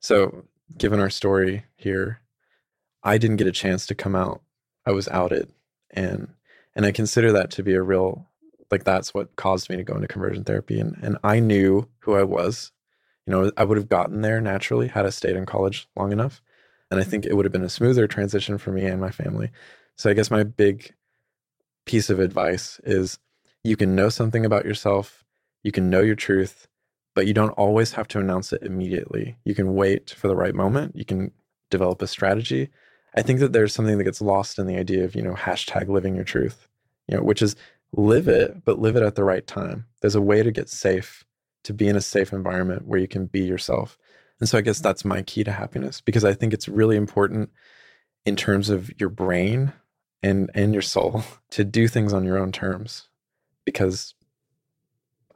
So, 0.00 0.44
given 0.76 1.00
our 1.00 1.10
story 1.10 1.64
here, 1.76 2.20
I 3.02 3.18
didn't 3.18 3.36
get 3.36 3.46
a 3.46 3.52
chance 3.52 3.86
to 3.86 3.94
come 3.94 4.14
out. 4.14 4.42
I 4.84 4.92
was 4.92 5.08
outed 5.08 5.50
and 5.90 6.28
and 6.74 6.84
I 6.84 6.92
consider 6.92 7.32
that 7.32 7.50
to 7.52 7.62
be 7.62 7.74
a 7.74 7.82
real 7.82 8.26
like 8.70 8.84
that's 8.84 9.14
what 9.14 9.34
caused 9.36 9.70
me 9.70 9.76
to 9.76 9.84
go 9.84 9.94
into 9.94 10.08
conversion 10.08 10.44
therapy 10.44 10.78
and 10.80 10.96
and 11.02 11.18
I 11.24 11.40
knew 11.40 11.88
who 12.00 12.14
I 12.14 12.22
was. 12.22 12.72
You 13.26 13.32
know, 13.32 13.50
I 13.56 13.64
would 13.64 13.76
have 13.76 13.88
gotten 13.88 14.22
there 14.22 14.40
naturally 14.40 14.88
had 14.88 15.06
I 15.06 15.10
stayed 15.10 15.36
in 15.36 15.46
college 15.46 15.88
long 15.96 16.12
enough. 16.12 16.40
And 16.92 17.00
I 17.00 17.02
think 17.02 17.26
it 17.26 17.34
would 17.34 17.44
have 17.44 17.52
been 17.52 17.64
a 17.64 17.68
smoother 17.68 18.06
transition 18.06 18.58
for 18.58 18.70
me 18.70 18.84
and 18.84 19.00
my 19.00 19.10
family. 19.10 19.50
So 19.96 20.08
I 20.08 20.12
guess 20.12 20.30
my 20.30 20.44
big 20.44 20.94
piece 21.84 22.08
of 22.10 22.20
advice 22.20 22.80
is 22.84 23.18
you 23.64 23.76
can 23.76 23.96
know 23.96 24.08
something 24.08 24.44
about 24.44 24.64
yourself, 24.64 25.24
you 25.64 25.72
can 25.72 25.90
know 25.90 26.02
your 26.02 26.14
truth, 26.14 26.68
but 27.16 27.26
you 27.26 27.34
don't 27.34 27.50
always 27.50 27.94
have 27.94 28.06
to 28.06 28.20
announce 28.20 28.52
it 28.52 28.62
immediately. 28.62 29.36
You 29.44 29.56
can 29.56 29.74
wait 29.74 30.10
for 30.10 30.28
the 30.28 30.36
right 30.36 30.54
moment, 30.54 30.94
you 30.94 31.04
can 31.04 31.32
develop 31.70 32.00
a 32.00 32.06
strategy, 32.06 32.70
I 33.16 33.22
think 33.22 33.40
that 33.40 33.52
there's 33.52 33.72
something 33.72 33.96
that 33.96 34.04
gets 34.04 34.20
lost 34.20 34.58
in 34.58 34.66
the 34.66 34.76
idea 34.76 35.04
of, 35.04 35.16
you 35.16 35.22
know, 35.22 35.34
hashtag 35.34 35.88
living 35.88 36.14
your 36.14 36.24
truth, 36.24 36.68
you 37.08 37.16
know, 37.16 37.22
which 37.22 37.40
is 37.40 37.56
live 37.92 38.28
it, 38.28 38.62
but 38.64 38.78
live 38.78 38.94
it 38.94 39.02
at 39.02 39.14
the 39.14 39.24
right 39.24 39.46
time. 39.46 39.86
There's 40.02 40.14
a 40.14 40.20
way 40.20 40.42
to 40.42 40.52
get 40.52 40.68
safe, 40.68 41.24
to 41.64 41.72
be 41.72 41.88
in 41.88 41.96
a 41.96 42.02
safe 42.02 42.32
environment 42.32 42.86
where 42.86 43.00
you 43.00 43.08
can 43.08 43.24
be 43.26 43.40
yourself. 43.40 43.96
And 44.38 44.48
so 44.48 44.58
I 44.58 44.60
guess 44.60 44.80
that's 44.80 45.04
my 45.04 45.22
key 45.22 45.44
to 45.44 45.52
happiness 45.52 46.02
because 46.02 46.24
I 46.24 46.34
think 46.34 46.52
it's 46.52 46.68
really 46.68 46.96
important 46.96 47.50
in 48.26 48.36
terms 48.36 48.68
of 48.68 48.90
your 49.00 49.08
brain 49.08 49.72
and 50.22 50.50
and 50.54 50.74
your 50.74 50.82
soul 50.82 51.24
to 51.50 51.64
do 51.64 51.88
things 51.88 52.12
on 52.12 52.24
your 52.24 52.36
own 52.36 52.52
terms 52.52 53.08
because 53.64 54.14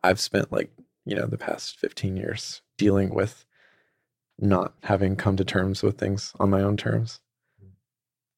I've 0.04 0.20
spent 0.20 0.52
like, 0.52 0.70
you 1.10 1.16
know, 1.16 1.26
the 1.26 1.36
past 1.36 1.76
15 1.80 2.16
years 2.16 2.62
dealing 2.78 3.12
with 3.12 3.44
not 4.38 4.74
having 4.84 5.16
come 5.16 5.36
to 5.36 5.44
terms 5.44 5.82
with 5.82 5.98
things 5.98 6.32
on 6.38 6.48
my 6.48 6.62
own 6.62 6.76
terms. 6.76 7.18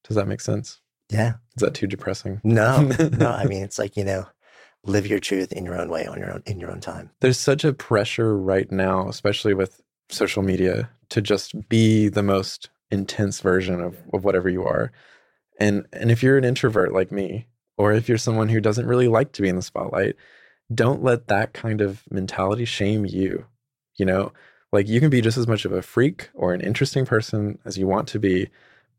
Does 0.04 0.16
that 0.16 0.26
make 0.26 0.40
sense? 0.40 0.80
Yeah. 1.10 1.34
Is 1.54 1.60
that 1.60 1.74
too 1.74 1.86
depressing? 1.86 2.40
No, 2.42 2.90
no. 3.18 3.30
I 3.30 3.44
mean, 3.48 3.62
it's 3.62 3.78
like, 3.78 3.94
you 3.94 4.04
know, 4.04 4.26
live 4.84 5.06
your 5.06 5.20
truth 5.20 5.52
in 5.52 5.66
your 5.66 5.78
own 5.78 5.90
way 5.90 6.06
on 6.06 6.18
your 6.18 6.32
own, 6.32 6.42
in 6.46 6.58
your 6.58 6.70
own 6.70 6.80
time. 6.80 7.10
There's 7.20 7.38
such 7.38 7.62
a 7.62 7.74
pressure 7.74 8.36
right 8.36 8.72
now, 8.72 9.06
especially 9.06 9.52
with 9.52 9.82
social 10.08 10.42
media 10.42 10.88
to 11.10 11.20
just 11.20 11.68
be 11.68 12.08
the 12.08 12.22
most 12.22 12.70
intense 12.90 13.40
version 13.40 13.82
of, 13.82 13.98
of 14.14 14.24
whatever 14.24 14.48
you 14.48 14.64
are. 14.64 14.90
And, 15.60 15.86
and 15.92 16.10
if 16.10 16.22
you're 16.22 16.38
an 16.38 16.44
introvert 16.44 16.94
like 16.94 17.12
me, 17.12 17.48
or 17.76 17.92
if 17.92 18.08
you're 18.08 18.16
someone 18.16 18.48
who 18.48 18.62
doesn't 18.62 18.86
really 18.86 19.08
like 19.08 19.32
to 19.32 19.42
be 19.42 19.48
in 19.50 19.56
the 19.56 19.62
spotlight, 19.62 20.16
don't 20.74 21.02
let 21.02 21.28
that 21.28 21.52
kind 21.52 21.80
of 21.80 22.02
mentality 22.10 22.64
shame 22.64 23.04
you. 23.06 23.46
You 23.96 24.06
know, 24.06 24.32
like 24.72 24.88
you 24.88 25.00
can 25.00 25.10
be 25.10 25.20
just 25.20 25.38
as 25.38 25.46
much 25.46 25.64
of 25.64 25.72
a 25.72 25.82
freak 25.82 26.30
or 26.34 26.54
an 26.54 26.60
interesting 26.60 27.04
person 27.04 27.58
as 27.64 27.76
you 27.76 27.86
want 27.86 28.08
to 28.08 28.18
be, 28.18 28.48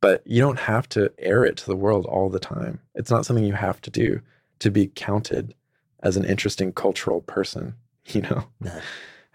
but 0.02 0.22
you 0.26 0.40
don't 0.42 0.60
have 0.60 0.88
to 0.90 1.12
air 1.18 1.44
it 1.46 1.58
to 1.58 1.66
the 1.66 1.76
world 1.76 2.06
all 2.06 2.30
the 2.30 2.40
time. 2.40 2.80
It's 2.96 3.10
not 3.12 3.26
something 3.26 3.44
you 3.44 3.54
have 3.54 3.82
to 3.82 3.90
do 3.90 4.22
to 4.60 4.70
be 4.70 4.88
counted 4.88 5.56
as 6.02 6.16
an 6.18 6.26
interesting 6.26 6.72
cultural 6.74 7.22
person, 7.22 7.76
you 8.08 8.22
know? 8.22 8.46
No. 8.60 8.72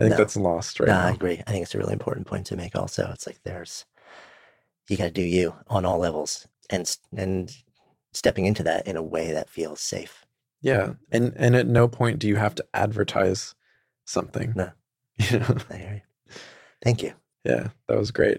I 0.01 0.05
think 0.05 0.13
No. 0.13 0.17
that's 0.19 0.37
lost 0.37 0.79
right 0.79 0.87
no, 0.87 0.95
now. 0.95 1.07
I 1.07 1.11
agree. 1.11 1.43
I 1.47 1.51
think 1.51 1.65
it's 1.65 1.75
a 1.75 1.79
really 1.79 1.93
important 1.93 2.27
point 2.29 2.47
to 2.47 2.57
make. 2.57 2.77
Also, 2.77 3.11
it's 3.13 3.27
like 3.27 3.41
there's 3.43 3.85
you 4.89 4.97
got 4.97 5.05
to 5.05 5.11
do 5.11 5.23
you 5.23 5.55
on 5.67 5.85
all 5.85 5.99
levels, 5.99 6.47
and 6.71 6.97
and 7.17 7.51
stepping 8.13 8.47
into 8.47 8.63
that 8.63 8.87
in 8.87 8.97
a 8.97 9.03
way 9.03 9.33
that 9.33 9.51
feels 9.51 9.81
safe. 9.81 10.25
Yeah. 10.61 10.95
And 11.11 11.33
and 11.37 11.55
at 11.55 11.67
no 11.67 11.89
point 11.89 12.19
do 12.19 12.29
you 12.29 12.37
have 12.37 12.55
to 12.57 12.67
advertise 12.75 13.55
something. 14.05 14.53
No. 14.57 14.71
You 15.31 15.41
know? 15.41 15.57
I 15.69 15.77
hear 15.77 15.95
you. 15.95 16.33
Thank 16.81 17.03
you. 17.03 17.13
Yeah, 17.45 17.71
that 17.89 17.99
was 17.99 18.13
great. 18.13 18.39